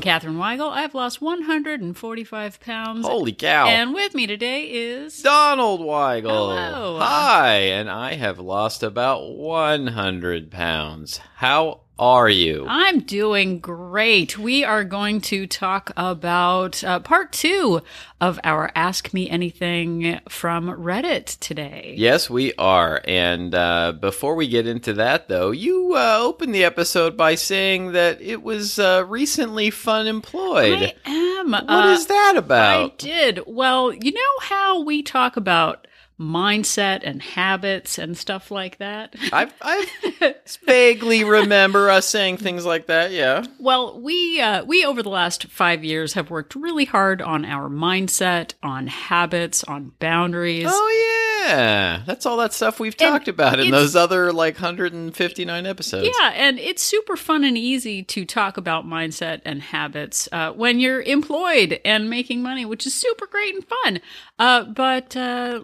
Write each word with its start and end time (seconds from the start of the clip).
I 0.00 0.02
am 0.02 0.04
Katherine 0.04 0.36
Weigel. 0.36 0.72
I've 0.72 0.94
lost 0.94 1.20
145 1.20 2.60
pounds. 2.60 3.06
Holy 3.06 3.34
cow. 3.34 3.66
And 3.66 3.92
with 3.92 4.14
me 4.14 4.26
today 4.26 4.62
is. 4.62 5.20
Donald 5.20 5.82
Weigel. 5.82 6.30
Hello. 6.30 6.98
Hi, 6.98 7.56
and 7.56 7.90
I 7.90 8.14
have 8.14 8.38
lost 8.38 8.82
about 8.82 9.36
100 9.36 10.50
pounds. 10.50 11.20
How 11.36 11.82
are 12.00 12.30
you? 12.30 12.64
I'm 12.66 13.00
doing 13.00 13.60
great. 13.60 14.38
We 14.38 14.64
are 14.64 14.84
going 14.84 15.20
to 15.22 15.46
talk 15.46 15.92
about 15.98 16.82
uh, 16.82 17.00
part 17.00 17.30
two 17.30 17.82
of 18.22 18.40
our 18.42 18.72
Ask 18.74 19.12
Me 19.12 19.28
Anything 19.28 20.18
from 20.26 20.68
Reddit 20.68 21.38
today. 21.40 21.94
Yes, 21.98 22.30
we 22.30 22.54
are. 22.54 23.02
And 23.04 23.54
uh, 23.54 23.92
before 23.92 24.34
we 24.34 24.48
get 24.48 24.66
into 24.66 24.94
that, 24.94 25.28
though, 25.28 25.50
you 25.50 25.92
uh, 25.94 26.18
opened 26.20 26.54
the 26.54 26.64
episode 26.64 27.18
by 27.18 27.34
saying 27.34 27.92
that 27.92 28.20
it 28.22 28.42
was 28.42 28.78
uh, 28.78 29.04
recently 29.06 29.68
fun 29.68 30.06
employed. 30.06 30.94
I 31.04 31.10
am. 31.10 31.50
What 31.50 31.68
uh, 31.68 31.88
is 31.88 32.06
that 32.06 32.34
I 32.50 32.92
did. 32.96 33.40
Well, 33.46 33.92
you 33.92 34.12
know 34.12 34.20
how 34.40 34.82
we 34.82 35.02
talk 35.02 35.36
about 35.36 35.86
mindset 36.20 37.00
and 37.02 37.22
habits 37.22 37.98
and 37.98 38.16
stuff 38.16 38.50
like 38.50 38.78
that? 38.78 39.14
I, 39.32 39.50
I 39.62 40.34
vaguely 40.66 41.24
remember 41.24 41.90
us 41.90 42.06
saying 42.06 42.36
things 42.36 42.66
like 42.66 42.86
that, 42.86 43.10
yeah. 43.10 43.44
Well, 43.58 44.00
we 44.00 44.40
uh, 44.40 44.64
we 44.64 44.84
over 44.84 45.02
the 45.02 45.08
last 45.08 45.46
five 45.46 45.82
years 45.82 46.12
have 46.12 46.30
worked 46.30 46.54
really 46.54 46.84
hard 46.84 47.22
on 47.22 47.44
our 47.44 47.68
mindset, 47.68 48.52
on 48.62 48.86
habits, 48.86 49.64
on 49.64 49.92
boundaries. 49.98 50.66
Oh, 50.68 51.46
yeah. 51.46 52.02
That's 52.06 52.26
all 52.26 52.36
that 52.38 52.52
stuff 52.52 52.78
we've 52.78 52.94
And 53.00 53.10
talked 53.12 53.28
about 53.28 53.58
in 53.58 53.70
those 53.70 53.96
other, 53.96 54.32
like, 54.32 54.54
159 54.54 55.66
episodes. 55.66 56.08
Yeah, 56.18 56.32
and 56.34 56.58
it's 56.58 56.82
super 56.82 57.16
fun 57.16 57.44
and 57.44 57.56
easy 57.56 58.02
to 58.02 58.24
talk 58.24 58.56
about 58.56 58.86
mindset 58.86 59.40
and 59.44 59.62
habits 59.62 60.28
uh, 60.32 60.52
when 60.52 60.80
you're 60.80 61.00
employed 61.02 61.80
and 61.84 62.10
making 62.10 62.42
money, 62.42 62.64
which 62.64 62.86
is 62.86 62.94
super 62.94 63.26
great 63.26 63.54
and 63.54 63.64
fun. 63.64 64.00
Uh, 64.38 64.64
but 64.64 65.16
uh, 65.16 65.60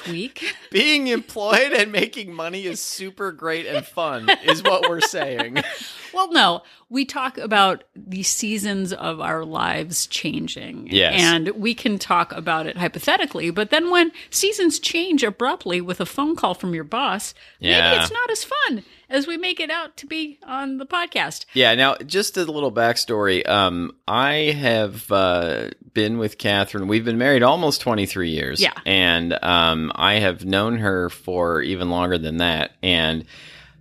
last 0.00 0.12
week, 0.12 0.54
Being 0.70 1.08
employed 1.08 1.72
and 1.72 1.90
making 1.92 2.32
money 2.32 2.66
is 2.66 2.80
super 2.80 3.32
great 3.32 3.66
and 3.66 3.84
fun, 3.84 4.28
is 4.44 4.62
what 4.62 4.88
we're 4.88 5.00
saying. 5.00 5.58
well, 6.14 6.32
no, 6.32 6.62
we 6.88 7.04
talk 7.04 7.38
about 7.38 7.84
the 7.96 8.22
seasons 8.22 8.92
of 8.92 9.20
our 9.20 9.44
lives 9.44 10.06
changing. 10.06 10.88
Yes. 10.90 11.20
And 11.20 11.48
we 11.50 11.74
can 11.74 11.98
talk 11.98 12.32
about 12.32 12.66
it 12.66 12.76
hypothetically, 12.76 13.50
but 13.50 13.70
then 13.70 13.90
when 13.90 14.12
seasons 14.30 14.78
change 14.78 15.22
abruptly 15.22 15.80
with 15.80 16.00
a 16.00 16.06
phone 16.06 16.36
call 16.36 16.54
from 16.54 16.74
your 16.74 16.84
boss, 16.84 17.34
Yeah. 17.58 17.90
maybe 17.90 18.02
it's 18.02 18.12
not 18.12 18.30
as 18.30 18.44
fun 18.44 18.84
as 19.10 19.26
we 19.26 19.36
make 19.36 19.60
it 19.60 19.70
out 19.70 19.96
to 19.98 20.06
be 20.06 20.38
on 20.46 20.78
the 20.78 20.86
podcast. 20.86 21.44
Yeah, 21.52 21.74
now, 21.74 21.96
just 21.96 22.36
a 22.36 22.44
little 22.44 22.72
backstory. 22.72 23.46
Um, 23.46 23.96
I 24.08 24.54
have 24.56 25.10
uh, 25.10 25.70
been 25.92 26.18
with 26.18 26.38
Catherine. 26.38 26.88
We've 26.88 27.04
been 27.04 27.18
married 27.18 27.42
almost 27.42 27.80
23 27.80 28.30
years. 28.30 28.60
Yeah. 28.60 28.72
And 28.86 29.36
um, 29.42 29.92
I 29.94 30.14
have 30.14 30.44
known 30.44 30.78
her 30.78 31.10
for 31.10 31.60
even 31.60 31.90
longer 31.90 32.16
than 32.16 32.38
that. 32.38 32.76
And 32.82 33.24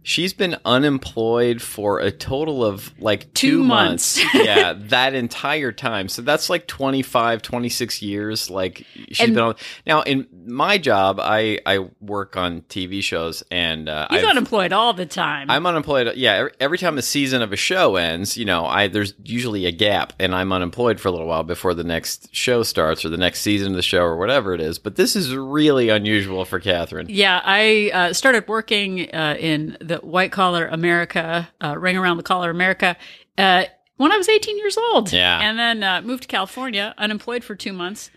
she's 0.03 0.33
been 0.33 0.55
unemployed 0.65 1.61
for 1.61 1.99
a 1.99 2.11
total 2.11 2.63
of 2.65 2.91
like 2.99 3.33
Two 3.33 3.49
two, 3.59 3.63
months. 3.63 4.23
months. 4.23 4.35
yeah, 4.45 4.73
that 4.75 5.13
entire 5.13 5.71
time. 5.71 6.09
So 6.09 6.21
that's 6.21 6.49
like 6.49 6.67
25, 6.67 7.41
26 7.41 8.01
years. 8.01 8.49
Like 8.49 8.85
she's 9.09 9.19
And- 9.21 9.33
been 9.35 9.43
on. 9.43 9.55
Now, 9.85 10.01
in 10.01 10.27
my 10.45 10.77
job, 10.77 11.19
I, 11.19 11.59
I 11.65 11.87
work 12.01 12.35
on 12.37 12.61
TV 12.63 13.01
shows 13.03 13.43
and 13.51 13.87
uh, 13.89 14.07
He's 14.09 14.19
I've- 14.19 14.27
unemployed 14.27 14.73
all 14.73 14.93
the 14.93 15.05
time. 15.05 15.49
I'm 15.49 15.65
unemployed. 15.65 16.15
Yeah, 16.15 16.33
every, 16.35 16.51
every 16.59 16.77
time 16.77 16.97
a 16.97 17.01
season 17.01 17.41
of 17.41 17.53
a 17.53 17.57
show 17.57 17.95
ends, 17.95 18.37
you 18.37 18.45
know, 18.45 18.65
I 18.65 18.87
there's 18.87 19.13
usually 19.23 19.65
a 19.65 19.71
gap, 19.71 20.13
and 20.19 20.33
I'm 20.33 20.51
unemployed 20.51 20.99
for 20.99 21.07
a 21.09 21.11
little 21.11 21.27
while 21.27 21.43
before 21.43 21.73
the 21.73 21.83
next 21.83 22.33
show 22.33 22.63
starts 22.63 23.05
or 23.05 23.09
the 23.09 23.17
next 23.17 23.41
season 23.41 23.71
of 23.71 23.75
the 23.75 23.81
show 23.81 24.01
or 24.01 24.17
whatever 24.17 24.53
it 24.53 24.61
is. 24.61 24.79
But 24.79 24.95
this 24.95 25.15
is 25.15 25.33
really 25.35 25.89
unusual 25.89 26.45
for 26.45 26.59
Catherine. 26.59 27.07
Yeah, 27.09 27.41
I 27.43 27.91
uh, 27.93 28.13
started 28.13 28.47
working 28.47 29.13
uh, 29.13 29.35
in 29.39 29.77
the 29.89 29.97
white 29.97 30.31
collar 30.31 30.67
America, 30.67 31.49
uh, 31.61 31.77
ring 31.77 31.97
around 31.97 32.17
the 32.17 32.23
collar 32.23 32.49
America, 32.49 32.95
uh, 33.37 33.65
when 33.97 34.13
I 34.13 34.17
was 34.17 34.29
18 34.29 34.57
years 34.57 34.77
old. 34.77 35.11
Yeah. 35.11 35.39
And 35.41 35.59
then 35.59 35.83
uh, 35.83 36.01
moved 36.01 36.23
to 36.23 36.27
California, 36.29 36.93
unemployed 36.97 37.43
for 37.43 37.55
two 37.55 37.73
months. 37.73 38.09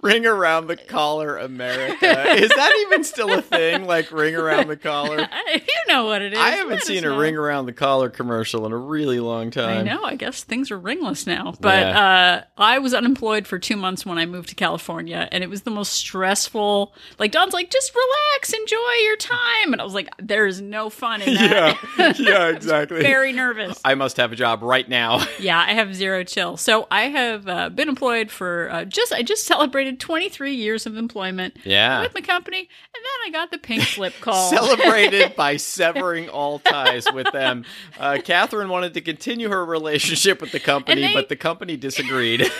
Ring 0.00 0.26
around 0.26 0.68
the 0.68 0.76
collar, 0.76 1.36
America. 1.38 2.32
is 2.36 2.50
that 2.50 2.72
even 2.86 3.02
still 3.02 3.32
a 3.32 3.42
thing? 3.42 3.84
Like 3.84 4.12
ring 4.12 4.36
around 4.36 4.68
the 4.68 4.76
collar? 4.76 5.18
you 5.52 5.60
know 5.88 6.04
what 6.04 6.22
it 6.22 6.32
is. 6.34 6.38
I 6.38 6.50
haven't 6.50 6.82
seen 6.82 7.04
a 7.04 7.18
ring 7.18 7.36
around 7.36 7.66
the 7.66 7.72
collar 7.72 8.08
commercial 8.08 8.64
in 8.64 8.70
a 8.72 8.76
really 8.76 9.18
long 9.18 9.50
time. 9.50 9.78
I 9.78 9.82
know. 9.82 10.04
I 10.04 10.14
guess 10.14 10.44
things 10.44 10.70
are 10.70 10.78
ringless 10.78 11.26
now. 11.26 11.52
But 11.60 11.82
uh, 11.84 12.42
I 12.56 12.78
was 12.78 12.94
unemployed 12.94 13.48
for 13.48 13.58
two 13.58 13.76
months 13.76 14.06
when 14.06 14.18
I 14.18 14.26
moved 14.26 14.50
to 14.50 14.54
California, 14.54 15.28
and 15.32 15.42
it 15.42 15.50
was 15.50 15.62
the 15.62 15.70
most 15.72 15.92
stressful. 15.94 16.94
Like 17.18 17.32
Don's 17.32 17.52
like, 17.52 17.70
just 17.70 17.92
relax, 17.92 18.52
enjoy 18.52 18.76
your 19.02 19.16
time, 19.16 19.72
and 19.72 19.80
I 19.80 19.84
was 19.84 19.94
like, 19.94 20.08
there 20.22 20.46
is 20.46 20.60
no 20.60 20.90
fun 20.90 21.22
in 21.22 21.34
Yeah, 21.34 21.76
that. 21.96 22.20
yeah, 22.20 22.48
exactly. 22.54 23.00
Very 23.02 23.32
nervous. 23.32 23.80
I 23.84 23.96
must 23.96 24.16
have 24.18 24.30
a 24.30 24.36
job 24.36 24.62
right 24.62 24.88
now. 24.88 25.26
Yeah, 25.40 25.58
I 25.58 25.72
have 25.72 25.92
zero 25.94 26.22
chill. 26.22 26.56
So 26.56 26.86
I 26.90 27.02
have 27.08 27.48
uh, 27.48 27.68
been 27.70 27.88
employed 27.88 28.30
for 28.30 28.70
uh, 28.70 28.84
just 28.84 29.12
I 29.12 29.22
just 29.22 29.44
celebrated 29.44 29.87
23 29.96 30.54
years 30.54 30.86
of 30.86 30.96
employment 30.96 31.56
Yeah. 31.64 32.00
with 32.02 32.14
my 32.14 32.20
company, 32.20 32.58
and 32.58 32.66
then 32.94 33.26
I 33.26 33.30
got 33.30 33.50
the 33.50 33.58
pink 33.58 33.82
slip 33.84 34.14
call. 34.20 34.50
Celebrated 34.50 35.34
by 35.36 35.56
severing 35.56 36.28
all 36.28 36.58
ties 36.58 37.06
with 37.12 37.30
them. 37.32 37.64
Uh, 37.98 38.18
Catherine 38.22 38.68
wanted 38.68 38.94
to 38.94 39.00
continue 39.00 39.48
her 39.48 39.64
relationship 39.64 40.40
with 40.40 40.52
the 40.52 40.60
company, 40.60 41.02
they- 41.02 41.14
but 41.14 41.28
the 41.28 41.36
company 41.36 41.76
disagreed. 41.76 42.40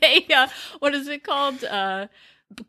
they 0.00 0.26
uh, 0.34 0.48
what 0.78 0.94
is 0.94 1.08
it 1.08 1.22
called? 1.24 1.64
Uh, 1.64 2.06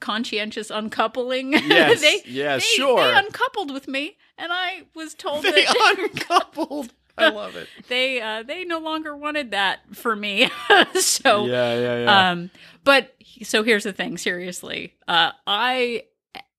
conscientious 0.02 0.70
uncoupling. 0.70 1.54
Yes, 1.54 2.02
they, 2.02 2.22
yes, 2.26 2.62
they- 2.62 2.76
sure. 2.76 3.02
They 3.02 3.18
uncoupled 3.18 3.72
with 3.72 3.88
me, 3.88 4.18
and 4.38 4.52
I 4.52 4.84
was 4.94 5.14
told 5.14 5.44
they 5.44 5.52
that 5.66 5.96
uncoupled. 6.14 6.94
I 7.20 7.30
love 7.30 7.56
it. 7.56 7.68
they 7.90 8.22
uh, 8.22 8.44
they 8.44 8.66
no 8.66 8.80
longer 8.80 9.16
wanted 9.16 9.52
that 9.52 9.80
for 9.94 10.16
me. 10.16 10.50
so 11.00 11.46
Yeah, 11.46 11.76
yeah, 11.80 12.04
yeah. 12.04 12.30
Um, 12.32 12.50
but 12.84 13.14
so 13.44 13.64
here's 13.64 13.84
the 13.84 13.94
thing. 13.94 14.18
Seriously, 14.18 14.94
uh, 15.08 15.32
I 15.48 16.04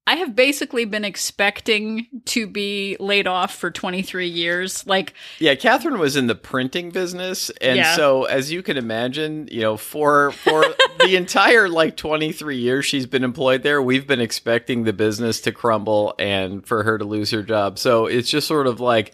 I 0.07 0.17
have 0.17 0.35
basically 0.35 0.87
been 0.87 1.05
expecting 1.05 2.07
to 2.25 2.49
be 2.49 2.97
laid 2.99 3.29
off 3.29 3.55
for 3.55 3.71
23 3.71 4.27
years. 4.27 4.85
Like, 4.85 5.13
yeah, 5.39 5.55
Catherine 5.55 6.01
was 6.01 6.17
in 6.17 6.27
the 6.27 6.35
printing 6.35 6.91
business, 6.91 7.51
and 7.61 7.77
Yeah. 7.77 7.95
so 7.95 8.25
as 8.25 8.51
you 8.51 8.61
can 8.63 8.77
imagine, 8.77 9.49
you 9.53 9.61
know, 9.61 9.77
for 9.77 10.33
for 10.33 10.65
the 10.99 11.15
entire 11.17 11.69
like 11.69 11.97
twenty 11.97 12.33
three 12.33 12.57
years 12.59 12.87
she's 12.87 13.07
been 13.07 13.23
employed 13.23 13.63
there, 13.63 13.81
we've 13.81 14.07
been 14.07 14.21
expecting 14.21 14.83
the 14.83 14.93
business 14.93 15.41
to 15.43 15.53
crumble 15.53 16.15
and 16.19 16.67
for 16.67 16.83
her 16.83 16.99
to 16.99 17.05
lose 17.05 17.31
her 17.31 17.43
job. 17.43 17.79
So 17.79 18.07
it's 18.07 18.29
just 18.31 18.49
sort 18.49 18.67
of 18.67 18.81
like. 18.81 19.13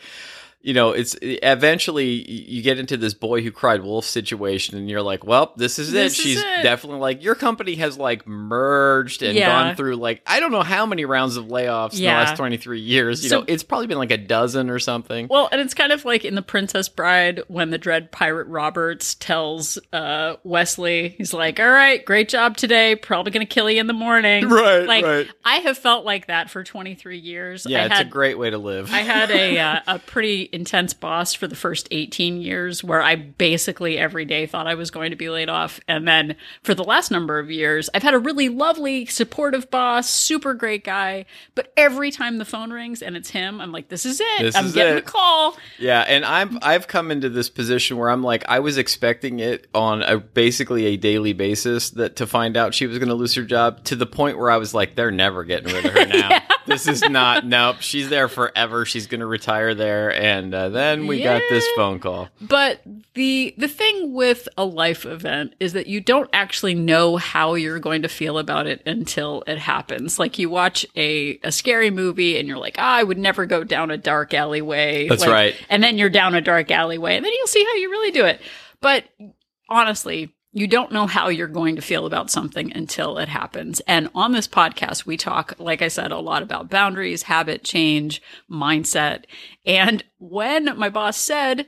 You 0.67 0.75
know, 0.75 0.91
it's 0.91 1.17
eventually 1.23 2.29
you 2.29 2.61
get 2.61 2.79
into 2.81 2.97
this 2.97 3.15
boy 3.15 3.41
who 3.41 3.53
cried 3.53 3.83
wolf 3.85 4.05
situation, 4.05 4.77
and 4.77 4.91
you're 4.91 5.01
like, 5.01 5.25
"Well, 5.25 5.53
this 5.57 5.79
is 5.79 5.93
This 5.93 6.19
it." 6.19 6.23
She's 6.23 6.41
it. 6.43 6.63
definitely 6.65 6.99
like 7.01 7.23
your 7.23 7.37
company 7.37 7.77
has 7.77 7.97
like 7.97 8.27
merged 8.27 9.23
and 9.23 9.37
Yeah. 9.37 9.47
gone 9.47 9.77
through 9.77 9.95
like 9.97 10.23
I 10.27 10.41
don't 10.41 10.51
know 10.51 10.63
how 10.63 10.85
many 10.85 11.05
rounds 11.05 11.37
of 11.37 11.47
layoffs 11.47 11.95
in 11.95 12.01
the 12.01 12.07
last 12.07 12.37
23 12.37 12.81
years. 12.81 13.23
You 13.23 13.29
So- 13.31 13.39
know, 13.41 13.45
it's 13.47 13.63
probably 13.63 13.87
been 13.87 13.99
like 13.99 14.11
a 14.11 14.17
dozen 14.19 14.69
or 14.69 14.79
something. 14.81 15.29
well, 15.31 15.49
and 15.53 15.61
it's 15.61 15.73
kind 15.73 15.93
of 15.93 16.05
like 16.05 16.25
in 16.25 16.35
The 16.35 16.43
Princess 16.43 16.89
Bride 16.89 17.43
when 17.49 17.71
the 17.71 17.79
dread 17.79 18.11
pirate 18.11 18.49
Roberts 18.49 19.15
tells 19.15 19.79
uh, 19.93 20.35
Westley, 20.43 21.11
he's 21.17 21.33
like, 21.33 21.61
"All 21.61 21.71
right, 21.71 22.05
great 22.05 22.29
job 22.29 22.57
today. 22.57 22.97
Probably 22.97 23.31
gonna 23.31 23.47
kill 23.47 23.71
you 23.71 23.79
in 23.81 23.87
the 23.87 23.93
morning." 23.93 24.49
Right, 24.57 24.87
Like, 24.87 25.05
right. 25.05 25.29
I 25.45 25.57
have 25.59 25.79
felt 25.79 26.05
like 26.05 26.27
that 26.27 26.51
for 26.51 26.65
23 26.65 27.19
years. 27.19 27.67
Yeah, 27.69 27.83
I 27.83 27.87
it's 27.87 27.95
had, 27.99 28.07
a 28.07 28.11
great 28.11 28.37
way 28.39 28.51
to 28.51 28.59
live. 28.59 28.91
I 28.93 29.01
had 29.01 29.31
a 29.31 29.59
uh, 29.61 29.81
a 29.87 29.99
pretty 30.01 30.49
intense 30.57 30.95
boss 30.95 31.35
for 31.35 31.47
the 31.47 31.55
first 31.55 31.87
18 31.91 32.41
years 32.41 32.83
where 32.83 33.03
I 33.03 33.15
basically 33.15 33.99
every 33.99 34.25
day 34.25 34.47
thought 34.47 34.67
I 34.67 34.75
was 34.75 34.91
going 34.91 35.11
to 35.11 35.17
be 35.17 35.29
laid 35.29 35.49
off 35.49 35.79
and 35.87 36.09
then 36.09 36.35
for 36.63 36.75
the 36.75 36.83
last 36.83 37.11
number 37.11 37.39
of 37.39 37.51
years 37.51 37.89
I've 37.95 38.03
had 38.03 38.15
a 38.15 38.19
really 38.19 38.49
lovely 38.49 39.07
supportive 39.07 39.71
boss, 39.71 40.11
super 40.11 40.55
great 40.55 40.83
guy, 40.83 41.27
but 41.55 41.73
every 41.77 42.11
time 42.11 42.39
the 42.39 42.45
phone 42.45 42.73
rings 42.73 43.03
and 43.03 43.17
it's 43.17 43.31
him, 43.31 43.61
I'm 43.61 43.71
like 43.71 43.89
this 43.89 44.05
is 44.07 44.21
it. 44.21 44.41
This 44.41 44.57
I'm 44.57 44.67
is 44.67 44.73
getting 44.73 44.97
it. 44.97 45.01
a 45.01 45.03
call. 45.03 45.57
yeah, 45.79 46.01
and 46.01 46.25
I'm 46.25 46.59
I've 46.63 46.89
come 46.89 47.11
into 47.11 47.29
this 47.29 47.51
position 47.51 47.99
where 47.99 48.11
I'm 48.11 48.23
like 48.23 48.45
I 48.49 48.61
was 48.61 48.79
expecting 48.79 49.39
it 49.39 49.67
on 49.75 50.03
a 50.03 50.19
basically 50.19 50.87
a 50.87 50.97
daily 50.97 51.35
basis 51.35 51.91
that 51.91 52.17
to 52.17 52.27
find 52.27 52.57
out 52.57 52.75
she 52.75 52.87
was 52.87 52.99
going 52.99 53.11
to 53.11 53.15
lose 53.15 53.35
her 53.35 53.45
job 53.45 53.85
to 53.85 53.95
the 53.95 54.07
point 54.07 54.39
where 54.39 54.51
I 54.51 54.57
was 54.57 54.73
like 54.75 54.97
they're 54.97 55.11
never 55.11 55.45
getting 55.45 55.73
rid 55.73 55.85
of 55.85 55.93
her 55.93 56.07
now. 56.19 56.41
This 56.67 56.87
is 56.87 57.03
not. 57.09 57.47
Nope. 57.47 57.77
She's 57.81 58.09
there 58.09 58.29
forever. 58.29 58.85
She's 58.85 59.07
going 59.07 59.21
to 59.21 59.27
retire 59.27 59.75
there. 59.75 60.13
And 60.13 60.55
uh, 60.55 60.69
then 60.69 61.07
we 61.07 61.23
got 61.23 61.43
this 61.49 61.67
phone 61.77 61.99
call. 62.01 62.29
But 62.41 62.81
the 63.15 63.55
the 63.57 63.69
thing 63.69 64.13
with 64.13 64.49
a 64.59 64.65
life 64.65 65.07
event 65.07 65.55
is 65.61 65.73
that 65.73 65.87
you 65.87 66.01
don't 66.01 66.29
actually 66.33 66.75
know 66.75 67.17
how 67.17 67.55
you're 67.55 67.79
going 67.79 68.03
to 68.03 68.09
feel 68.09 68.39
about 68.39 68.67
it 68.67 68.83
until 68.87 69.43
it 69.47 69.59
happens. 69.59 70.19
Like 70.19 70.39
you 70.39 70.51
watch 70.51 70.85
a, 70.97 71.39
a 71.43 71.53
scary 71.53 71.91
movie 71.91 72.39
and 72.39 72.47
you're 72.47 72.59
like, 72.59 72.77
ah, 72.79 72.97
I 72.97 73.03
would 73.03 73.19
never 73.19 73.47
go 73.47 73.65
down 73.65 73.91
a 73.91 73.97
dark 73.97 74.35
alleyway. 74.35 75.09
That's 75.09 75.23
Like, 75.23 75.31
right. 75.31 75.57
And 75.69 75.83
then 75.83 75.99
you're 75.99 76.11
down 76.11 76.35
a 76.35 76.41
dark 76.41 76.71
alleyway 76.71 77.17
and 77.17 77.25
then 77.25 77.33
you'll 77.33 77.47
see 77.47 77.65
how 77.65 77.75
you 77.75 77.91
really 77.91 78.11
do 78.11 78.25
it. 78.25 78.41
But 78.81 79.05
honestly, 79.69 80.35
you 80.57 80.67
don't 80.67 80.91
know 80.91 81.07
how 81.07 81.29
you're 81.29 81.49
going 81.49 81.77
to 81.77 81.83
feel 81.83 82.07
about 82.07 82.31
something 82.31 82.75
until 82.75 83.19
it 83.19 83.29
happens. 83.29 83.81
And 83.81 84.09
on 84.15 84.33
this 84.33 84.49
podcast, 84.49 85.05
we 85.05 85.19
talk, 85.19 85.53
like 85.59 85.83
I 85.83 85.89
said, 85.89 86.13
a 86.13 86.19
lot 86.19 86.43
about 86.43 86.71
boundaries, 86.71 87.25
habit 87.25 87.63
change, 87.63 88.23
mindset. 88.51 89.25
And 89.67 90.03
when 90.19 90.75
my 90.79 90.89
boss 90.89 91.19
said, 91.19 91.67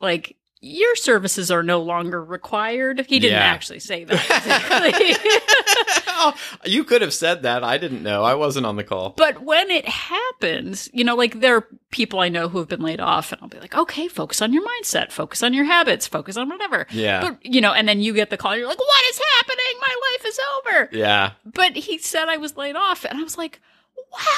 like, 0.00 0.34
your 0.64 0.96
services 0.96 1.50
are 1.50 1.62
no 1.62 1.82
longer 1.82 2.24
required, 2.24 3.04
he 3.08 3.18
didn't 3.20 3.38
Yeah. 3.38 3.44
actually 3.44 3.80
say 3.80 4.04
that 4.04 4.18
oh, 6.08 6.34
you 6.64 6.84
could 6.84 7.02
have 7.02 7.12
said 7.14 7.42
that. 7.42 7.62
I 7.62 7.78
didn't 7.78 8.02
know. 8.02 8.24
I 8.24 8.34
wasn't 8.34 8.66
on 8.66 8.76
the 8.76 8.84
call. 8.84 9.10
But 9.16 9.42
when 9.42 9.70
it 9.70 9.86
happens, 9.86 10.88
you 10.92 11.04
know, 11.04 11.14
like 11.16 11.40
there 11.40 11.56
are 11.56 11.68
people 11.90 12.20
I 12.20 12.28
know 12.28 12.48
who 12.48 12.58
have 12.58 12.68
been 12.68 12.82
laid 12.82 13.00
off, 13.00 13.32
and 13.32 13.40
I'll 13.42 13.48
be 13.48 13.58
like, 13.60 13.74
okay, 13.74 14.08
focus 14.08 14.40
on 14.42 14.52
your 14.52 14.64
mindset, 14.66 15.12
focus 15.12 15.42
on 15.42 15.52
your 15.54 15.64
habits, 15.64 16.06
focus 16.06 16.36
on 16.36 16.48
whatever. 16.48 16.86
Yeah. 16.90 17.20
But, 17.20 17.44
you 17.44 17.60
know, 17.60 17.72
and 17.72 17.88
then 17.88 18.00
you 18.00 18.12
get 18.14 18.30
the 18.30 18.36
call, 18.36 18.52
and 18.52 18.60
you're 18.60 18.68
like, 18.68 18.78
what 18.78 19.04
is 19.10 19.20
happening? 19.36 19.80
My 19.80 19.94
life 20.12 20.26
is 20.26 20.40
over. 20.58 20.88
Yeah. 20.92 21.32
But 21.44 21.76
he 21.76 21.98
said 21.98 22.28
I 22.28 22.36
was 22.38 22.56
laid 22.56 22.76
off, 22.76 23.04
and 23.04 23.18
I 23.18 23.22
was 23.22 23.38
like, 23.38 23.60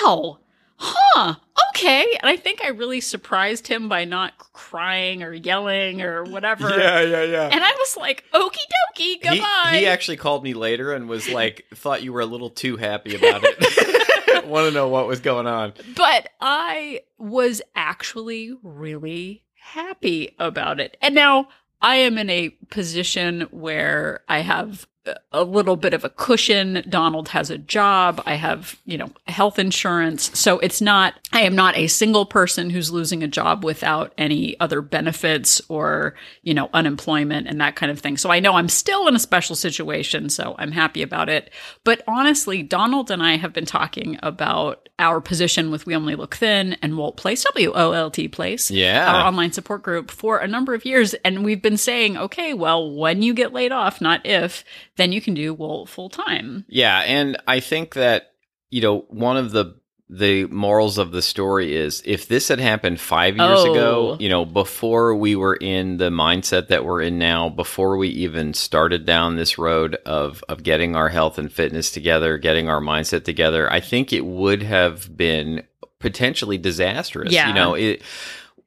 wow, 0.04 0.38
huh, 0.78 1.34
okay. 1.70 2.06
And 2.20 2.28
I 2.28 2.36
think 2.36 2.62
I 2.62 2.68
really 2.68 3.00
surprised 3.00 3.66
him 3.66 3.88
by 3.88 4.04
not 4.04 4.38
crying 4.52 5.22
or 5.22 5.32
yelling 5.32 6.02
or 6.02 6.24
whatever. 6.24 6.68
Yeah, 6.70 7.00
yeah, 7.00 7.22
yeah. 7.24 7.48
And 7.52 7.62
I 7.62 7.70
was 7.72 7.96
like, 7.96 8.24
okie 8.34 8.50
dokie, 8.50 8.96
He, 8.96 9.16
goodbye. 9.18 9.76
he 9.78 9.86
actually 9.86 10.16
called 10.16 10.42
me 10.44 10.54
later 10.54 10.92
and 10.92 11.08
was 11.08 11.28
like, 11.28 11.64
thought 11.74 12.02
you 12.02 12.12
were 12.12 12.20
a 12.20 12.26
little 12.26 12.50
too 12.50 12.76
happy 12.76 13.14
about 13.16 13.40
it. 13.44 14.46
Want 14.46 14.68
to 14.68 14.70
know 14.74 14.88
what 14.88 15.06
was 15.08 15.20
going 15.20 15.46
on? 15.46 15.72
but 15.96 16.28
I 16.40 17.00
was 17.18 17.62
actually 17.74 18.52
really 18.62 19.42
happy 19.54 20.34
about 20.38 20.78
it. 20.78 20.96
And 21.02 21.14
now 21.14 21.48
I 21.80 21.96
am 21.96 22.16
in 22.18 22.30
a 22.30 22.50
position 22.70 23.42
where 23.50 24.20
I 24.28 24.40
have 24.40 24.86
a 25.32 25.44
little 25.44 25.76
bit 25.76 25.94
of 25.94 26.04
a 26.04 26.10
cushion. 26.10 26.84
Donald 26.88 27.28
has 27.28 27.50
a 27.50 27.58
job. 27.58 28.22
I 28.26 28.34
have, 28.34 28.78
you 28.84 28.98
know, 28.98 29.10
health 29.26 29.58
insurance. 29.58 30.36
So 30.38 30.58
it's 30.58 30.80
not, 30.80 31.14
I 31.32 31.40
am 31.42 31.54
not 31.54 31.76
a 31.76 31.86
single 31.86 32.26
person 32.26 32.70
who's 32.70 32.90
losing 32.90 33.22
a 33.22 33.28
job 33.28 33.64
without 33.64 34.12
any 34.18 34.58
other 34.60 34.80
benefits 34.82 35.60
or, 35.68 36.14
you 36.42 36.54
know, 36.54 36.70
unemployment 36.72 37.46
and 37.46 37.60
that 37.60 37.76
kind 37.76 37.90
of 37.92 38.00
thing. 38.00 38.16
So 38.16 38.30
I 38.30 38.40
know 38.40 38.54
I'm 38.54 38.68
still 38.68 39.08
in 39.08 39.16
a 39.16 39.20
special 39.20 39.56
situation. 39.56 40.28
So 40.28 40.54
I'm 40.58 40.72
happy 40.72 41.02
about 41.02 41.28
it. 41.28 41.50
But 41.84 42.02
honestly, 42.06 42.62
Donald 42.62 43.10
and 43.10 43.22
I 43.22 43.36
have 43.36 43.52
been 43.52 43.66
talking 43.66 44.18
about 44.22 44.88
our 44.98 45.20
position 45.20 45.70
with 45.70 45.84
We 45.86 45.94
Only 45.94 46.14
Look 46.14 46.36
Thin 46.36 46.76
and 46.82 46.96
Wolt 46.96 47.16
Place, 47.16 47.44
W 47.44 47.72
O 47.74 47.92
L 47.92 48.10
T 48.10 48.28
Place 48.28 48.70
Yeah. 48.70 49.12
our 49.12 49.26
online 49.26 49.52
support 49.52 49.82
group 49.82 50.10
for 50.10 50.38
a 50.38 50.48
number 50.48 50.74
of 50.74 50.84
years. 50.84 51.14
And 51.24 51.44
we've 51.44 51.60
been 51.62 51.76
saying, 51.76 52.16
okay, 52.16 52.54
well, 52.54 52.90
when 52.94 53.22
you 53.22 53.34
get 53.34 53.52
laid 53.52 53.72
off, 53.72 54.00
not 54.00 54.24
if, 54.24 54.64
then 54.96 55.12
you 55.12 55.20
can 55.20 55.34
do 55.34 55.52
Wolt 55.52 55.88
full 55.88 56.08
time. 56.08 56.64
Yeah, 56.68 56.98
and 57.00 57.36
I 57.46 57.60
think 57.60 57.94
that 57.94 58.32
you 58.70 58.80
know 58.82 59.04
one 59.08 59.36
of 59.36 59.50
the 59.52 59.76
the 60.08 60.44
morals 60.46 60.98
of 60.98 61.10
the 61.10 61.20
story 61.20 61.74
is 61.74 62.00
if 62.04 62.28
this 62.28 62.46
had 62.46 62.60
happened 62.60 63.00
five 63.00 63.36
years 63.36 63.58
Oh. 63.64 63.72
ago, 63.72 64.16
you 64.20 64.28
know, 64.28 64.44
before 64.44 65.16
we 65.16 65.34
were 65.34 65.56
in 65.56 65.96
the 65.96 66.10
mindset 66.10 66.68
that 66.68 66.84
we're 66.84 67.02
in 67.02 67.18
now, 67.18 67.48
before 67.48 67.96
we 67.96 68.08
even 68.10 68.54
started 68.54 69.04
down 69.04 69.34
this 69.34 69.58
road 69.58 69.96
of 70.06 70.44
of 70.48 70.62
getting 70.62 70.94
our 70.94 71.08
health 71.08 71.38
and 71.38 71.52
fitness 71.52 71.90
together, 71.90 72.38
getting 72.38 72.68
our 72.68 72.80
mindset 72.80 73.24
together, 73.24 73.70
I 73.72 73.80
think 73.80 74.12
it 74.12 74.24
would 74.24 74.62
have 74.62 75.16
been 75.16 75.64
potentially 75.98 76.56
disastrous. 76.58 77.32
Yeah. 77.32 77.48
You 77.48 77.54
know, 77.54 77.74
it 77.74 78.02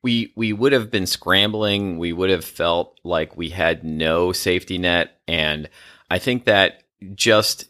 we 0.01 0.33
we 0.35 0.51
would 0.51 0.73
have 0.73 0.91
been 0.91 1.05
scrambling. 1.07 1.97
We 1.99 2.11
would 2.11 2.29
have 2.31 2.43
felt 2.45 2.99
like 3.05 3.37
we 3.37 3.49
had 3.49 3.85
no 3.85 4.33
safety 4.33 4.77
net, 4.77 5.17
and 5.25 5.69
I 6.11 6.19
think 6.19 6.45
that 6.45 6.83
just 7.15 7.65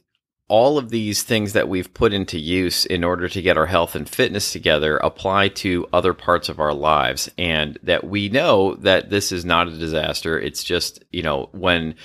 all 0.49 0.77
of 0.77 0.89
these 0.89 1.23
things 1.23 1.53
that 1.53 1.69
we've 1.69 1.93
put 1.93 2.11
into 2.11 2.37
use 2.37 2.85
in 2.85 3.03
order 3.03 3.29
to 3.29 3.41
get 3.41 3.57
our 3.57 3.67
health 3.67 3.95
and 3.95 4.09
fitness 4.09 4.51
together 4.51 4.97
apply 4.97 5.47
to 5.47 5.87
other 5.93 6.13
parts 6.13 6.49
of 6.49 6.59
our 6.59 6.73
lives, 6.73 7.29
and 7.37 7.77
that 7.83 8.03
we 8.03 8.27
know 8.27 8.75
that 8.75 9.09
this 9.09 9.31
is 9.31 9.45
not 9.45 9.67
a 9.67 9.77
disaster. 9.77 10.37
It's 10.37 10.63
just 10.63 11.03
you 11.11 11.23
know 11.23 11.49
when. 11.53 11.95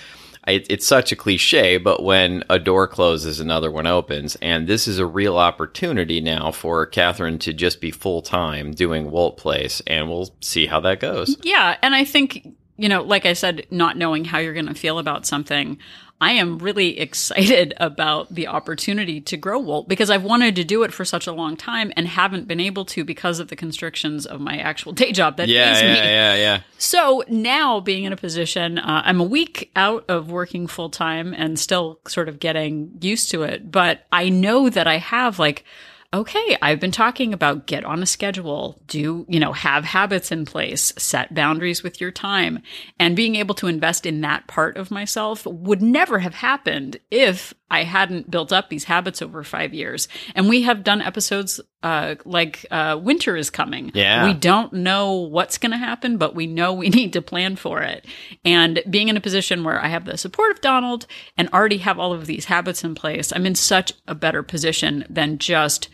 It, 0.46 0.66
it's 0.68 0.86
such 0.86 1.10
a 1.10 1.16
cliche, 1.16 1.78
but 1.78 2.02
when 2.02 2.44
a 2.50 2.58
door 2.58 2.86
closes, 2.86 3.40
another 3.40 3.70
one 3.70 3.86
opens. 3.86 4.36
And 4.42 4.66
this 4.66 4.86
is 4.86 4.98
a 4.98 5.06
real 5.06 5.38
opportunity 5.38 6.20
now 6.20 6.52
for 6.52 6.84
Catherine 6.84 7.38
to 7.38 7.54
just 7.54 7.80
be 7.80 7.90
full 7.90 8.20
time 8.20 8.72
doing 8.72 9.10
Wolt 9.10 9.38
Place, 9.38 9.80
and 9.86 10.06
we'll 10.06 10.34
see 10.42 10.66
how 10.66 10.80
that 10.80 11.00
goes. 11.00 11.38
Yeah. 11.42 11.78
And 11.80 11.94
I 11.94 12.04
think, 12.04 12.46
you 12.76 12.90
know, 12.90 13.00
like 13.00 13.24
I 13.24 13.32
said, 13.32 13.66
not 13.70 13.96
knowing 13.96 14.26
how 14.26 14.36
you're 14.36 14.52
going 14.52 14.66
to 14.66 14.74
feel 14.74 14.98
about 14.98 15.24
something, 15.24 15.78
I 16.24 16.32
am 16.32 16.58
really 16.58 16.98
excited 16.98 17.74
about 17.90 18.34
the 18.34 18.46
opportunity 18.48 19.20
to 19.20 19.36
grow 19.36 19.58
Wolt 19.58 19.88
because 19.88 20.08
I've 20.08 20.22
wanted 20.24 20.56
to 20.56 20.64
do 20.64 20.82
it 20.84 20.92
for 20.92 21.04
such 21.04 21.26
a 21.26 21.32
long 21.32 21.54
time 21.54 21.92
and 21.96 22.08
haven't 22.08 22.48
been 22.48 22.60
able 22.60 22.86
to 22.86 23.04
because 23.04 23.40
of 23.40 23.48
the 23.48 23.56
constrictions 23.56 24.24
of 24.24 24.40
my 24.40 24.56
actual 24.56 24.92
day 24.92 25.12
job 25.12 25.36
that 25.36 25.48
Yeah, 25.48 25.72
pays 25.74 25.82
me. 25.82 25.88
yeah, 25.88 26.04
yeah, 26.04 26.34
yeah. 26.36 26.60
So 26.78 27.22
now 27.28 27.80
being 27.80 28.04
in 28.04 28.12
a 28.14 28.16
position, 28.16 28.78
uh, 28.78 29.02
I'm 29.04 29.20
a 29.20 29.24
week 29.24 29.70
out 29.76 30.06
of 30.08 30.30
working 30.30 30.66
full 30.66 30.88
time 30.88 31.34
and 31.36 31.58
still 31.58 32.00
sort 32.08 32.30
of 32.30 32.40
getting 32.40 32.96
used 33.02 33.30
to 33.32 33.42
it. 33.42 33.70
But 33.70 34.06
I 34.10 34.30
know 34.30 34.70
that 34.70 34.86
I 34.86 34.96
have 34.96 35.38
like, 35.38 35.64
okay, 36.14 36.56
I've 36.62 36.78
been 36.78 36.92
talking 36.92 37.34
about 37.34 37.66
get 37.66 37.84
on 37.84 38.00
a 38.00 38.06
schedule, 38.06 38.80
do, 38.86 39.26
you 39.28 39.40
know, 39.40 39.52
have 39.52 39.84
habits 39.84 40.30
in 40.30 40.46
place, 40.46 40.92
set 40.96 41.34
boundaries 41.34 41.82
with 41.82 42.00
your 42.00 42.12
time. 42.12 42.60
And 43.00 43.16
being 43.16 43.34
able 43.34 43.56
to 43.56 43.66
invest 43.66 44.06
in 44.06 44.20
that 44.20 44.46
part 44.46 44.76
of 44.76 44.92
myself 44.92 45.44
would 45.44 45.82
never 45.82 46.20
have 46.20 46.36
happened 46.36 46.98
if 47.10 47.52
I 47.70 47.82
hadn't 47.82 48.30
built 48.30 48.52
up 48.52 48.68
these 48.68 48.84
habits 48.84 49.22
over 49.22 49.42
five 49.42 49.74
years. 49.74 50.06
And 50.34 50.48
we 50.48 50.62
have 50.62 50.84
done 50.84 51.00
episodes 51.00 51.60
uh, 51.82 52.16
like 52.24 52.64
uh, 52.70 52.98
winter 53.02 53.36
is 53.36 53.50
coming. 53.50 53.90
Yeah. 53.94 54.26
We 54.26 54.34
don't 54.34 54.72
know 54.72 55.14
what's 55.14 55.58
going 55.58 55.72
to 55.72 55.78
happen, 55.78 56.16
but 56.18 56.34
we 56.34 56.46
know 56.46 56.72
we 56.72 56.88
need 56.90 57.12
to 57.14 57.22
plan 57.22 57.56
for 57.56 57.82
it. 57.82 58.06
And 58.44 58.82
being 58.88 59.08
in 59.08 59.16
a 59.16 59.20
position 59.20 59.64
where 59.64 59.82
I 59.82 59.88
have 59.88 60.04
the 60.04 60.18
support 60.18 60.50
of 60.52 60.60
Donald 60.60 61.06
and 61.36 61.48
already 61.50 61.78
have 61.78 61.98
all 61.98 62.12
of 62.12 62.26
these 62.26 62.46
habits 62.46 62.84
in 62.84 62.94
place, 62.94 63.32
I'm 63.32 63.46
in 63.46 63.54
such 63.54 63.92
a 64.06 64.14
better 64.14 64.42
position 64.42 65.04
than 65.08 65.38
just 65.38 65.88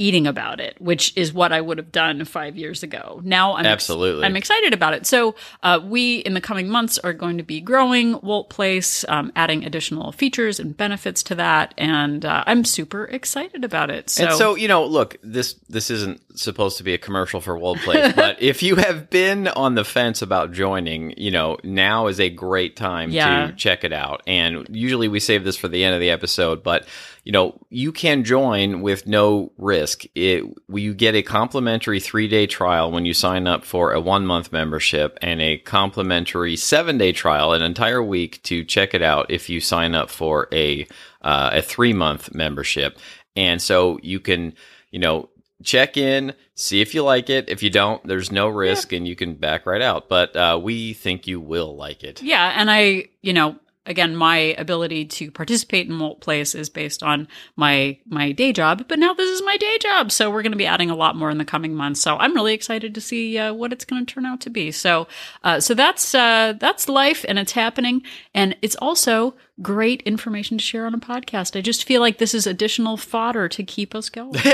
eating 0.00 0.26
about 0.26 0.60
it, 0.60 0.80
which 0.80 1.12
is 1.14 1.32
what 1.32 1.52
I 1.52 1.60
would 1.60 1.76
have 1.76 1.92
done 1.92 2.24
five 2.24 2.56
years 2.56 2.82
ago. 2.82 3.20
Now 3.22 3.54
I'm 3.54 3.66
ex- 3.66 3.72
Absolutely. 3.84 4.24
I'm 4.24 4.34
excited 4.34 4.72
about 4.72 4.94
it. 4.94 5.06
So 5.06 5.34
uh, 5.62 5.78
we 5.84 6.16
in 6.20 6.32
the 6.34 6.40
coming 6.40 6.68
months 6.70 6.98
are 6.98 7.12
going 7.12 7.36
to 7.36 7.42
be 7.44 7.60
growing 7.60 8.18
Wolt 8.22 8.48
Place, 8.48 9.04
um, 9.08 9.30
adding 9.36 9.64
additional 9.64 10.10
features 10.12 10.58
and 10.58 10.74
benefits 10.76 11.22
to 11.24 11.34
that, 11.34 11.74
and 11.76 12.24
uh, 12.24 12.44
I'm 12.46 12.64
super 12.64 13.04
excited 13.04 13.62
about 13.64 13.90
it. 13.90 14.08
So, 14.08 14.24
and 14.24 14.34
so 14.34 14.54
you 14.56 14.68
know, 14.68 14.86
look, 14.86 15.16
this 15.22 15.54
this 15.68 15.90
isn't 15.90 16.38
supposed 16.38 16.78
to 16.78 16.82
be 16.84 16.94
a 16.94 16.98
commercial 16.98 17.40
for 17.42 17.58
Wolt 17.58 17.78
Place, 17.80 18.12
but 18.16 18.40
if 18.40 18.62
you 18.62 18.76
have 18.76 19.10
been 19.10 19.48
on 19.48 19.74
the 19.74 19.84
fence 19.84 20.22
about 20.22 20.52
joining, 20.52 21.12
you 21.18 21.30
know, 21.30 21.58
now 21.62 22.06
is 22.06 22.18
a 22.18 22.30
great 22.30 22.74
time 22.76 23.10
Yeah. 23.10 23.48
to 23.48 23.52
check 23.52 23.84
it 23.84 23.92
out. 23.92 24.22
And 24.26 24.66
usually 24.70 25.08
we 25.08 25.20
save 25.20 25.44
this 25.44 25.56
for 25.56 25.68
the 25.68 25.84
end 25.84 25.94
of 25.94 26.00
the 26.00 26.08
episode, 26.10 26.62
but 26.62 26.86
you 27.24 27.32
know, 27.32 27.60
you 27.68 27.92
can 27.92 28.24
join 28.24 28.80
with 28.80 29.06
no 29.06 29.52
risk. 29.58 30.04
It 30.14 30.44
you 30.68 30.94
get 30.94 31.14
a 31.14 31.22
complimentary 31.22 32.00
three 32.00 32.28
day 32.28 32.46
trial 32.46 32.90
when 32.90 33.04
you 33.04 33.12
sign 33.12 33.46
up 33.46 33.64
for 33.64 33.92
a 33.92 34.00
one 34.00 34.26
month 34.26 34.52
membership, 34.52 35.18
and 35.20 35.40
a 35.40 35.58
complimentary 35.58 36.56
seven 36.56 36.98
day 36.98 37.12
trial, 37.12 37.52
an 37.52 37.62
entire 37.62 38.02
week 38.02 38.42
to 38.44 38.64
check 38.64 38.94
it 38.94 39.02
out 39.02 39.30
if 39.30 39.50
you 39.50 39.60
sign 39.60 39.94
up 39.94 40.10
for 40.10 40.48
a 40.52 40.86
uh, 41.22 41.50
a 41.54 41.62
three 41.62 41.92
month 41.92 42.34
membership. 42.34 42.98
And 43.36 43.60
so 43.60 43.98
you 44.02 44.18
can, 44.18 44.54
you 44.90 44.98
know, 44.98 45.28
check 45.62 45.96
in, 45.96 46.34
see 46.54 46.80
if 46.80 46.94
you 46.94 47.02
like 47.02 47.30
it. 47.30 47.48
If 47.48 47.62
you 47.62 47.70
don't, 47.70 48.04
there's 48.06 48.32
no 48.32 48.48
risk, 48.48 48.92
and 48.92 49.06
you 49.06 49.14
can 49.14 49.34
back 49.34 49.66
right 49.66 49.82
out. 49.82 50.08
But 50.08 50.34
uh, 50.34 50.58
we 50.62 50.94
think 50.94 51.26
you 51.26 51.40
will 51.40 51.76
like 51.76 52.02
it. 52.02 52.22
Yeah, 52.22 52.54
and 52.56 52.70
I, 52.70 53.08
you 53.22 53.32
know, 53.32 53.56
again, 53.90 54.14
my 54.14 54.54
ability 54.56 55.04
to 55.04 55.32
participate 55.32 55.88
in 55.88 55.98
Wolt 55.98 56.20
Place 56.20 56.54
is 56.54 56.70
based 56.70 57.02
on 57.02 57.26
my 57.56 57.98
my 58.06 58.30
day 58.30 58.52
job, 58.52 58.86
but 58.88 59.00
now 59.00 59.12
this 59.12 59.28
is 59.28 59.42
my 59.42 59.56
day 59.56 59.78
job, 59.78 60.12
so 60.12 60.30
we're 60.30 60.42
going 60.42 60.52
to 60.52 60.58
be 60.58 60.64
adding 60.66 60.90
a 60.90 60.94
lot 60.94 61.16
more 61.16 61.28
in 61.28 61.38
the 61.38 61.44
coming 61.44 61.74
months. 61.74 62.00
So 62.00 62.16
I'm 62.16 62.32
really 62.32 62.54
excited 62.54 62.94
to 62.94 63.00
see 63.00 63.36
uh, 63.36 63.52
what 63.52 63.72
it's 63.72 63.84
going 63.84 64.06
to 64.06 64.14
turn 64.14 64.24
out 64.24 64.40
to 64.42 64.50
be. 64.50 64.70
So, 64.70 65.08
uh, 65.42 65.58
so 65.58 65.74
that's 65.74 66.14
uh, 66.14 66.54
that's 66.58 66.88
life, 66.88 67.24
and 67.28 67.36
it's 67.38 67.52
happening, 67.52 68.02
and 68.32 68.56
it's 68.62 68.76
also 68.76 69.34
great 69.62 70.02
information 70.02 70.58
to 70.58 70.64
share 70.64 70.86
on 70.86 70.94
a 70.94 70.98
podcast. 70.98 71.56
I 71.56 71.60
just 71.60 71.84
feel 71.84 72.00
like 72.00 72.18
this 72.18 72.34
is 72.34 72.46
additional 72.46 72.96
fodder 72.96 73.48
to 73.48 73.62
keep 73.62 73.94
us 73.94 74.08
going. 74.08 74.32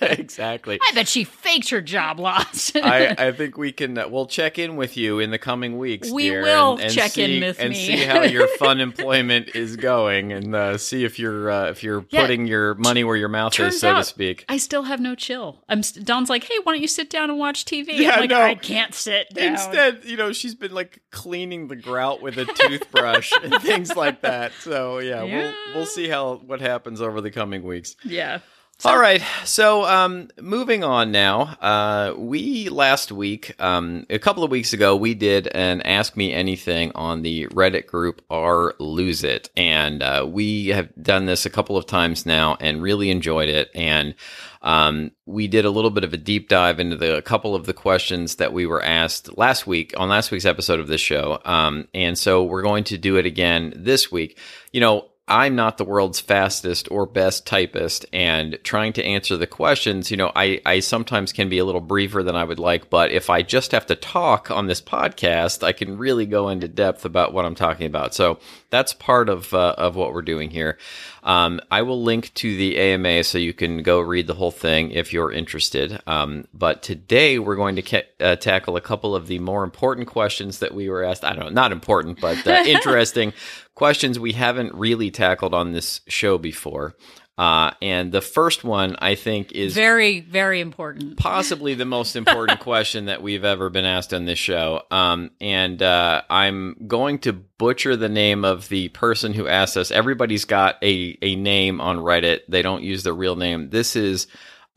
exactly. 0.00 0.78
I 0.82 0.92
bet 0.94 1.08
she 1.08 1.24
faked 1.24 1.70
her 1.70 1.80
job 1.80 2.18
loss. 2.18 2.72
I, 2.76 3.14
I 3.18 3.32
think 3.32 3.56
we 3.56 3.72
can. 3.72 3.96
Uh, 3.98 4.08
we'll 4.08 4.26
check 4.26 4.58
in 4.58 4.76
with 4.76 4.96
you 4.96 5.18
in 5.18 5.30
the 5.30 5.38
coming 5.38 5.78
weeks. 5.78 6.10
We 6.10 6.24
dear, 6.30 6.42
will 6.42 6.72
and, 6.72 6.82
and 6.82 6.92
check 6.92 7.18
in 7.18 7.30
see, 7.30 7.40
with 7.40 7.60
and 7.60 7.70
me. 7.70 7.86
see 7.86 8.04
how 8.04 8.22
your 8.22 8.48
fun 8.58 8.80
employment 8.80 9.54
is 9.54 9.76
going, 9.76 10.32
and 10.32 10.54
uh, 10.54 10.78
see 10.78 11.04
if 11.04 11.18
you're 11.18 11.50
uh, 11.50 11.70
if 11.70 11.82
you're 11.82 12.04
Yeah. 12.10 12.22
putting 12.22 12.46
your 12.46 12.74
money 12.74 13.04
where 13.04 13.16
your 13.16 13.28
mouth 13.28 13.52
Turns 13.52 13.74
is, 13.74 13.80
so 13.80 13.94
to 13.94 14.04
speak. 14.04 14.44
I 14.48 14.56
still 14.56 14.84
have 14.84 15.00
no 15.00 15.14
chill. 15.14 15.62
I'm 15.68 15.82
st- 15.82 16.06
Don's 16.06 16.30
like, 16.30 16.44
hey, 16.44 16.54
why 16.64 16.72
don't 16.72 16.82
you 16.82 16.88
sit 16.88 17.10
down 17.10 17.30
and 17.30 17.38
watch 17.38 17.64
TV? 17.64 17.98
Yeah, 17.98 18.12
I'm 18.12 18.20
like, 18.20 18.30
no. 18.30 18.40
I 18.40 18.54
can't 18.54 18.94
sit 18.94 19.32
down. 19.34 19.52
Instead, 19.52 20.04
you 20.04 20.16
know, 20.16 20.32
she's 20.32 20.54
been 20.54 20.72
like 20.72 21.00
cleaning 21.10 21.68
the 21.68 21.76
grout 21.76 22.22
with 22.22 22.38
a 22.38 22.44
toothbrush 22.44 23.32
and 23.42 23.54
things 23.62 23.81
like 23.96 24.20
that. 24.22 24.52
So 24.60 24.98
yeah, 24.98 25.22
Yeah. 25.24 25.36
we'll 25.42 25.54
we'll 25.74 25.86
see 25.86 26.08
how 26.08 26.36
what 26.46 26.60
happens 26.60 27.00
over 27.00 27.20
the 27.20 27.30
coming 27.30 27.62
weeks. 27.62 27.96
yeah. 28.04 28.40
All 28.84 28.98
right. 28.98 29.22
So, 29.44 29.84
um, 29.84 30.28
moving 30.40 30.82
on 30.82 31.12
now. 31.12 31.56
Uh, 31.60 32.14
we 32.16 32.68
last 32.68 33.12
week, 33.12 33.54
um, 33.62 34.06
a 34.10 34.18
couple 34.18 34.42
of 34.42 34.50
weeks 34.50 34.72
ago, 34.72 34.96
we 34.96 35.14
did 35.14 35.46
an 35.46 35.82
Ask 35.82 36.16
Me 36.16 36.32
Anything 36.32 36.90
on 36.96 37.22
the 37.22 37.46
Reddit 37.48 37.86
group 37.86 38.24
R 38.28 38.74
Lose 38.80 39.22
It, 39.22 39.50
and 39.56 40.02
uh, 40.02 40.26
we 40.28 40.68
have 40.68 40.88
done 41.00 41.26
this 41.26 41.46
a 41.46 41.50
couple 41.50 41.76
of 41.76 41.86
times 41.86 42.26
now 42.26 42.56
and 42.58 42.82
really 42.82 43.10
enjoyed 43.10 43.48
it. 43.48 43.70
And 43.72 44.16
um, 44.62 45.12
we 45.26 45.46
did 45.46 45.64
a 45.64 45.70
little 45.70 45.90
bit 45.90 46.02
of 46.02 46.12
a 46.12 46.16
deep 46.16 46.48
dive 46.48 46.80
into 46.80 46.96
the 46.96 47.16
a 47.16 47.22
couple 47.22 47.54
of 47.54 47.66
the 47.66 47.74
questions 47.74 48.34
that 48.36 48.52
we 48.52 48.66
were 48.66 48.82
asked 48.82 49.38
last 49.38 49.64
week 49.64 49.94
on 49.96 50.08
last 50.08 50.32
week's 50.32 50.44
episode 50.44 50.80
of 50.80 50.88
this 50.88 51.00
show. 51.00 51.40
Um, 51.44 51.86
and 51.94 52.18
so 52.18 52.42
we're 52.42 52.62
going 52.62 52.82
to 52.84 52.98
do 52.98 53.14
it 53.14 53.26
again 53.26 53.72
this 53.76 54.10
week. 54.10 54.38
You 54.72 54.80
know, 54.80 55.11
I'm 55.28 55.54
not 55.54 55.78
the 55.78 55.84
world's 55.84 56.18
fastest 56.18 56.88
or 56.90 57.06
best 57.06 57.46
typist, 57.46 58.04
and 58.12 58.58
trying 58.64 58.92
to 58.94 59.04
answer 59.04 59.36
the 59.36 59.46
questions, 59.46 60.10
you 60.10 60.16
know, 60.16 60.32
I, 60.34 60.60
I 60.66 60.80
sometimes 60.80 61.32
can 61.32 61.48
be 61.48 61.58
a 61.58 61.64
little 61.64 61.80
briefer 61.80 62.24
than 62.24 62.34
I 62.34 62.42
would 62.42 62.58
like. 62.58 62.90
But 62.90 63.12
if 63.12 63.30
I 63.30 63.42
just 63.42 63.70
have 63.70 63.86
to 63.86 63.94
talk 63.94 64.50
on 64.50 64.66
this 64.66 64.82
podcast, 64.82 65.62
I 65.62 65.72
can 65.72 65.96
really 65.96 66.26
go 66.26 66.48
into 66.48 66.66
depth 66.66 67.04
about 67.04 67.32
what 67.32 67.44
I'm 67.44 67.54
talking 67.54 67.86
about. 67.86 68.14
So 68.14 68.40
that's 68.70 68.94
part 68.94 69.28
of 69.28 69.54
uh, 69.54 69.76
of 69.78 69.94
what 69.94 70.12
we're 70.12 70.22
doing 70.22 70.50
here. 70.50 70.76
Um, 71.22 71.60
I 71.70 71.82
will 71.82 72.02
link 72.02 72.34
to 72.34 72.56
the 72.56 72.76
AMA 72.76 73.22
so 73.22 73.38
you 73.38 73.52
can 73.52 73.84
go 73.84 74.00
read 74.00 74.26
the 74.26 74.34
whole 74.34 74.50
thing 74.50 74.90
if 74.90 75.12
you're 75.12 75.30
interested. 75.30 76.00
Um, 76.04 76.48
but 76.52 76.82
today 76.82 77.38
we're 77.38 77.54
going 77.54 77.76
to 77.76 77.82
ca- 77.82 78.08
uh, 78.18 78.36
tackle 78.36 78.76
a 78.76 78.80
couple 78.80 79.14
of 79.14 79.28
the 79.28 79.38
more 79.38 79.62
important 79.62 80.08
questions 80.08 80.58
that 80.58 80.74
we 80.74 80.88
were 80.88 81.04
asked. 81.04 81.24
I 81.24 81.32
don't 81.32 81.44
know, 81.44 81.50
not 81.50 81.70
important, 81.70 82.20
but 82.20 82.44
uh, 82.44 82.50
interesting 82.66 83.32
questions 83.82 84.16
we 84.16 84.30
haven't 84.30 84.72
really 84.76 85.10
tackled 85.10 85.52
on 85.52 85.72
this 85.72 86.02
show 86.06 86.38
before. 86.38 86.94
Uh, 87.36 87.72
and 87.82 88.12
the 88.12 88.20
first 88.20 88.62
one 88.62 88.94
I 89.00 89.16
think 89.16 89.50
is 89.50 89.74
Very, 89.74 90.20
very 90.20 90.60
important. 90.60 91.16
possibly 91.16 91.74
the 91.74 91.84
most 91.84 92.14
important 92.14 92.60
question 92.70 93.06
that 93.06 93.22
we've 93.22 93.44
ever 93.44 93.70
been 93.70 93.84
asked 93.84 94.14
on 94.14 94.24
this 94.24 94.38
show. 94.38 94.82
Um, 94.92 95.32
and 95.40 95.82
uh, 95.82 96.22
I'm 96.30 96.76
going 96.86 97.18
to 97.20 97.32
butcher 97.32 97.96
the 97.96 98.08
name 98.08 98.44
of 98.44 98.68
the 98.68 98.86
person 98.90 99.32
who 99.32 99.48
asked 99.48 99.76
us. 99.76 99.90
Everybody's 99.90 100.44
got 100.44 100.76
a, 100.80 101.18
a 101.20 101.34
name 101.34 101.80
on 101.80 101.96
Reddit. 101.96 102.42
They 102.48 102.62
don't 102.62 102.84
use 102.84 103.02
their 103.02 103.14
real 103.14 103.34
name. 103.34 103.70
This 103.70 103.96
is 103.96 104.28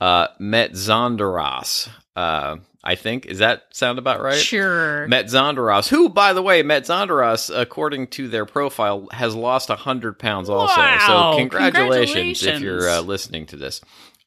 uh, 0.02 0.30
Metzonderas. 0.42 1.90
Uh, 2.16 2.58
I 2.84 2.96
think. 2.96 3.26
Is 3.26 3.40
that 3.40 3.64
sound 3.72 3.98
about 3.98 4.22
right? 4.22 4.40
Sure. 4.40 5.08
Met 5.08 5.26
Metzonderas, 5.26 5.88
who, 5.90 6.08
by 6.08 6.34
the 6.34 6.42
way, 6.44 6.62
Met 6.62 6.84
Metzonderas, 6.84 7.50
according 7.54 8.08
to 8.08 8.28
their 8.28 8.46
profile, 8.46 9.08
has 9.12 9.36
lost 9.36 9.70
100 9.70 10.20
pounds 10.20 10.50
also. 10.50 10.80
Wow. 10.80 11.34
So 11.34 11.40
congratulations, 11.40 12.44
if 12.44 12.62
you're 12.62 12.88
uh, 12.88 13.02
listening 13.02 13.48
to 13.48 13.58
this. 13.58 13.82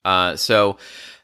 Uh, 0.04 0.34
so 0.34 0.78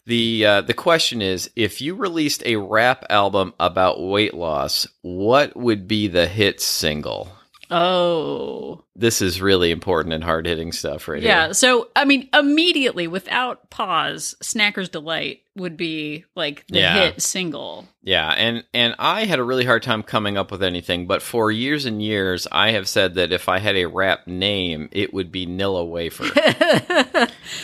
the 0.07 0.47
uh, 0.47 0.61
the 0.61 0.75
question 0.75 1.23
is, 1.23 1.51
if 1.57 1.81
you 1.81 1.97
released 1.97 2.43
a 2.47 2.57
rap 2.57 3.05
album 3.11 3.53
about 3.59 4.01
weight 4.01 4.35
loss, 4.35 4.87
what 5.03 5.57
would 5.57 5.89
be 5.89 6.07
the 6.07 6.27
hit 6.27 6.61
single? 6.61 7.33
oh. 7.71 8.85
This 8.97 9.21
is 9.21 9.43
really 9.43 9.73
important 9.73 10.15
and 10.15 10.23
hard 10.23 10.47
hitting 10.47 10.71
stuff 10.71 11.09
right 11.09 11.21
here. 11.21 11.29
Yeah. 11.29 11.45
here. 11.47 11.55
So, 11.55 11.89
I 11.97 12.05
mean, 12.05 12.29
immediately 12.33 13.09
without 13.09 13.71
pause, 13.71 14.37
Snacker's 14.41 14.89
Delight 14.89 15.41
would 15.57 15.77
be 15.77 16.25
like 16.35 16.67
the 16.67 16.81
Yeah. 16.81 16.95
hit 16.95 17.23
single. 17.23 17.87
Yeah, 18.03 18.29
and 18.31 18.65
and 18.75 18.95
I 18.99 19.25
had 19.25 19.39
a 19.39 19.45
really 19.45 19.65
hard 19.65 19.83
time 19.83 20.03
coming 20.03 20.37
up 20.37 20.51
with 20.51 20.63
anything, 20.63 21.07
but 21.07 21.23
for 21.23 21.51
years 21.53 21.87
and 21.87 22.03
years, 22.03 22.47
I 22.51 22.73
have 22.73 22.89
said 22.89 23.15
that 23.15 23.33
if 23.33 23.49
I 23.49 23.59
had 23.61 23.77
a 23.77 23.87
rap 23.87 24.27
name, 24.27 24.89
it 24.93 25.15
would 25.15 25.31
be 25.31 25.47
Nilla 25.47 25.89
Wafer. 25.89 26.25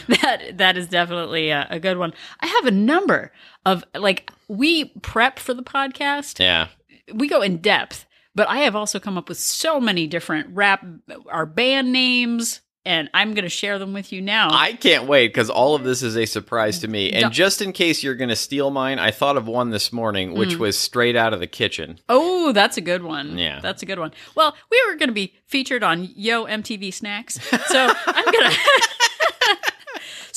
that 0.09 0.53
that 0.55 0.77
is 0.77 0.89
definitely 0.89 1.51
a, 1.51 1.67
a 1.71 1.81
good 1.81 1.99
one. 1.99 2.13
I 2.41 2.47
have 2.47 2.67
a 2.67 2.71
number 2.71 3.33
of 3.67 3.85
like 3.95 4.31
we 4.49 4.87
prep 5.03 5.39
for 5.39 5.55
the 5.55 5.63
podcast. 5.63 6.39
yeah. 6.39 6.69
We 7.13 7.29
go 7.29 7.43
in 7.43 7.59
depth, 7.59 8.07
but 8.37 8.49
I 8.49 8.59
have 8.59 8.77
also 8.77 9.01
come 9.01 9.19
up 9.19 9.29
with 9.29 9.39
so 9.39 9.81
many 9.81 10.07
different 10.07 10.49
rap 10.55 10.85
our 11.29 11.47
band 11.47 11.93
names, 11.93 12.61
and 12.85 13.11
I'm 13.13 13.35
going 13.35 13.45
to 13.45 13.51
share 13.51 13.79
them 13.79 13.93
with 13.93 14.13
you 14.13 14.23
now. 14.23 14.49
I 14.51 14.73
can't 14.73 15.07
wait 15.07 15.29
because 15.29 15.51
all 15.51 15.75
of 15.75 15.85
this 15.85 16.03
is 16.03 16.17
a 16.17 16.25
surprise 16.25 16.79
to 16.81 16.89
me. 16.89 17.11
And 17.13 17.33
just 17.33 17.61
in 17.61 17.73
case 17.73 18.03
you're 18.03 18.15
going 18.15 18.31
to 18.31 18.37
steal 18.37 18.71
mine, 18.71 18.99
I 18.99 19.11
thought 19.11 19.37
of 19.37 19.47
one 19.47 19.71
this 19.71 19.93
morning, 19.93 20.35
which 20.35 20.51
mm. 20.51 20.59
was 20.59 20.79
straight 20.79 21.17
out 21.17 21.35
of 21.35 21.41
the 21.41 21.47
kitchen. 21.47 21.99
Oh, 22.09 22.53
that's 22.53 22.77
a 22.77 22.81
good 22.81 23.03
one. 23.03 23.37
Yeah. 23.37 23.61
That's 23.61 23.83
a 23.83 23.87
good 23.87 23.99
one. 23.99 24.13
Well, 24.35 24.57
we 24.71 24.83
were 24.89 24.97
going 24.97 25.09
to 25.09 25.15
be 25.15 25.35
featured 25.47 25.83
on 25.83 26.09
Yo 26.15 26.47
MTV 26.47 26.93
Snacks. 26.95 27.39
So 27.67 27.93
I'm 28.07 28.25
going 28.25 28.51
to. 28.51 29.00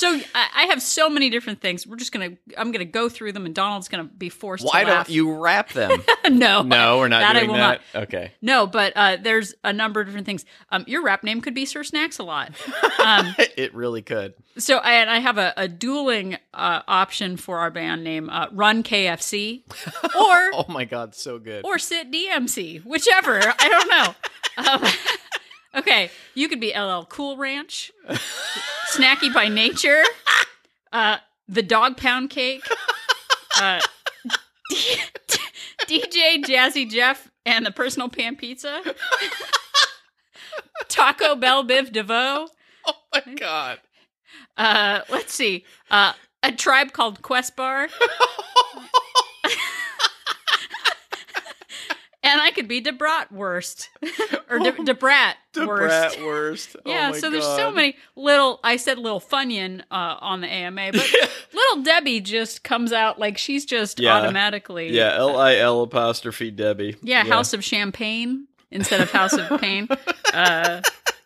So 0.04 0.20
I 0.36 0.50
I 0.54 0.64
have 0.66 0.82
so 0.82 1.10
many 1.10 1.30
different 1.30 1.62
things. 1.62 1.88
We're 1.88 1.96
just 1.96 2.12
gonna. 2.12 2.32
I'm 2.58 2.72
gonna 2.74 2.84
go 2.84 3.08
through 3.08 3.32
them, 3.32 3.46
and 3.46 3.56
Donald's 3.56 3.88
gonna 3.88 4.04
be 4.04 4.28
forced. 4.28 4.66
Why 4.66 4.84
to 4.84 4.90
laugh. 4.90 5.08
don't 5.08 5.16
you 5.16 5.34
wrap 5.38 5.72
them? 5.72 6.04
no, 6.30 6.62
no, 6.62 6.98
we're 6.98 7.08
not 7.08 7.22
that 7.22 7.36
I 7.38 7.40
doing 7.40 7.52
will 7.52 7.58
that. 7.58 7.82
not. 7.94 8.04
Okay. 8.04 8.32
No, 8.42 8.68
but 8.68 8.92
uh, 8.98 9.18
there's 9.22 9.54
a 9.64 9.72
number 9.72 10.02
of 10.02 10.08
different 10.08 10.26
things. 10.26 10.44
Um, 10.72 10.84
your 10.88 11.04
rap 11.04 11.24
name 11.24 11.40
could 11.40 11.54
be 11.54 11.66
Sir 11.66 11.84
Snacks 11.84 12.20
a 12.20 12.24
lot. 12.24 12.52
Um, 13.04 13.34
it 13.58 13.74
really 13.74 14.02
could. 14.02 14.34
so 14.58 14.78
I, 14.78 14.96
and 14.96 15.10
I 15.10 15.20
have 15.20 15.38
a, 15.38 15.54
a 15.56 15.68
dueling 15.70 16.36
uh, 16.54 16.82
option 16.88 17.38
for 17.38 17.60
our 17.60 17.72
band 17.72 18.04
name: 18.04 18.30
uh, 18.30 18.48
Run 18.52 18.84
KFC, 18.84 19.62
or 20.04 20.52
Oh 20.54 20.66
my 20.68 20.84
God, 20.84 21.16
so 21.16 21.40
good. 21.40 21.64
or 21.64 21.80
sit 21.80 22.12
DMC, 22.12 22.84
whichever. 22.84 23.40
I 23.40 23.70
don't 23.70 23.90
know. 23.90 24.16
Um, 24.72 24.84
okay, 25.82 26.12
you 26.36 26.50
could 26.50 26.60
be 26.60 26.74
LL 26.78 27.06
Cool 27.06 27.38
Ranch, 27.38 27.92
Snacky 28.94 29.34
by 29.34 29.48
Nature, 29.48 30.04
uh, 30.94 31.18
the 31.48 31.64
Dog 31.64 31.98
Pound 31.98 32.30
Cake, 32.30 32.64
uh, 33.62 33.80
D- 34.70 34.98
DJ 35.88 36.44
Jazzy 36.44 36.90
Jeff, 36.90 37.32
and 37.46 37.66
the 37.66 37.72
Personal 37.72 38.08
Pan 38.08 38.36
Pizza, 38.36 38.82
Taco 40.88 41.36
Bell 41.36 41.64
Biv 41.64 41.92
DeVoe. 41.92 42.48
oh 42.86 42.94
my 43.14 43.34
God. 43.34 43.80
Uh, 44.58 45.02
let's 45.10 45.34
see, 45.34 45.66
uh, 45.90 46.14
a 46.44 46.52
tribe 46.52 46.92
called 46.94 47.24
Quest 47.24 47.56
Bar. 47.56 47.88
And 52.34 52.42
I 52.42 52.50
could 52.52 52.68
be 52.68 52.82
DeBratwurst 52.82 53.90
or 54.50 54.58
De, 54.60 54.72
worst. 54.74 55.00
brat 55.00 55.38
worst. 56.26 56.76
Yeah, 56.86 57.08
oh 57.10 57.12
my 57.12 57.20
so 57.20 57.30
there's 57.30 57.46
so 57.46 57.72
many 57.72 57.96
little. 58.16 58.60
I 58.64 58.78
said 58.78 58.98
little 58.98 59.20
Funyun 59.22 59.82
uh, 59.92 60.18
on 60.20 60.42
the 60.42 60.48
AMA, 60.48 60.92
but 60.94 61.14
little 61.54 61.84
Debbie 61.84 62.22
just 62.22 62.64
comes 62.64 62.92
out 62.92 63.20
like 63.20 63.38
she's 63.38 63.66
just 63.66 64.00
Yeah. 64.00 64.16
automatically. 64.18 64.90
Yeah, 64.92 65.14
L 65.16 65.38
I 65.38 65.58
L 65.58 65.82
apostrophe 65.84 66.50
Debbie. 66.50 66.96
yeah, 67.04 67.24
House 67.24 67.54
of 67.54 67.64
Champagne 67.64 68.48
instead 68.72 69.00
of 69.02 69.12
House 69.12 69.34
of 69.34 69.62
Pain. 69.62 69.88
Uh, 70.34 70.82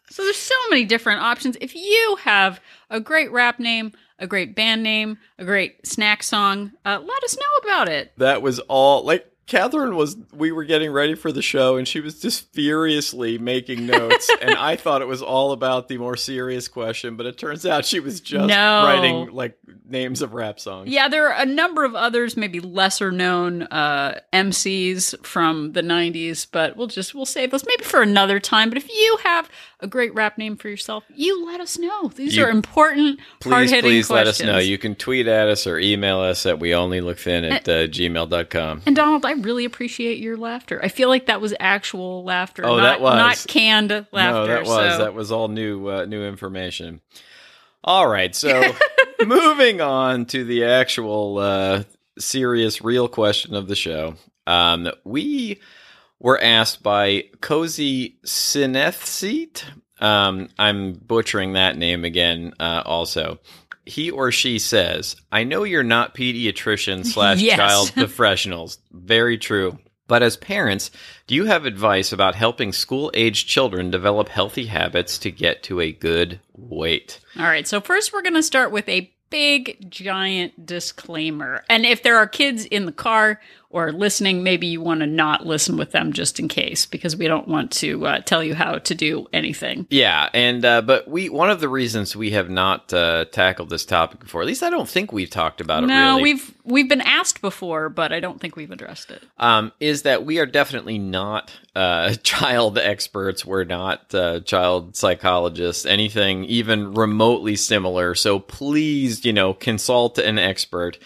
so 0.10 0.24
there's 0.24 0.36
so 0.36 0.56
many 0.70 0.84
different 0.84 1.22
options. 1.22 1.56
If 1.62 1.74
you 1.76 2.18
have 2.22 2.60
a 2.90 3.00
great 3.00 3.32
rap 3.32 3.60
name, 3.60 3.94
a 4.20 4.28
great 4.28 4.56
band 4.56 4.84
name, 4.84 5.18
a 5.40 5.46
great 5.46 5.86
snack 5.88 6.24
song, 6.24 6.74
uh, 6.86 7.00
let 7.02 7.24
us 7.24 7.38
know 7.38 7.70
about 7.70 7.88
it. 7.88 8.12
That 8.18 8.42
was 8.42 8.60
all 8.60 9.04
like 9.06 9.32
Catherine 9.48 9.96
was 9.96 10.18
we 10.34 10.52
were 10.52 10.66
getting 10.66 10.92
ready 10.92 11.16
for 11.16 11.32
the 11.32 11.42
show 11.42 11.78
and 11.78 11.88
she 11.88 12.02
was 12.02 12.20
just 12.22 12.54
furiously 12.54 13.38
making 13.38 13.86
notes 13.86 14.30
and 14.42 14.52
I 14.56 14.76
thought 14.76 15.02
it 15.02 15.08
was 15.08 15.22
all 15.22 15.54
about 15.54 15.88
the 15.88 15.98
more 15.98 16.18
serious 16.18 16.68
question, 16.68 17.16
but 17.16 17.26
it 17.26 17.38
turns 17.38 17.66
out 17.66 17.86
she 17.86 18.02
was 18.02 18.20
just 18.20 18.46
No. 18.48 18.84
writing 18.84 19.32
like 19.32 19.58
names 19.90 20.22
of 20.22 20.34
rap 20.34 20.60
songs. 20.60 20.90
Yeah, 20.90 21.08
there 21.08 21.32
are 21.32 21.42
a 21.42 21.46
number 21.46 21.86
of 21.86 21.96
others, 21.96 22.36
maybe 22.36 22.60
lesser 22.60 23.10
known 23.10 23.64
uh, 23.64 24.20
MCs 24.34 25.26
from 25.26 25.72
the 25.72 25.82
'90s, 25.82 26.46
but 26.52 26.76
we'll 26.76 26.88
just 26.88 27.16
we'll 27.16 27.26
save 27.26 27.52
those 27.52 27.66
maybe 27.66 27.84
for 27.86 28.02
another 28.02 28.40
time. 28.42 28.68
But 28.70 28.78
if 28.78 28.90
you 28.90 29.18
have 29.24 29.50
a 29.80 29.88
great 29.88 30.14
rap 30.16 30.38
name 30.40 30.56
for 30.58 30.70
yourself, 30.70 31.04
you 31.14 31.46
let 31.46 31.60
us 31.62 31.78
know. 31.78 32.08
These 32.16 32.36
You- 32.36 32.46
are 32.46 32.50
important, 32.50 33.20
Please, 33.40 33.52
hard-hitting 33.52 33.82
please 33.90 34.10
let 34.10 34.26
us 34.26 34.42
know. 34.42 34.58
You 34.58 34.78
can 34.80 34.96
tweet 34.96 35.28
at 35.28 35.48
us 35.48 35.68
or 35.68 35.78
email 35.78 36.20
us 36.20 36.46
at 36.48 36.60
we 36.60 36.74
only 36.74 37.00
look 37.00 37.20
thin 37.20 37.44
at 37.46 37.70
uh, 37.70 37.86
gmail.com. 37.88 38.82
and 38.88 38.96
Donald, 38.96 39.24
I 39.26 39.34
really 39.34 39.66
appreciate 39.66 40.18
your 40.18 40.36
laughter. 40.36 40.80
I 40.84 40.88
feel 40.88 41.10
like 41.10 41.28
that 41.28 41.42
was 41.42 41.54
actual 41.60 42.24
laughter, 42.24 42.66
Oh, 42.66 42.78
not, 42.78 42.84
that 42.84 43.02
was. 43.02 43.16
not 43.16 43.46
canned 43.48 43.92
laughter. 44.12 44.14
No, 44.14 44.48
that 44.48 44.66
was 44.66 44.94
so- 44.94 44.98
that 45.04 45.14
was 45.14 45.32
all 45.32 45.48
new 45.48 45.88
uh, 45.88 46.06
new 46.06 46.24
information. 46.26 47.02
All 47.84 48.08
right, 48.08 48.36
so 48.36 48.64
moving 49.26 49.80
on 49.80 50.26
to 50.28 50.44
the 50.44 50.66
actual 50.66 51.38
uh, 51.38 51.84
serious, 52.20 52.82
real 52.82 53.08
question 53.08 53.54
of 53.54 53.68
the 53.68 53.76
show. 53.76 54.16
Um, 54.48 54.90
we 55.06 55.60
were 56.20 56.42
asked 56.42 56.84
by 56.84 57.26
Cozy 57.42 58.18
Sinethseat. 58.26 59.64
Um, 60.00 60.50
I'm 60.58 60.94
butchering 60.94 61.54
that 61.54 61.78
name 61.78 62.06
again. 62.06 62.54
Uh, 62.60 62.84
also, 62.86 63.40
he 63.86 64.12
or 64.12 64.32
she 64.32 64.60
says, 64.60 65.16
"I 65.32 65.44
know 65.44 65.64
you're 65.64 65.84
not 65.84 66.16
pediatrician 66.16 67.06
slash 67.14 67.42
child 67.42 67.94
professionals. 67.96 68.80
Very 68.92 69.38
true." 69.38 69.80
But 70.08 70.24
as 70.24 70.38
parents, 70.38 70.90
do 71.28 71.36
you 71.36 71.46
have 71.46 71.66
advice 71.66 72.14
about 72.14 72.36
helping 72.36 72.72
school 72.72 73.12
aged 73.14 73.48
children 73.48 73.92
develop 73.92 74.30
healthy 74.30 74.68
habits 74.68 75.18
to 75.20 75.32
get 75.32 75.64
to 75.64 75.82
a 75.82 75.92
good 75.92 76.40
weight? 76.54 77.20
All 77.38 77.44
right. 77.44 77.68
So 77.68 77.82
first, 77.82 78.14
we're 78.14 78.22
going 78.22 78.34
to 78.36 78.44
start 78.44 78.72
with 78.72 78.88
a 78.88 79.12
big, 79.30 79.92
giant 79.92 80.66
disclaimer. 80.66 81.64
And 81.70 81.86
if 81.86 82.04
there 82.04 82.18
are 82.18 82.28
kids 82.28 82.64
in 82.66 82.86
the 82.86 82.94
car 82.94 83.42
or 83.78 83.92
listening, 83.92 84.42
maybe 84.42 84.66
you 84.66 84.82
want 84.82 85.02
to 85.02 85.06
not 85.06 85.46
listen 85.46 85.78
with 85.78 85.92
them 85.92 86.12
just 86.12 86.40
in 86.40 86.48
case, 86.48 86.86
because 86.88 87.16
we 87.16 87.28
don't 87.28 87.48
want 87.48 87.72
to 87.72 88.08
uh, 88.08 88.20
tell 88.22 88.44
you 88.44 88.56
how 88.56 88.80
to 88.80 88.96
do 88.96 89.28
anything. 89.32 89.86
Yeah, 89.92 90.30
and 90.34 90.66
uh, 90.66 90.82
but 90.82 91.08
we 91.08 91.30
one 91.30 91.52
of 91.52 91.60
the 91.60 91.70
reasons 91.70 92.16
we 92.16 92.32
have 92.32 92.50
not 92.50 92.92
uh, 92.92 93.26
tackled 93.26 93.70
this 93.70 93.86
topic 93.86 94.20
before, 94.20 94.42
at 94.42 94.48
least 94.48 94.64
I 94.64 94.72
don't 94.72 94.90
think 94.90 95.12
we've 95.12 95.30
talked 95.30 95.62
about 95.62 95.84
it. 95.84 95.88
No, 95.88 96.16
really, 96.18 96.24
we've 96.24 96.54
we've 96.64 96.90
been 96.90 97.02
asked 97.02 97.42
before, 97.42 97.90
but 97.90 98.12
I 98.12 98.20
don't 98.20 98.42
think 98.42 98.56
we've 98.56 98.72
addressed 98.72 99.12
it. 99.12 99.24
um, 99.38 99.72
is 99.80 100.02
that 100.02 100.26
we 100.26 100.40
are 100.40 100.46
definitely 100.46 100.98
not 100.98 101.52
uh, 101.76 102.14
child 102.24 102.78
experts. 102.80 103.46
We're 103.46 103.64
not 103.64 104.14
uh, 104.16 104.40
child 104.40 104.96
psychologists, 104.96 105.86
anything 105.86 106.46
even 106.46 106.94
remotely 106.94 107.56
similar. 107.56 108.16
So 108.16 108.40
please, 108.40 109.24
you 109.24 109.34
know, 109.34 109.54
consult 109.54 110.18
an 110.18 110.40
expert. 110.40 110.98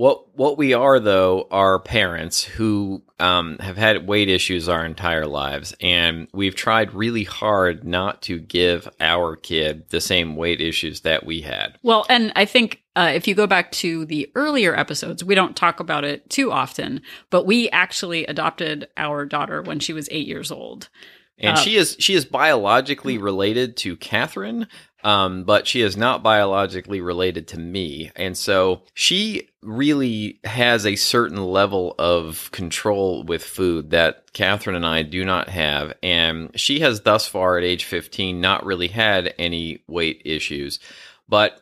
What 0.00 0.34
what 0.34 0.56
we 0.56 0.72
are 0.72 0.98
though 0.98 1.46
are 1.50 1.78
parents 1.78 2.42
who 2.42 3.02
um, 3.18 3.58
have 3.58 3.76
had 3.76 4.08
weight 4.08 4.30
issues 4.30 4.66
our 4.66 4.82
entire 4.82 5.26
lives, 5.26 5.74
and 5.78 6.26
we've 6.32 6.54
tried 6.54 6.94
really 6.94 7.24
hard 7.24 7.84
not 7.84 8.22
to 8.22 8.38
give 8.38 8.88
our 8.98 9.36
kid 9.36 9.90
the 9.90 10.00
same 10.00 10.36
weight 10.36 10.62
issues 10.62 11.02
that 11.02 11.26
we 11.26 11.42
had. 11.42 11.76
Well, 11.82 12.06
and 12.08 12.32
I 12.34 12.46
think 12.46 12.82
uh, 12.96 13.12
if 13.14 13.28
you 13.28 13.34
go 13.34 13.46
back 13.46 13.72
to 13.72 14.06
the 14.06 14.32
earlier 14.34 14.74
episodes, 14.74 15.22
we 15.22 15.34
don't 15.34 15.54
talk 15.54 15.80
about 15.80 16.04
it 16.04 16.30
too 16.30 16.50
often, 16.50 17.02
but 17.28 17.44
we 17.44 17.68
actually 17.68 18.24
adopted 18.24 18.88
our 18.96 19.26
daughter 19.26 19.60
when 19.60 19.80
she 19.80 19.92
was 19.92 20.08
eight 20.10 20.26
years 20.26 20.50
old. 20.50 20.88
And 21.40 21.56
Uh, 21.56 21.60
she 21.60 21.76
is 21.76 21.96
she 21.98 22.14
is 22.14 22.24
biologically 22.24 23.18
related 23.18 23.76
to 23.78 23.96
Catherine, 23.96 24.66
um, 25.02 25.44
but 25.44 25.66
she 25.66 25.80
is 25.80 25.96
not 25.96 26.22
biologically 26.22 27.00
related 27.00 27.48
to 27.48 27.58
me. 27.58 28.10
And 28.16 28.36
so 28.36 28.82
she 28.94 29.48
really 29.62 30.40
has 30.44 30.86
a 30.86 30.96
certain 30.96 31.42
level 31.44 31.94
of 31.98 32.50
control 32.52 33.22
with 33.24 33.42
food 33.42 33.90
that 33.90 34.32
Catherine 34.32 34.76
and 34.76 34.86
I 34.86 35.02
do 35.02 35.24
not 35.24 35.48
have. 35.48 35.92
And 36.02 36.50
she 36.58 36.80
has 36.80 37.00
thus 37.00 37.26
far 37.26 37.58
at 37.58 37.64
age 37.64 37.84
15 37.84 38.40
not 38.40 38.64
really 38.64 38.88
had 38.88 39.34
any 39.38 39.82
weight 39.86 40.22
issues. 40.24 40.78
But 41.28 41.60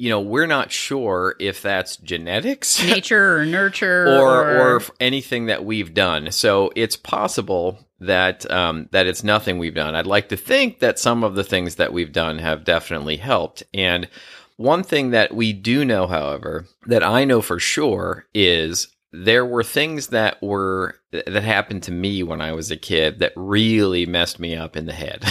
you 0.00 0.10
know, 0.10 0.20
we're 0.20 0.46
not 0.46 0.70
sure 0.70 1.34
if 1.40 1.60
that's 1.60 1.96
genetics 1.96 2.80
Nature 2.84 3.38
or 3.38 3.44
nurture 3.44 4.06
or 4.20 4.58
or 4.58 4.76
f- 4.76 4.90
anything 5.00 5.46
that 5.46 5.64
we've 5.64 5.92
done. 5.92 6.30
So 6.30 6.70
it's 6.76 6.96
possible 6.96 7.87
that 8.00 8.48
um, 8.50 8.88
that 8.92 9.06
it's 9.06 9.24
nothing 9.24 9.58
we've 9.58 9.74
done. 9.74 9.94
I'd 9.94 10.06
like 10.06 10.28
to 10.28 10.36
think 10.36 10.80
that 10.80 10.98
some 10.98 11.24
of 11.24 11.34
the 11.34 11.44
things 11.44 11.76
that 11.76 11.92
we've 11.92 12.12
done 12.12 12.38
have 12.38 12.64
definitely 12.64 13.16
helped. 13.16 13.62
And 13.74 14.08
one 14.56 14.82
thing 14.82 15.10
that 15.10 15.34
we 15.34 15.52
do 15.52 15.84
know, 15.84 16.06
however, 16.06 16.66
that 16.86 17.02
I 17.02 17.24
know 17.24 17.42
for 17.42 17.58
sure 17.58 18.26
is 18.34 18.88
there 19.12 19.46
were 19.46 19.64
things 19.64 20.08
that 20.08 20.42
were 20.42 20.96
that 21.10 21.42
happened 21.42 21.82
to 21.84 21.92
me 21.92 22.22
when 22.22 22.40
I 22.40 22.52
was 22.52 22.70
a 22.70 22.76
kid 22.76 23.20
that 23.20 23.32
really 23.36 24.04
messed 24.04 24.38
me 24.38 24.54
up 24.54 24.76
in 24.76 24.86
the 24.86 24.92
head. 24.92 25.24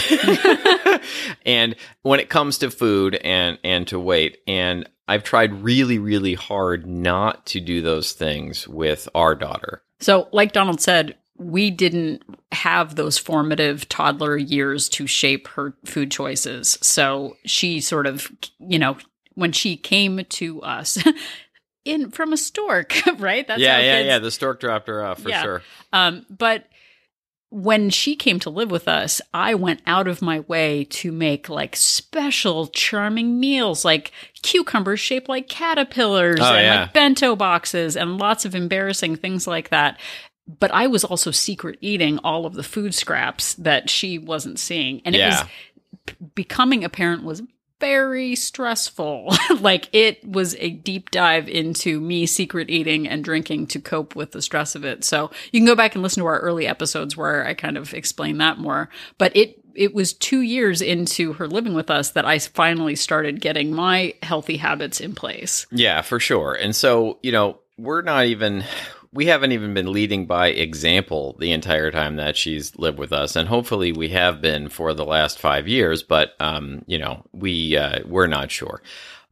and 1.46 1.76
when 2.02 2.20
it 2.20 2.28
comes 2.28 2.58
to 2.58 2.70
food 2.70 3.14
and 3.16 3.58
and 3.62 3.86
to 3.88 4.00
weight 4.00 4.38
and 4.46 4.88
I've 5.06 5.24
tried 5.24 5.62
really 5.62 5.98
really 5.98 6.34
hard 6.34 6.86
not 6.86 7.46
to 7.46 7.60
do 7.60 7.80
those 7.80 8.12
things 8.12 8.66
with 8.66 9.08
our 9.14 9.34
daughter. 9.34 9.82
So, 10.00 10.28
like 10.32 10.52
Donald 10.52 10.80
said, 10.80 11.16
we 11.38 11.70
didn't 11.70 12.22
have 12.52 12.96
those 12.96 13.16
formative 13.16 13.88
toddler 13.88 14.36
years 14.36 14.88
to 14.90 15.06
shape 15.06 15.48
her 15.48 15.74
food 15.84 16.10
choices. 16.10 16.78
So 16.82 17.36
she 17.44 17.80
sort 17.80 18.06
of, 18.06 18.30
you 18.58 18.78
know, 18.78 18.96
when 19.34 19.52
she 19.52 19.76
came 19.76 20.24
to 20.28 20.60
us 20.62 20.98
in 21.84 22.10
from 22.10 22.32
a 22.32 22.36
stork, 22.36 22.94
right? 23.18 23.46
That's 23.46 23.60
yeah, 23.60 23.78
yeah, 23.78 24.00
yeah. 24.00 24.18
The 24.18 24.30
stork 24.32 24.60
dropped 24.60 24.88
her 24.88 25.04
off 25.04 25.20
for 25.22 25.28
Yeah. 25.28 25.42
sure. 25.42 25.62
Um, 25.92 26.26
but 26.28 26.64
when 27.50 27.88
she 27.88 28.14
came 28.14 28.38
to 28.40 28.50
live 28.50 28.70
with 28.70 28.86
us, 28.88 29.22
I 29.32 29.54
went 29.54 29.80
out 29.86 30.06
of 30.06 30.20
my 30.20 30.40
way 30.40 30.84
to 30.90 31.10
make 31.10 31.48
like 31.48 31.76
special, 31.76 32.66
charming 32.66 33.40
meals, 33.40 33.86
like 33.86 34.12
cucumbers 34.42 35.00
shaped 35.00 35.30
like 35.30 35.48
caterpillars 35.48 36.40
Oh, 36.42 36.54
and 36.54 36.62
yeah. 36.66 36.80
like 36.82 36.92
bento 36.92 37.36
boxes 37.36 37.96
and 37.96 38.18
lots 38.18 38.44
of 38.44 38.54
embarrassing 38.54 39.16
things 39.16 39.46
like 39.46 39.70
that. 39.70 39.98
But 40.48 40.70
I 40.72 40.86
was 40.86 41.04
also 41.04 41.30
secret 41.30 41.78
eating 41.82 42.18
all 42.24 42.46
of 42.46 42.54
the 42.54 42.62
food 42.62 42.94
scraps 42.94 43.54
that 43.54 43.90
she 43.90 44.18
wasn't 44.18 44.58
seeing. 44.58 45.02
And 45.04 45.14
it 45.14 45.18
Yeah. 45.18 45.42
was 45.42 45.48
p- 46.06 46.14
becoming 46.34 46.84
a 46.84 46.88
parent 46.88 47.22
was 47.22 47.42
very 47.80 48.34
stressful. 48.34 49.32
like 49.60 49.88
it 49.92 50.26
was 50.26 50.56
a 50.58 50.70
deep 50.70 51.10
dive 51.10 51.48
into 51.48 52.00
me 52.00 52.26
secret 52.26 52.70
eating 52.70 53.06
and 53.06 53.22
drinking 53.22 53.68
to 53.68 53.78
cope 53.78 54.16
with 54.16 54.32
the 54.32 54.42
stress 54.42 54.74
of 54.74 54.84
it. 54.84 55.04
So 55.04 55.30
you 55.52 55.60
can 55.60 55.66
go 55.66 55.76
back 55.76 55.94
and 55.94 56.02
listen 56.02 56.22
to 56.22 56.26
our 56.26 56.40
early 56.40 56.66
episodes 56.66 57.16
where 57.16 57.46
I 57.46 57.54
kind 57.54 57.76
of 57.76 57.94
explain 57.94 58.38
that 58.38 58.58
more. 58.58 58.88
But 59.18 59.36
it 59.36 59.60
it 59.74 59.94
was 59.94 60.12
2 60.12 60.40
years 60.40 60.80
into 60.82 61.34
her 61.34 61.46
living 61.46 61.72
with 61.72 61.88
us 61.88 62.10
that 62.10 62.24
I 62.24 62.40
finally 62.40 62.96
started 62.96 63.40
getting 63.40 63.72
my 63.72 64.14
healthy 64.24 64.56
habits 64.56 64.98
in 64.98 65.14
place. 65.14 65.66
Yeah, 65.70 66.00
for 66.02 66.18
sure. 66.18 66.54
And 66.54 66.74
so, 66.74 67.20
you 67.22 67.30
know, 67.30 67.60
we're 67.76 68.02
not 68.02 68.26
even 68.26 68.64
we 69.12 69.26
haven't 69.26 69.52
even 69.52 69.74
been 69.74 69.92
leading 69.92 70.26
by 70.26 70.48
example 70.48 71.36
the 71.38 71.52
entire 71.52 71.90
time 71.90 72.16
that 72.16 72.36
she's 72.36 72.76
lived 72.76 72.98
with 72.98 73.12
us 73.12 73.36
and 73.36 73.48
hopefully 73.48 73.92
we 73.92 74.10
have 74.10 74.40
been 74.40 74.68
for 74.68 74.92
the 74.94 75.04
last 75.04 75.38
5 75.38 75.66
years, 75.68 76.02
but 76.02 76.34
um, 76.40 76.82
you 76.86 76.98
know, 76.98 77.24
we 77.32 77.76
uh, 77.76 78.00
we're 78.06 78.26
not 78.26 78.50
sure. 78.50 78.82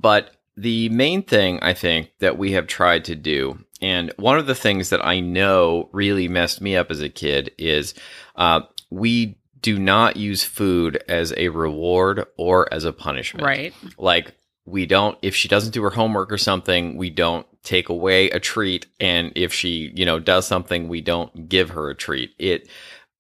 But 0.00 0.30
the 0.56 0.88
main 0.88 1.22
thing 1.22 1.58
I 1.62 1.74
think 1.74 2.12
that 2.20 2.38
we 2.38 2.52
have 2.52 2.66
tried 2.66 3.04
to 3.06 3.14
do 3.14 3.58
and 3.82 4.10
one 4.16 4.38
of 4.38 4.46
the 4.46 4.54
things 4.54 4.88
that 4.90 5.04
I 5.04 5.20
know 5.20 5.90
really 5.92 6.28
messed 6.28 6.62
me 6.62 6.76
up 6.76 6.90
as 6.90 7.02
a 7.02 7.10
kid 7.10 7.52
is 7.58 7.92
uh, 8.36 8.62
we 8.90 9.36
do 9.60 9.78
not 9.78 10.16
use 10.16 10.44
food 10.44 11.02
as 11.08 11.34
a 11.36 11.48
reward 11.48 12.24
or 12.38 12.72
as 12.72 12.84
a 12.84 12.92
punishment 12.92 13.44
Right. 13.44 13.74
like 13.98 14.34
we 14.64 14.86
don't 14.86 15.18
if 15.22 15.34
she 15.36 15.48
doesn't 15.48 15.74
do 15.74 15.82
her 15.82 15.90
homework 15.90 16.32
or 16.32 16.38
something 16.38 16.96
we 16.96 17.10
don't 17.10 17.46
take 17.66 17.88
away 17.88 18.30
a 18.30 18.40
treat 18.40 18.86
and 19.00 19.32
if 19.34 19.52
she 19.52 19.92
you 19.94 20.06
know 20.06 20.18
does 20.18 20.46
something 20.46 20.88
we 20.88 21.00
don't 21.00 21.48
give 21.48 21.70
her 21.70 21.90
a 21.90 21.94
treat. 21.94 22.30
It 22.38 22.68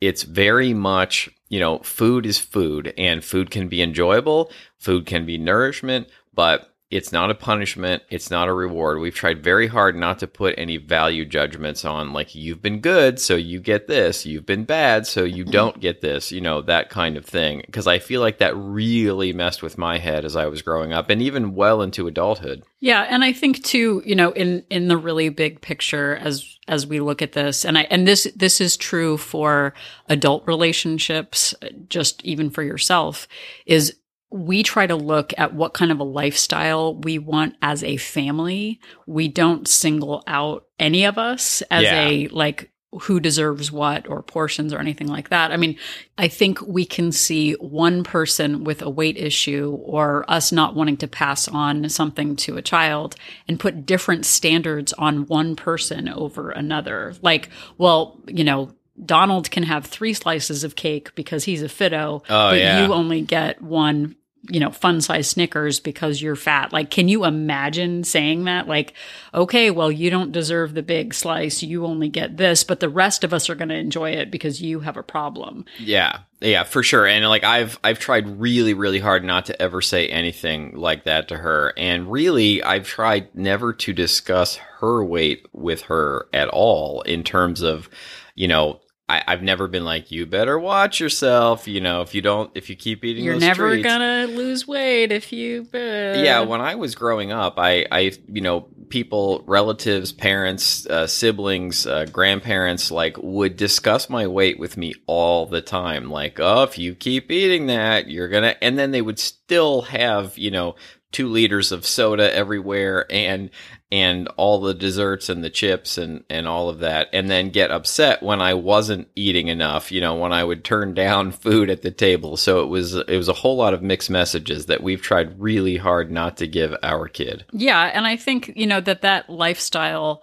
it's 0.00 0.22
very 0.22 0.72
much 0.72 1.28
you 1.48 1.60
know 1.60 1.78
food 1.80 2.24
is 2.24 2.38
food 2.38 2.94
and 2.96 3.24
food 3.24 3.50
can 3.50 3.68
be 3.68 3.82
enjoyable 3.82 4.50
food 4.78 5.06
can 5.06 5.26
be 5.26 5.36
nourishment 5.38 6.08
but 6.34 6.75
it's 6.88 7.10
not 7.10 7.30
a 7.30 7.34
punishment. 7.34 8.04
It's 8.10 8.30
not 8.30 8.46
a 8.46 8.52
reward. 8.52 9.00
We've 9.00 9.14
tried 9.14 9.42
very 9.42 9.66
hard 9.66 9.96
not 9.96 10.20
to 10.20 10.28
put 10.28 10.54
any 10.56 10.76
value 10.76 11.24
judgments 11.24 11.84
on 11.84 12.12
like 12.12 12.34
you've 12.34 12.62
been 12.62 12.80
good 12.80 13.18
so 13.18 13.34
you 13.34 13.58
get 13.58 13.88
this. 13.88 14.24
You've 14.24 14.46
been 14.46 14.64
bad 14.64 15.06
so 15.06 15.24
you 15.24 15.42
mm-hmm. 15.42 15.50
don't 15.50 15.80
get 15.80 16.00
this 16.00 16.30
you 16.30 16.40
know 16.40 16.62
that 16.62 16.88
kind 16.88 17.16
of 17.16 17.24
thing. 17.24 17.62
Because 17.66 17.86
i 17.86 17.98
feel 17.98 18.20
like 18.20 18.38
that 18.38 18.56
really 18.56 19.32
messed 19.32 19.62
with 19.62 19.78
my 19.78 19.98
head 19.98 20.24
as 20.24 20.36
i 20.36 20.46
was 20.46 20.62
growing 20.62 20.92
up 20.92 21.10
and 21.10 21.20
even 21.20 21.54
well 21.54 21.82
into 21.82 22.06
adulthood. 22.06 22.62
Yeah, 22.78 23.06
and 23.08 23.24
I 23.24 23.32
think 23.32 23.64
too, 23.64 24.02
you 24.04 24.14
know, 24.14 24.30
in 24.32 24.64
in 24.70 24.88
the 24.88 24.96
really 24.96 25.28
big 25.28 25.60
picture 25.60 26.16
as 26.16 26.58
as 26.68 26.86
we 26.86 27.00
look 27.00 27.22
at 27.22 27.32
this, 27.32 27.64
and 27.64 27.78
I 27.78 27.82
and 27.82 28.06
this 28.06 28.28
this 28.36 28.60
is 28.60 28.76
true 28.76 29.16
for 29.16 29.74
adult 30.08 30.46
relationships, 30.46 31.54
just 31.88 32.22
even 32.24 32.50
for 32.50 32.62
yourself, 32.62 33.26
is 33.64 33.96
we 34.36 34.62
try 34.62 34.86
to 34.86 34.96
look 34.96 35.32
at 35.38 35.54
what 35.54 35.72
kind 35.74 35.90
of 35.90 35.98
a 36.00 36.04
lifestyle 36.04 36.94
we 36.94 37.18
want 37.18 37.56
as 37.62 37.82
a 37.82 37.96
family. 37.96 38.80
We 39.06 39.28
don't 39.28 39.66
single 39.66 40.22
out 40.26 40.66
any 40.78 41.04
of 41.04 41.18
us 41.18 41.62
as 41.70 41.84
Yeah. 41.84 42.06
a 42.08 42.28
like 42.28 42.70
who 43.02 43.20
deserves 43.20 43.70
what 43.70 44.08
or 44.08 44.22
portions 44.22 44.72
or 44.72 44.78
anything 44.78 45.06
like 45.08 45.28
that. 45.28 45.52
I 45.52 45.58
mean, 45.58 45.76
I 46.16 46.28
think 46.28 46.60
we 46.62 46.86
can 46.86 47.12
see 47.12 47.52
one 47.54 48.04
person 48.04 48.64
with 48.64 48.80
a 48.80 48.88
weight 48.88 49.18
issue 49.18 49.76
or 49.82 50.24
us 50.28 50.50
not 50.50 50.74
wanting 50.74 50.96
to 50.98 51.08
pass 51.08 51.46
on 51.46 51.88
something 51.90 52.36
to 52.36 52.56
a 52.56 52.62
child 52.62 53.14
and 53.48 53.60
put 53.60 53.84
different 53.84 54.24
standards 54.24 54.94
on 54.94 55.26
one 55.26 55.56
person 55.56 56.08
over 56.08 56.50
another. 56.50 57.14
Like, 57.20 57.50
well, 57.76 58.18
you 58.28 58.44
know, 58.44 58.70
Donald 59.04 59.50
can 59.50 59.64
have 59.64 59.84
three 59.84 60.14
slices 60.14 60.64
of 60.64 60.74
cake 60.74 61.14
because 61.14 61.44
he's 61.44 61.62
a 61.62 61.66
fiddo, 61.68 62.22
Oh, 62.30 62.50
but 62.50 62.58
yeah. 62.58 62.86
you 62.86 62.94
only 62.94 63.20
get 63.20 63.60
one, 63.60 64.16
you 64.50 64.60
know, 64.60 64.70
fun 64.70 65.00
size 65.00 65.28
Snickers 65.28 65.80
because 65.80 66.20
you're 66.20 66.36
fat. 66.36 66.72
Like, 66.72 66.90
can 66.90 67.08
you 67.08 67.24
imagine 67.24 68.04
saying 68.04 68.44
that? 68.44 68.68
Like, 68.68 68.94
okay, 69.34 69.70
well, 69.70 69.90
you 69.90 70.10
don't 70.10 70.32
deserve 70.32 70.74
the 70.74 70.82
big 70.82 71.14
slice. 71.14 71.62
You 71.62 71.84
only 71.86 72.08
get 72.08 72.36
this, 72.36 72.64
but 72.64 72.80
the 72.80 72.88
rest 72.88 73.24
of 73.24 73.32
us 73.32 73.48
are 73.50 73.54
going 73.54 73.68
to 73.68 73.74
enjoy 73.74 74.10
it 74.10 74.30
because 74.30 74.62
you 74.62 74.80
have 74.80 74.96
a 74.96 75.02
problem. 75.02 75.64
Yeah. 75.78 76.20
Yeah, 76.40 76.64
for 76.64 76.82
sure. 76.82 77.06
And 77.06 77.26
like 77.26 77.44
I've 77.44 77.78
I've 77.82 77.98
tried 77.98 78.40
really 78.40 78.74
really 78.74 78.98
hard 78.98 79.24
not 79.24 79.46
to 79.46 79.60
ever 79.62 79.80
say 79.80 80.06
anything 80.08 80.76
like 80.76 81.04
that 81.04 81.28
to 81.28 81.36
her. 81.36 81.72
And 81.78 82.12
really 82.12 82.62
I've 82.62 82.86
tried 82.86 83.34
never 83.34 83.72
to 83.72 83.92
discuss 83.94 84.56
her 84.80 85.02
weight 85.02 85.46
with 85.54 85.82
her 85.82 86.28
at 86.34 86.48
all 86.48 87.00
in 87.02 87.24
terms 87.24 87.62
of, 87.62 87.88
you 88.34 88.48
know, 88.48 88.80
I, 89.08 89.22
I've 89.26 89.42
never 89.42 89.68
been 89.68 89.84
like, 89.84 90.10
you 90.10 90.26
better 90.26 90.58
watch 90.58 90.98
yourself. 90.98 91.68
You 91.68 91.80
know, 91.80 92.02
if 92.02 92.12
you 92.14 92.22
don't, 92.22 92.50
if 92.56 92.68
you 92.68 92.74
keep 92.76 93.04
eating, 93.04 93.24
You're 93.24 93.38
never 93.38 93.70
treats. 93.70 93.84
gonna 93.86 94.26
lose 94.26 94.66
weight 94.66 95.12
if 95.12 95.32
you. 95.32 95.66
Uh, 95.72 95.78
yeah 95.78 96.40
when 96.40 96.60
i 96.60 96.74
was 96.74 96.94
growing 96.94 97.30
up 97.32 97.54
i 97.58 97.86
i 97.92 98.10
you 98.28 98.40
know 98.40 98.62
people 98.88 99.42
relatives 99.46 100.12
parents 100.12 100.86
uh, 100.86 101.06
siblings 101.06 101.86
uh, 101.86 102.06
grandparents 102.06 102.90
like 102.90 103.16
would 103.18 103.56
discuss 103.56 104.08
my 104.08 104.26
weight 104.26 104.58
with 104.58 104.76
me 104.76 104.94
all 105.06 105.46
the 105.46 105.60
time 105.60 106.10
like 106.10 106.38
oh 106.40 106.62
if 106.62 106.78
you 106.78 106.94
keep 106.94 107.30
eating 107.30 107.66
that 107.66 108.08
you're 108.08 108.28
gonna 108.28 108.54
and 108.62 108.78
then 108.78 108.90
they 108.92 109.02
would 109.02 109.18
still 109.18 109.82
have 109.82 110.36
you 110.38 110.50
know 110.50 110.74
two 111.12 111.28
liters 111.28 111.72
of 111.72 111.86
soda 111.86 112.32
everywhere 112.34 113.06
and 113.10 113.50
and 113.92 114.26
all 114.36 114.60
the 114.60 114.74
desserts 114.74 115.28
and 115.28 115.44
the 115.44 115.50
chips 115.50 115.96
and 115.96 116.24
and 116.28 116.48
all 116.48 116.68
of 116.68 116.80
that 116.80 117.08
and 117.12 117.30
then 117.30 117.50
get 117.50 117.70
upset 117.70 118.20
when 118.22 118.40
I 118.40 118.54
wasn't 118.54 119.06
eating 119.14 119.46
enough 119.48 119.92
you 119.92 120.00
know 120.00 120.16
when 120.16 120.32
I 120.32 120.42
would 120.42 120.64
turn 120.64 120.92
down 120.92 121.30
food 121.44 121.70
at 121.70 121.82
the 121.82 121.92
table 121.92 122.36
so 122.36 122.62
it 122.62 122.66
was 122.66 122.94
it 122.96 123.16
was 123.16 123.28
a 123.28 123.32
whole 123.32 123.56
lot 123.56 123.74
of 123.74 123.82
mixed 123.82 124.10
messages 124.10 124.66
that 124.66 124.82
we've 124.82 125.00
tried 125.02 125.40
really 125.40 125.76
hard 125.76 126.10
not 126.10 126.36
to 126.38 126.46
give 126.48 126.74
our 126.82 127.06
kid 127.06 127.44
Yeah, 127.52 127.82
and 127.94 128.06
I 128.06 128.16
think 128.16 128.52
you 128.56 128.66
know 128.66 128.80
that 128.80 129.02
that 129.02 129.30
lifestyle. 129.30 130.22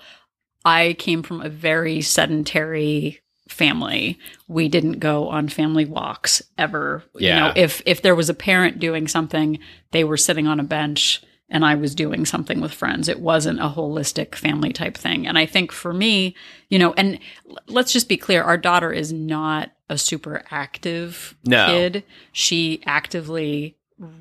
I 0.66 0.96
came 0.98 1.24
from 1.24 1.42
a 1.42 1.50
very 1.50 2.00
sedentary 2.00 3.20
family. 3.50 4.18
We 4.48 4.70
didn't 4.70 5.00
go 5.00 5.28
on 5.28 5.50
family 5.50 5.84
walks 5.84 6.42
ever. 6.58 7.04
You 7.16 7.28
Yeah. 7.28 7.40
know, 7.40 7.54
if 7.56 7.82
if 7.86 8.02
there 8.02 8.16
was 8.16 8.30
a 8.30 8.34
parent 8.34 8.80
doing 8.80 9.08
something, 9.10 9.60
they 9.92 10.04
were 10.06 10.16
sitting 10.18 10.48
on 10.48 10.60
a 10.62 10.64
bench 10.64 11.22
and 11.50 11.66
I 11.66 11.76
was 11.76 11.94
doing 11.94 12.26
something 12.26 12.62
with 12.62 12.74
friends. 12.74 13.08
It 13.08 13.20
wasn't 13.20 13.60
a 13.60 13.70
holistic 13.70 14.36
family 14.36 14.74
type 14.74 14.98
thing. 14.98 15.28
And 15.28 15.38
I 15.38 15.46
think 15.46 15.72
for 15.72 15.94
me, 15.94 16.36
you 16.70 16.80
know, 16.80 16.94
and 16.94 17.20
l- 17.50 17.58
let's 17.68 17.94
just 17.94 18.10
be 18.10 18.18
clear, 18.18 18.42
our 18.44 18.58
daughter 18.58 18.92
is 18.92 19.14
not 19.14 19.72
a 19.90 19.98
super 19.98 20.44
active 20.50 21.36
No. 21.46 21.66
kid. 21.68 22.04
She 22.32 22.82
actively 22.86 23.78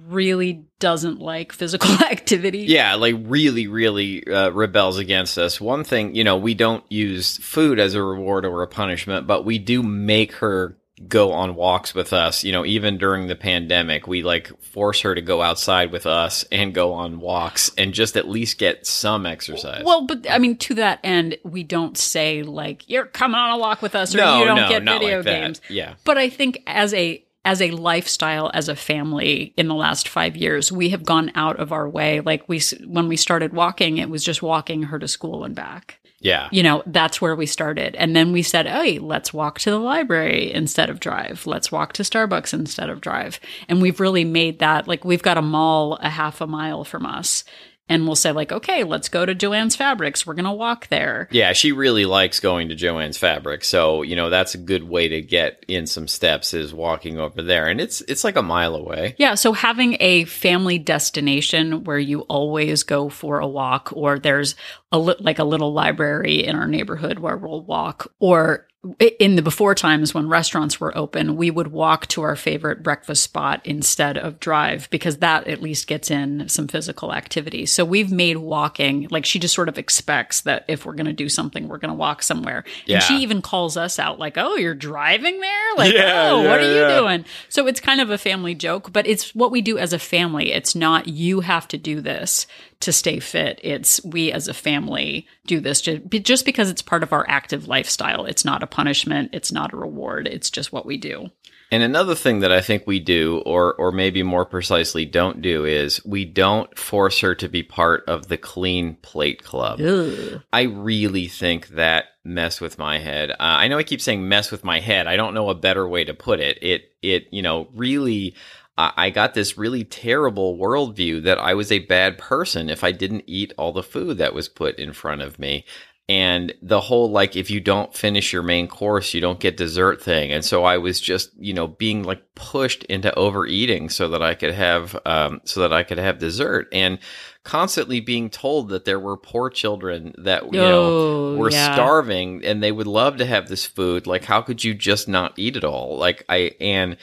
really 0.07 0.65
doesn't 0.81 1.19
like 1.19 1.53
physical 1.53 1.91
activity. 2.05 2.59
yeah 2.69 2.95
like 2.95 3.17
really 3.21 3.67
really 3.67 4.25
uh, 4.29 4.51
rebels 4.51 4.99
against 4.99 5.39
us 5.39 5.61
one 5.61 5.83
thing 5.83 6.15
you 6.15 6.23
know 6.23 6.37
we 6.37 6.53
don't 6.55 6.85
use 6.93 7.39
food 7.39 7.81
as 7.81 7.95
a 7.95 8.03
reward 8.03 8.45
or 8.45 8.63
a 8.63 8.69
punishment 8.69 9.27
but 9.27 9.45
we 9.47 9.59
do 9.59 9.83
make 9.83 10.35
her 10.35 10.77
go 11.09 11.33
on 11.33 11.55
walks 11.55 11.95
with 11.95 12.13
us 12.13 12.45
you 12.45 12.53
know 12.53 12.65
even 12.65 12.97
during 12.99 13.27
the 13.27 13.35
pandemic 13.35 14.07
we 14.07 14.23
like 14.23 14.51
force 14.63 15.01
her 15.01 15.15
to 15.15 15.21
go 15.21 15.43
outside 15.43 15.93
with 15.93 16.07
us 16.07 16.45
and 16.53 16.75
go 16.75 16.93
on 16.93 17.21
walks 17.21 17.71
and 17.77 17.93
just 17.93 18.17
at 18.17 18.29
least 18.29 18.59
get 18.59 18.87
some 18.87 19.27
exercise 19.27 19.83
Well, 19.85 20.07
but 20.07 20.31
I 20.31 20.39
mean, 20.39 20.57
to 20.59 20.75
that 20.75 21.01
end, 21.05 21.37
we 21.45 21.63
don't 21.63 21.97
say 21.99 22.43
like 22.43 22.89
you're 22.89 23.07
coming 23.07 23.37
on 23.37 23.51
a 23.51 23.59
walk 23.59 23.83
with 23.83 23.95
us, 23.95 24.15
or 24.15 24.19
no 24.19 24.39
you 24.39 24.45
don't 24.45 24.57
no 24.57 24.69
get 24.69 24.83
video 24.83 25.17
like 25.17 25.25
that. 25.25 25.41
games. 25.41 25.61
yeah 25.69 25.95
But 26.05 26.19
I 26.19 26.29
think 26.29 26.63
as 26.67 26.95
a 26.95 27.25
as 27.45 27.61
a 27.61 27.71
lifestyle, 27.73 28.51
as 28.55 28.69
a 28.69 28.77
family, 28.77 29.53
in 29.57 29.67
the 29.69 29.75
last 29.75 30.09
five 30.09 30.37
years, 30.37 30.71
we 30.71 30.91
have 30.91 31.05
gone 31.05 31.33
out 31.35 31.59
of 31.59 31.73
our 31.73 31.89
way. 31.89 32.21
Like 32.21 32.49
we, 32.49 32.61
when 32.87 33.09
we 33.09 33.17
started 33.17 33.53
walking, 33.53 33.99
it 33.99 34.09
was 34.09 34.23
just 34.23 34.43
walking 34.43 34.85
her 34.85 34.99
to 35.01 35.09
school 35.09 35.43
and 35.43 35.53
back. 35.55 35.99
Yeah 36.23 36.49
You 36.53 36.63
know, 36.63 36.83
that's 36.87 37.21
where 37.21 37.37
we 37.37 37.47
started, 37.47 37.95
and 37.97 38.17
then 38.17 38.33
we 38.33 38.43
said, 38.43 38.67
"Hey, 38.67 38.99
let's 38.99 39.35
walk 39.35 39.59
to 39.61 39.71
the 39.71 39.79
library 39.79 40.53
instead 40.53 40.89
of 40.89 41.01
drive. 41.01 41.47
Let's 41.47 41.71
walk 41.71 41.93
to 41.95 42.03
Starbucks 42.03 42.55
instead 42.55 42.89
of 42.89 43.01
drive." 43.01 43.41
And 43.69 43.83
we've 43.83 44.01
really 44.01 44.25
made 44.25 44.59
that 44.61 44.89
like 44.89 45.05
we've 45.05 45.23
got 45.23 45.37
a 45.37 45.43
mall 45.43 45.99
a 46.01 46.11
half 46.11 46.41
a 46.41 46.47
mile 46.47 46.85
from 46.85 47.05
us. 47.05 47.45
And 47.93 48.07
we'll 48.07 48.17
say 48.17 48.33
like, 48.33 48.53
okay, 48.53 48.85
let's 48.85 49.11
go 49.11 49.27
to 49.27 49.35
Joanne's 49.35 49.77
Fabrics. 49.77 50.27
We're 50.27 50.33
gonna 50.33 50.55
walk 50.55 50.89
there. 50.89 51.29
Yeah, 51.31 51.53
she 51.53 51.73
really 51.73 52.07
likes 52.07 52.41
going 52.41 52.71
to 52.71 52.75
Joanne's 52.75 53.19
Fabric. 53.19 53.65
So, 53.65 54.01
you 54.01 54.17
know, 54.17 54.31
that's 54.31 54.55
a 54.55 54.59
good 54.59 54.83
way 54.83 55.09
to 55.09 55.21
get 55.21 55.63
in 55.69 55.87
some 55.87 56.09
steps 56.09 56.55
is 56.55 56.73
walking 56.73 57.19
over 57.19 57.43
there. 57.43 57.67
And 57.67 57.83
it's 57.83 58.01
it's 58.03 58.25
like 58.25 58.37
a 58.37 58.43
mile 58.43 58.75
away. 58.75 59.15
Yeah, 59.19 59.35
so 59.35 59.53
having 59.53 59.99
a 60.01 60.25
family 60.25 60.79
destination 60.79 61.85
where 61.85 61.99
you 61.99 62.21
always 62.23 62.83
go 62.83 63.11
for 63.11 63.41
a 63.41 63.47
walk, 63.47 63.91
or 63.93 64.19
there's 64.19 64.55
a 64.91 64.99
li- 64.99 65.17
like 65.21 65.39
a 65.39 65.45
little 65.45 65.75
library 65.75 66.47
in 66.47 66.57
our 66.57 66.67
neighborhood 66.67 67.19
where 67.19 67.37
we'll 67.37 67.63
walk, 67.63 68.11
or 68.21 68.67
in 68.99 69.37
the 69.37 69.43
before 69.43 69.77
times 69.77 70.13
when 70.13 70.29
restaurants 70.29 70.81
were 70.81 70.97
open, 70.99 71.37
we 71.37 71.53
would 71.53 71.69
walk 71.69 72.09
to 72.09 72.23
our 72.23 72.35
favorite 72.35 72.83
breakfast 72.83 73.23
spot 73.23 73.61
instead 73.65 74.19
of 74.19 74.41
drive 74.41 74.91
because 74.91 75.19
that 75.19 75.47
at 75.47 75.63
least 75.63 75.87
gets 75.87 76.11
in 76.11 76.49
some 76.49 76.67
physical 76.67 77.15
activity. 77.15 77.65
So 77.65 77.85
we've 77.85 78.11
made 78.11 78.39
walking 78.39 79.07
like 79.09 79.25
she 79.25 79.39
just 79.39 79.55
sort 79.55 79.69
of 79.69 79.79
expects 79.79 80.41
that 80.43 80.65
if 80.67 80.85
we're 80.85 80.95
going 80.95 81.07
to 81.07 81.13
do 81.13 81.29
something, 81.29 81.69
we're 81.69 81.79
going 81.79 81.91
to 81.91 81.95
walk 81.95 82.25
somewhere. 82.25 82.65
Yeah. 82.85 82.97
And 82.97 83.05
she 83.05 83.19
even 83.19 83.41
calls 83.41 83.77
us 83.77 84.01
out 84.01 84.19
like, 84.19 84.37
"Oh, 84.37 84.57
you're 84.57 84.75
driving 84.75 85.39
there? 85.39 85.75
Like, 85.77 85.95
Yeah, 85.95 86.31
oh, 86.33 86.39
what 86.39 86.61
yeah, 86.61 86.67
are 86.67 86.91
you 86.91 87.01
doing?" 87.01 87.25
So 87.49 87.69
it's 87.69 87.79
kind 87.79 88.01
of 88.01 88.11
a 88.11 88.19
family 88.19 88.57
joke, 88.57 88.93
but 88.93 89.07
it's 89.07 89.33
what 89.33 89.53
we 89.53 89.63
do 89.63 89.79
as 89.79 89.93
a 89.93 89.99
family. 89.99 90.53
It's 90.53 90.75
not 90.75 91.07
you 91.07 91.41
have 91.41 91.69
to 91.69 91.79
do 91.79 92.01
this 92.01 92.49
to 92.83 92.93
stay 92.93 93.19
fit. 93.19 93.61
It's 93.63 94.05
we 94.05 94.31
as 94.33 94.49
a 94.49 94.55
family 94.55 95.27
do 95.47 95.61
this 95.61 95.81
ju- 95.81 95.99
just 95.99 96.45
because 96.45 96.71
it's 96.71 96.83
part 96.83 97.03
of 97.03 97.13
our 97.13 97.25
active 97.29 97.67
lifestyle. 97.69 98.27
It's 98.27 98.45
not 98.45 98.63
a 98.63 98.67
punishment. 98.67 99.31
It's 99.33 99.53
not 99.53 99.73
a 99.73 99.77
reward. 99.77 100.27
It's 100.27 100.51
just 100.51 100.73
what 100.73 100.87
we 100.87 100.97
do. 100.97 101.31
And 101.73 101.83
another 101.83 102.15
thing 102.15 102.41
that 102.41 102.53
I 102.53 102.61
think 102.61 102.87
we 102.87 103.01
do, 103.01 103.43
or 103.47 103.73
or 103.75 103.93
maybe 103.93 104.23
more 104.23 104.45
precisely 104.45 105.07
don't 105.07 105.41
do, 105.41 105.65
is 105.65 106.05
we 106.05 106.27
don't 106.27 106.77
force 106.79 107.21
her 107.21 107.35
to 107.37 107.49
be 107.49 107.63
part 107.63 108.05
of 108.07 108.29
the 108.29 108.37
clean 108.37 108.97
plate 108.97 109.43
club. 109.43 109.81
Ugh. 109.81 110.43
I 110.53 110.63
really 110.63 111.29
think 111.29 111.69
that 111.69 112.05
mess 112.25 112.61
with 112.61 112.79
my 112.79 112.99
head. 112.99 113.31
Uh, 113.31 113.37
I 113.39 113.69
know 113.69 113.79
I 113.79 113.85
keep 113.85 114.03
saying 114.03 114.29
mess 114.29 114.51
with 114.51 114.65
my 114.65 114.81
head. 114.81 115.07
I 115.07 115.17
don't 115.17 115.33
know 115.33 115.49
a 115.49 115.55
better 115.55 115.89
way 115.89 116.05
to 116.05 116.13
put 116.13 116.41
it. 116.41 116.59
It 116.63 116.93
it 117.01 117.29
you 117.31 117.41
know 117.41 117.69
really. 117.75 118.35
I 118.79 119.11
got 119.11 119.35
this 119.35 119.59
really 119.59 119.85
terrible 119.85 120.57
worldview 120.57 121.25
that 121.25 121.39
I 121.39 121.55
was 121.55 121.71
a 121.71 121.81
bad 121.81 122.17
person 122.17 122.71
if 122.71 122.83
I 122.83 122.91
didn't 122.93 123.25
eat 123.27 123.53
all 123.59 123.73
the 123.73 123.83
food 123.83 124.19
that 124.19 124.35
was 124.35 124.49
put 124.49 124.79
in 124.79 124.93
front 124.93 125.21
of 125.23 125.39
me. 125.39 125.65
And 126.09 126.53
the 126.61 126.81
whole 126.81 127.11
like, 127.11 127.37
if 127.37 127.49
you 127.49 127.61
don't 127.61 127.95
finish 127.95 128.33
your 128.33 128.43
main 128.43 128.67
course, 128.67 129.15
you 129.15 129.21
don't 129.21 129.39
get 129.39 129.57
dessert 129.57 130.03
thing. 130.03 130.33
And 130.33 130.45
so 130.45 130.65
I 130.65 130.79
was 130.79 131.01
just, 131.01 131.31
you 131.39 131.55
know, 131.55 131.69
being 131.69 132.03
like 132.03 132.23
pushed 132.35 132.83
into 132.85 133.15
overeating 133.15 133.89
so 133.89 134.09
that 134.09 134.21
I 134.21 134.35
could 134.35 134.53
have, 134.53 134.99
um, 135.07 135.41
so 135.45 135.61
that 135.61 135.73
I 135.73 135.85
could 135.85 135.99
have 135.99 136.19
dessert 136.19 136.67
and 136.73 136.99
constantly 137.45 138.01
being 138.01 138.31
told 138.31 138.71
that 138.71 138.85
there 138.85 139.01
were 139.01 139.17
poor 139.17 139.49
children 139.49 140.13
that, 140.19 140.45
you 140.53 140.61
know, 140.61 140.83
Oh, 140.85 141.37
were 141.37 141.51
yeah. 141.51 141.73
starving 141.73 142.45
and 142.45 142.63
they 142.63 142.73
would 142.73 142.87
love 142.89 143.19
to 143.19 143.25
have 143.27 143.49
this 143.49 143.65
food. 143.65 144.07
Like, 144.07 144.25
how 144.25 144.43
could 144.43 144.65
you 144.65 144.75
just 144.75 145.09
not 145.09 145.39
eat 145.39 145.57
it 145.57 145.65
all? 145.65 145.97
Like, 145.99 146.25
I, 146.29 146.53
and, 146.61 146.97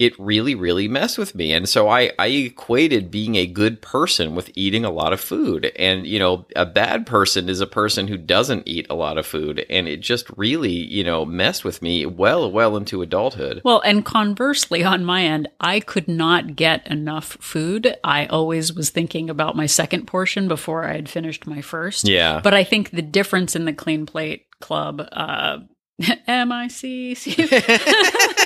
it 0.00 0.18
really, 0.18 0.54
really 0.54 0.88
messed 0.88 1.18
with 1.18 1.34
me. 1.34 1.52
And 1.52 1.68
so 1.68 1.90
I, 1.90 2.10
I 2.18 2.28
equated 2.28 3.10
being 3.10 3.36
a 3.36 3.46
good 3.46 3.82
person 3.82 4.34
with 4.34 4.50
eating 4.54 4.82
a 4.82 4.90
lot 4.90 5.12
of 5.12 5.20
food. 5.20 5.70
And, 5.76 6.06
you 6.06 6.18
know, 6.18 6.46
a 6.56 6.64
bad 6.64 7.06
person 7.06 7.50
is 7.50 7.60
a 7.60 7.66
person 7.66 8.08
who 8.08 8.16
doesn't 8.16 8.66
eat 8.66 8.86
a 8.88 8.94
lot 8.94 9.18
of 9.18 9.26
food. 9.26 9.66
And 9.68 9.86
it 9.86 9.98
just 9.98 10.30
really, 10.38 10.72
you 10.72 11.04
know, 11.04 11.26
messed 11.26 11.64
with 11.64 11.82
me 11.82 12.06
well, 12.06 12.50
well 12.50 12.78
into 12.78 13.02
adulthood. 13.02 13.60
Well, 13.62 13.82
and 13.82 14.02
conversely, 14.02 14.82
on 14.82 15.04
my 15.04 15.22
end, 15.22 15.48
I 15.60 15.80
could 15.80 16.08
not 16.08 16.56
get 16.56 16.86
enough 16.86 17.36
food. 17.38 17.94
I 18.02 18.24
always 18.24 18.72
was 18.72 18.88
thinking 18.88 19.28
about 19.28 19.54
my 19.54 19.66
second 19.66 20.06
portion 20.06 20.48
before 20.48 20.86
I 20.86 20.94
had 20.94 21.10
finished 21.10 21.46
my 21.46 21.60
first. 21.60 22.08
Yeah. 22.08 22.40
But 22.42 22.54
I 22.54 22.64
think 22.64 22.90
the 22.90 23.02
difference 23.02 23.54
in 23.54 23.66
the 23.66 23.74
clean 23.74 24.06
plate 24.06 24.46
club, 24.62 25.06
uh, 25.12 25.58
M 26.26 26.52
I 26.52 26.68
C 26.68 27.14
C, 27.14 27.36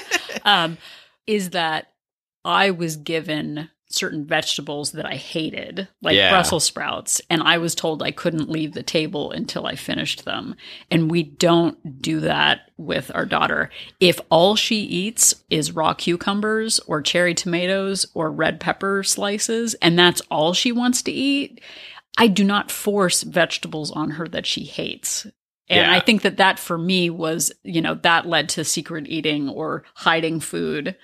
um, 0.45 0.79
is 1.27 1.51
that 1.51 1.93
I 2.45 2.71
was 2.71 2.97
given 2.97 3.71
certain 3.87 4.27
vegetables 4.27 4.93
that 4.93 5.07
I 5.07 5.15
hated, 5.15 5.89
like 6.03 6.17
Yeah. 6.17 6.31
Brussels 6.31 6.65
sprouts, 6.65 7.21
and 7.31 7.43
I 7.43 7.59
was 7.59 7.75
told 7.75 8.03
I 8.03 8.11
couldn't 8.11 8.51
leave 8.51 8.73
the 8.73 8.83
table 8.83 9.31
until 9.31 9.67
I 9.67 9.77
finished 9.77 10.25
them. 10.25 10.57
And 10.91 11.11
we 11.11 11.23
don't 11.23 12.03
do 12.03 12.21
that 12.21 12.71
with 12.77 13.11
our 13.15 13.25
daughter. 13.25 13.71
If 14.01 14.21
all 14.31 14.57
she 14.57 14.81
eats 14.81 15.45
is 15.49 15.73
raw 15.73 15.95
cucumbers 15.95 16.81
or 16.81 17.03
cherry 17.03 17.35
tomatoes 17.35 18.07
or 18.15 18.31
red 18.31 18.59
pepper 18.59 19.03
slices, 19.05 19.75
and 19.75 19.99
that's 19.99 20.23
all 20.31 20.55
she 20.55 20.73
wants 20.73 21.03
to 21.03 21.13
eat, 21.13 21.61
I 22.19 22.27
do 22.27 22.45
not 22.45 22.71
force 22.71 23.23
vegetables 23.23 23.91
on 23.91 24.13
her 24.13 24.27
that 24.29 24.47
she 24.47 24.65
hates. 24.65 25.27
And 25.69 25.87
Yeah. 25.87 25.93
I 25.95 26.01
think 26.01 26.23
that 26.23 26.37
that 26.37 26.59
for 26.59 26.77
me 26.77 27.11
was, 27.11 27.53
you 27.63 27.81
know, 27.81 27.95
that 27.95 28.27
led 28.27 28.49
to 28.51 28.65
secret 28.65 29.07
eating 29.09 29.49
or 29.49 29.85
hiding 29.95 30.41
food. 30.41 30.97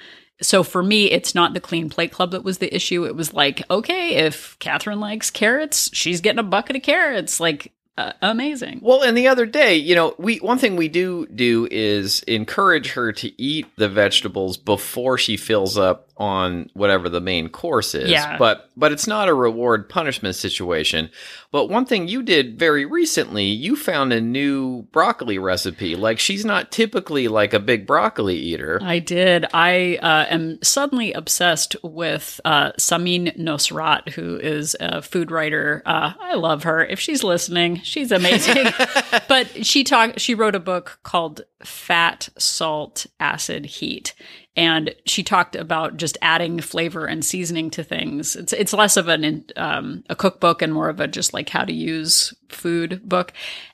So 0.43 0.63
for 0.63 0.83
me, 0.83 1.11
it's 1.11 1.35
not 1.35 1.53
the 1.55 1.61
clean 1.61 1.91
plate 1.91 2.13
club 2.13 2.31
that 2.31 2.45
was 2.45 2.59
the 2.59 2.75
issue. 2.75 3.05
It 3.05 3.15
was 3.15 3.35
like, 3.35 3.63
okay, 3.71 4.15
if 4.17 4.59
Catherine 4.59 5.01
likes 5.01 5.31
carrots, 5.31 5.91
she's 5.93 6.21
getting 6.21 6.39
a 6.39 6.43
bucket 6.45 6.77
of 6.77 6.83
carrots. 6.83 7.41
Like, 7.41 7.73
uh, 8.01 8.13
amazing. 8.23 8.81
Well, 8.83 9.03
and 9.03 9.17
the 9.17 9.29
other 9.29 9.47
day, 9.47 9.77
you 9.77 9.95
know, 9.95 10.15
we 10.19 10.39
one 10.39 10.59
thing 10.59 10.77
we 10.77 10.89
do 10.89 11.27
do 11.27 11.69
is 11.71 12.23
encourage 12.25 12.93
her 12.93 13.13
to 13.13 13.43
eat 13.43 13.67
the 13.77 13.89
vegetables 13.89 14.57
before 14.57 15.19
she 15.19 15.37
fills 15.37 15.77
up 15.77 16.11
on 16.21 16.69
whatever 16.75 17.09
the 17.09 17.21
main 17.21 17.49
course 17.49 17.95
is. 17.95 18.11
Yeah. 18.11 18.37
But 18.37 18.69
but 18.77 18.93
it's 18.93 19.07
not 19.07 19.29
a 19.29 19.35
reward 19.35 19.89
punishment 19.89 20.37
situation. 20.37 21.11
But 21.51 21.69
one 21.69 21.87
thing 21.87 22.07
you 22.07 22.23
did 22.23 22.59
very 22.59 22.85
recently, 22.85 23.47
you 23.47 23.75
found 23.75 24.13
a 24.13 24.21
new 24.21 24.83
broccoli 24.93 25.39
recipe. 25.39 25.97
Like 25.97 26.19
she's 26.19 26.45
not 26.45 26.71
typically 26.71 27.27
like 27.27 27.55
a 27.55 27.59
big 27.59 27.87
broccoli 27.87 28.37
eater. 28.37 28.79
I 28.83 28.99
did. 28.99 29.47
I 29.53 29.97
uh, 29.97 30.27
am 30.29 30.63
suddenly 30.63 31.13
obsessed 31.15 31.75
with 31.83 32.39
uh, 32.45 32.73
Samin 32.73 33.37
Nosrat, 33.39 34.11
who 34.11 34.37
is 34.37 34.77
a 34.79 35.01
food 35.01 35.31
writer. 35.31 35.83
Uh, 35.87 36.13
I 36.21 36.35
love 36.35 36.65
her. 36.65 36.85
If 36.85 37.01
she's 37.01 37.25
listening, 37.25 37.81
she's 37.91 38.13
amazing. 38.13 38.67
but 39.29 39.67
she 39.67 39.85
talked. 39.85 40.21
She 40.21 40.35
wrote 40.35 40.55
a 40.55 40.61
book 40.61 41.01
called 41.03 41.43
"Fat, 41.65 42.29
Salt, 42.39 43.07
Acid, 43.19 43.67
Heat," 43.67 44.15
and 44.57 44.95
she 45.07 45.23
talked 45.23 45.55
about 45.57 45.97
just 45.97 46.19
adding 46.23 46.61
flavor 46.61 47.07
and 47.07 47.25
seasoning 47.25 47.71
to 47.71 47.85
things. 47.85 48.35
It's 48.37 48.53
it's 48.53 48.73
less 48.73 48.97
of 48.97 49.09
an 49.09 49.45
um, 49.57 50.05
a 50.09 50.17
cookbook 50.17 50.61
and 50.63 50.73
more 50.73 50.89
of 50.89 51.01
a 51.01 51.07
just 51.07 51.33
like 51.33 51.49
how 51.49 51.65
to 51.65 51.73
use 51.73 52.35
food 52.49 53.01
book. 53.09 53.33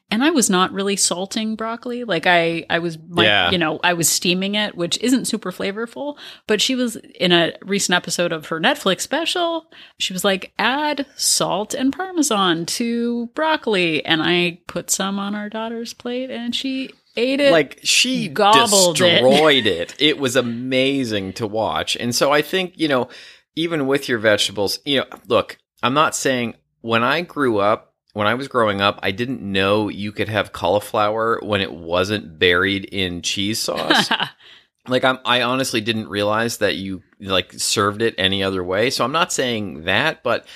And 0.09 0.23
I 0.23 0.31
was 0.31 0.49
not 0.49 0.71
really 0.73 0.95
salting 0.95 1.57
broccoli. 1.57 2.05
Like 2.05 2.29
I, 2.29 2.65
I 2.71 2.79
was, 2.79 2.97
my, 3.09 3.25
Yeah. 3.25 3.51
you 3.51 3.59
know, 3.59 3.81
I 3.83 3.95
was 3.95 4.09
steaming 4.09 4.55
it, 4.55 4.77
which 4.77 4.97
isn't 5.03 5.25
super 5.25 5.51
flavorful. 5.51 6.17
But 6.47 6.61
she 6.61 6.77
was 6.77 6.95
in 6.95 7.33
a 7.33 7.55
recent 7.63 7.97
episode 7.97 8.31
of 8.31 8.47
her 8.47 8.61
Netflix 8.61 9.01
special. 9.01 9.67
She 9.99 10.13
was 10.13 10.25
like, 10.25 10.53
add 10.61 11.07
salt 11.17 11.75
and 11.75 11.93
parmesan 11.93 12.67
to 12.67 13.27
broccoli, 13.35 14.05
and 14.05 14.23
I 14.23 14.61
put 14.69 14.93
some 14.93 15.19
on 15.19 15.35
our 15.35 15.49
daughter's 15.49 15.93
plate, 15.93 16.31
and 16.31 16.55
she 16.55 16.91
ate 17.17 17.41
it. 17.41 17.53
like 17.53 17.81
she 17.83 18.29
gobbled 18.29 19.01
it. 19.01 19.23
destroyed 19.23 19.67
it. 19.67 19.95
it. 20.01 20.19
was 20.19 20.37
amazing 20.37 21.33
to 21.35 21.47
watch. 21.47 21.97
And 21.97 22.15
so 22.15 22.33
I 22.33 22.43
think, 22.43 22.79
you 22.79 22.89
know, 22.89 23.09
even 23.55 23.87
with 23.87 24.09
your 24.09 24.19
vegetables, 24.19 24.79
you 24.85 24.99
know, 24.99 25.07
look, 25.27 25.59
I'm 25.83 25.95
not 25.95 26.15
saying 26.15 26.55
when 26.81 27.03
I 27.03 27.23
grew 27.23 27.59
up, 27.59 27.95
when 28.13 28.27
I 28.27 28.35
was 28.35 28.49
growing 28.49 28.81
up, 28.81 28.99
I 29.03 29.11
didn't 29.11 29.43
know 29.43 29.89
you 29.89 30.13
could 30.13 30.29
have 30.29 30.53
cauliflower 30.53 31.39
when 31.43 31.61
it 31.61 31.73
wasn't 31.73 32.39
buried 32.39 32.87
in 32.87 33.23
cheese 33.23 33.59
sauce. 33.59 34.11
like 34.89 35.05
I'm, 35.05 35.19
I 35.25 35.43
honestly 35.43 35.81
didn't 35.81 36.09
realize 36.09 36.59
that 36.59 36.77
you 36.77 37.03
like 37.21 37.53
served 37.53 38.03
it 38.03 38.15
any 38.19 38.43
other 38.43 38.65
way. 38.65 38.91
So 38.91 39.05
I'm 39.05 39.13
not 39.13 39.33
saying 39.33 39.85
that, 39.85 40.23
but 40.23 40.47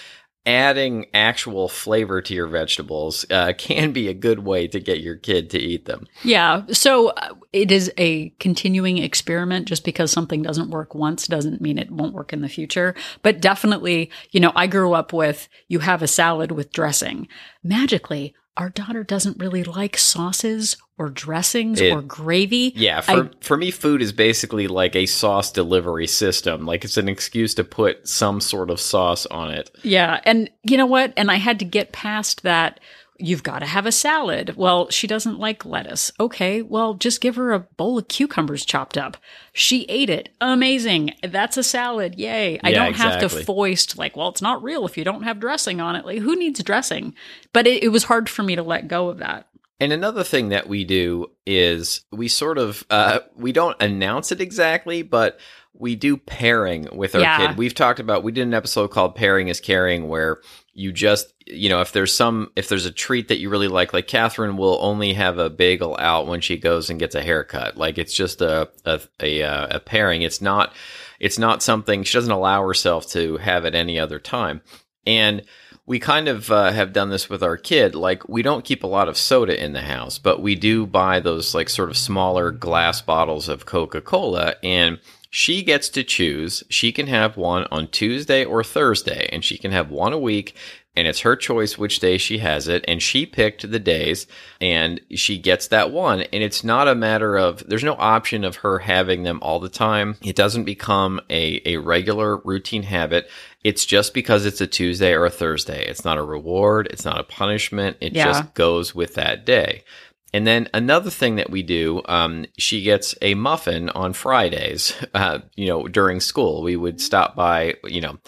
adding 0.47 1.07
actual 1.13 1.69
flavor 1.69 2.23
to 2.23 2.35
your 2.35 2.47
vegetables 2.47 3.27
uh, 3.31 3.53
can 3.59 3.93
be 3.93 4.09
a 4.09 4.15
good 4.15 4.41
way 4.41 4.67
to 4.67 4.81
get 4.81 5.01
your 5.01 5.17
kid 5.17 5.51
to 5.51 5.59
eat 5.59 5.85
them. 5.85 6.07
Yeah. 6.25 6.63
So 6.73 7.11
uh, 7.11 7.35
it 7.53 7.71
is 7.71 7.93
a 7.99 8.31
continuing 8.41 8.99
experiment. 8.99 9.69
Just 9.69 9.85
because 9.85 10.11
something 10.11 10.43
doesn't 10.43 10.71
work 10.71 10.95
once 10.95 11.27
doesn't 11.27 11.61
mean 11.61 11.79
it 11.79 11.91
won't 11.91 12.15
work 12.15 12.33
in 12.33 12.41
the 12.41 12.49
future. 12.49 12.95
But 13.23 13.41
definitely, 13.41 14.11
you 14.31 14.41
know, 14.41 14.53
I 14.55 14.67
grew 14.67 14.95
up 14.95 15.13
with 15.13 15.49
you 15.69 15.81
have 15.81 16.03
a 16.03 16.07
salad 16.07 16.53
with 16.53 16.73
dressing. 16.73 17.29
Magically, 17.63 18.35
our 18.61 18.69
daughter 18.69 19.03
doesn't 19.03 19.39
really 19.39 19.65
like 19.65 19.97
sauces 19.97 20.77
or 20.99 21.09
dressings 21.09 21.81
It- 21.81 21.93
or 21.93 22.03
gravy. 22.03 22.73
Yeah, 22.77 23.01
for 23.01 23.31
for 23.41 23.57
me, 23.57 23.71
food 23.71 24.03
is 24.03 24.13
basically 24.13 24.69
like 24.69 24.95
a 24.95 25.07
sauce 25.07 25.51
delivery 25.51 26.07
system. 26.07 26.67
Like 26.67 26.85
it's 26.85 26.99
an 26.99 27.09
excuse 27.09 27.55
to 27.55 27.65
put 27.65 28.07
some 28.07 28.39
sort 28.41 28.71
of 28.71 28.79
sauce 28.79 29.25
on 29.27 29.51
it. 29.51 29.71
Yeah. 29.83 30.21
And 30.25 30.51
you 30.63 30.77
know 30.77 30.85
what? 30.87 31.15
And 31.17 31.31
I 31.31 31.37
had 31.37 31.59
to 31.61 31.65
get 31.65 31.93
past 31.93 32.43
that. 32.43 32.81
You've 33.21 33.43
got 33.43 33.59
to 33.61 33.67
have 33.67 33.87
a 33.87 33.93
salad. 33.93 34.57
Well, 34.57 34.89
she 34.91 35.07
doesn't 35.07 35.39
like 35.39 35.65
lettuce. 35.65 36.11
Okay. 36.19 36.63
Well, 36.63 36.95
just 36.95 37.21
give 37.21 37.37
her 37.37 37.53
a 37.53 37.61
bowl 37.61 37.99
of 37.99 38.09
cucumbers 38.09 38.65
chopped 38.65 38.97
up. 38.97 39.17
She 39.53 39.85
ate 39.89 40.09
it. 40.11 40.31
Amazing. 40.41 41.13
That's 41.23 41.57
a 41.57 41.63
salad. 41.63 42.15
Yay. 42.17 42.59
I 42.65 42.73
don't 42.73 42.95
have 42.97 43.21
to 43.21 43.29
foist 43.29 43.99
like, 43.99 44.17
well, 44.17 44.29
it's 44.29 44.43
not 44.43 44.63
real 44.63 44.87
if 44.87 44.97
you 44.97 45.05
don't 45.05 45.23
have 45.25 45.39
dressing 45.41 45.81
on 45.81 45.97
it. 45.97 46.05
Like, 46.05 46.19
who 46.21 46.35
needs 46.37 46.63
dressing? 46.63 47.15
But 47.53 47.67
it, 47.67 47.83
it 47.85 47.89
was 47.89 48.05
hard 48.05 48.29
for 48.29 48.43
me 48.43 48.57
to 48.57 48.63
let 48.63 48.89
go 48.89 49.09
of 49.09 49.19
that. 49.19 49.47
And 49.79 49.93
another 49.93 50.25
thing 50.25 50.51
that 50.51 50.69
we 50.69 50.85
do 50.85 51.31
is 51.47 52.03
we 52.13 52.29
sort 52.29 52.59
of 52.59 52.85
uh, 52.91 53.21
we 53.35 53.51
don't 53.53 53.81
announce 53.83 54.31
it 54.31 54.41
exactly, 54.41 55.03
but 55.03 55.41
we 55.73 55.97
do 55.97 56.19
pairing 56.19 56.87
with 56.93 57.15
our 57.15 57.21
Yeah. 57.23 57.47
kid. 57.47 57.57
We've 57.57 57.75
talked 57.75 57.99
about 57.99 58.23
we 58.23 58.33
did 58.33 58.43
an 58.43 58.53
episode 58.53 58.89
called 58.89 59.15
"Pairing 59.15 59.49
is 59.49 59.59
Caring," 59.59 60.07
where 60.09 60.41
you 60.75 60.93
just 60.93 61.33
you 61.53 61.69
know 61.69 61.81
if 61.81 61.93
there's 61.93 62.15
some 62.15 62.51
if 62.57 62.69
there's 62.69 62.87
a 62.87 62.93
treat 62.93 63.29
that 63.29 63.39
you 63.39 63.51
really 63.51 63.69
like, 63.69 63.93
like 63.93 64.07
Catherine 64.07 64.57
will 64.57 64.79
only 64.81 65.13
have 65.15 65.39
a 65.39 65.51
bagel 65.51 65.97
out 65.99 66.27
when 66.27 66.41
she 66.41 66.57
goes 66.57 66.91
and 66.91 66.99
gets 66.99 67.15
a 67.15 67.23
haircut. 67.23 67.77
Like 67.77 67.99
it's 67.99 68.15
just 68.15 68.41
a 68.41 68.71
a 68.85 69.01
a, 69.21 69.43
uh, 69.43 69.77
a 69.77 69.81
pairing. 69.81 70.23
It's 70.23 70.41
not 70.41 70.75
it's 71.19 71.39
not 71.39 71.63
something 71.63 72.03
she 72.03 72.17
doesn't 72.17 72.31
allow 72.31 72.67
herself 72.67 73.07
to 73.11 73.37
have 73.37 73.65
at 73.65 73.75
any 73.75 73.99
other 73.99 74.19
time. 74.19 74.63
And 75.07 75.43
we 75.87 75.99
kind 75.99 76.29
of 76.29 76.51
uh, 76.53 76.71
have 76.71 76.93
done 76.93 77.11
this 77.11 77.29
with 77.29 77.43
our 77.43 77.57
kid. 77.57 77.95
Like, 77.97 78.29
we 78.29 78.43
don't 78.43 78.65
keep 78.65 78.85
a 78.85 78.89
lot 78.89 79.09
of 79.09 79.17
soda 79.17 79.61
in 79.61 79.73
the 79.73 79.81
house, 79.81 80.19
but 80.19 80.41
we 80.41 80.55
do 80.55 80.87
buy 80.87 81.19
those, 81.19 81.53
like, 81.55 81.69
sort 81.69 81.91
of 81.91 81.97
smaller 81.97 82.53
glass 82.53 83.03
bottles 83.03 83.49
of 83.49 83.67
Coca 83.67 84.01
Cola. 84.01 84.55
And 84.63 85.01
she 85.31 85.63
gets 85.63 85.89
to 85.91 86.05
choose. 86.05 86.63
She 86.69 86.93
can 86.93 87.09
have 87.09 87.37
one 87.37 87.67
on 87.71 87.89
Tuesday 87.89 88.45
or 88.45 88.63
Thursday, 88.63 89.29
and 89.33 89.45
she 89.45 89.59
can 89.59 89.73
have 89.73 89.91
one 89.91 90.13
a 90.13 90.19
week. 90.19 90.55
And 90.97 91.07
it's 91.07 91.21
her 91.21 91.37
choice 91.37 91.79
which 91.79 92.01
day 92.01 92.19
she 92.19 92.39
has 92.39 92.67
it. 92.67 92.85
And 92.89 93.01
she 93.01 93.25
picked 93.25 93.71
the 93.71 93.79
days 93.79 94.27
and 94.61 95.01
she 95.15 95.39
gets 95.39 95.69
that 95.69 95.93
one. 95.93 96.23
And 96.23 96.43
it's 96.43 96.65
not 96.65 96.89
a 96.89 96.97
matter 96.97 97.37
of, 97.39 97.63
there's 97.69 97.85
no 97.85 97.95
option 97.95 98.43
of 98.45 98.57
her 98.57 98.81
having 98.81 99.23
them 99.23 99.39
all 99.41 99.61
the 99.61 99.69
time. 99.69 100.17
It 100.21 100.35
doesn't 100.35 100.65
become 100.65 101.21
a, 101.31 101.63
a 101.65 101.77
regular 101.77 102.39
routine 102.39 102.83
habit. 102.83 103.31
It's 103.63 103.85
just 103.87 104.15
because 104.15 104.45
it's 104.45 104.61
a 104.61 104.67
Tuesday 104.67 105.13
or 105.13 105.25
a 105.27 105.31
Thursday. 105.31 105.87
It's 105.87 106.05
not 106.05 106.19
a 106.19 106.23
reward. 106.25 106.89
It's 106.91 107.05
not 107.05 107.21
a 107.21 107.25
punishment. 107.25 107.97
It 108.01 108.13
Yeah. 108.15 108.25
just 108.25 108.55
goes 108.55 108.93
with 108.95 109.15
that 109.15 109.47
day. 109.47 109.85
And 110.33 110.47
then 110.47 110.69
another 110.73 111.11
thing 111.11 111.37
that 111.37 111.51
we 111.51 111.63
do, 111.65 112.03
um, 112.07 112.47
she 112.57 112.83
gets 112.83 113.17
a 113.21 113.35
muffin 113.35 113.91
on 113.91 114.13
Fridays. 114.13 114.93
Uh, 115.15 115.41
you 115.57 115.67
know, 115.67 115.89
during 115.89 116.21
school, 116.21 116.63
we 116.63 116.77
would 116.77 117.01
stop 117.01 117.35
by. 117.35 117.75
You 117.85 118.01
know, 118.01 118.19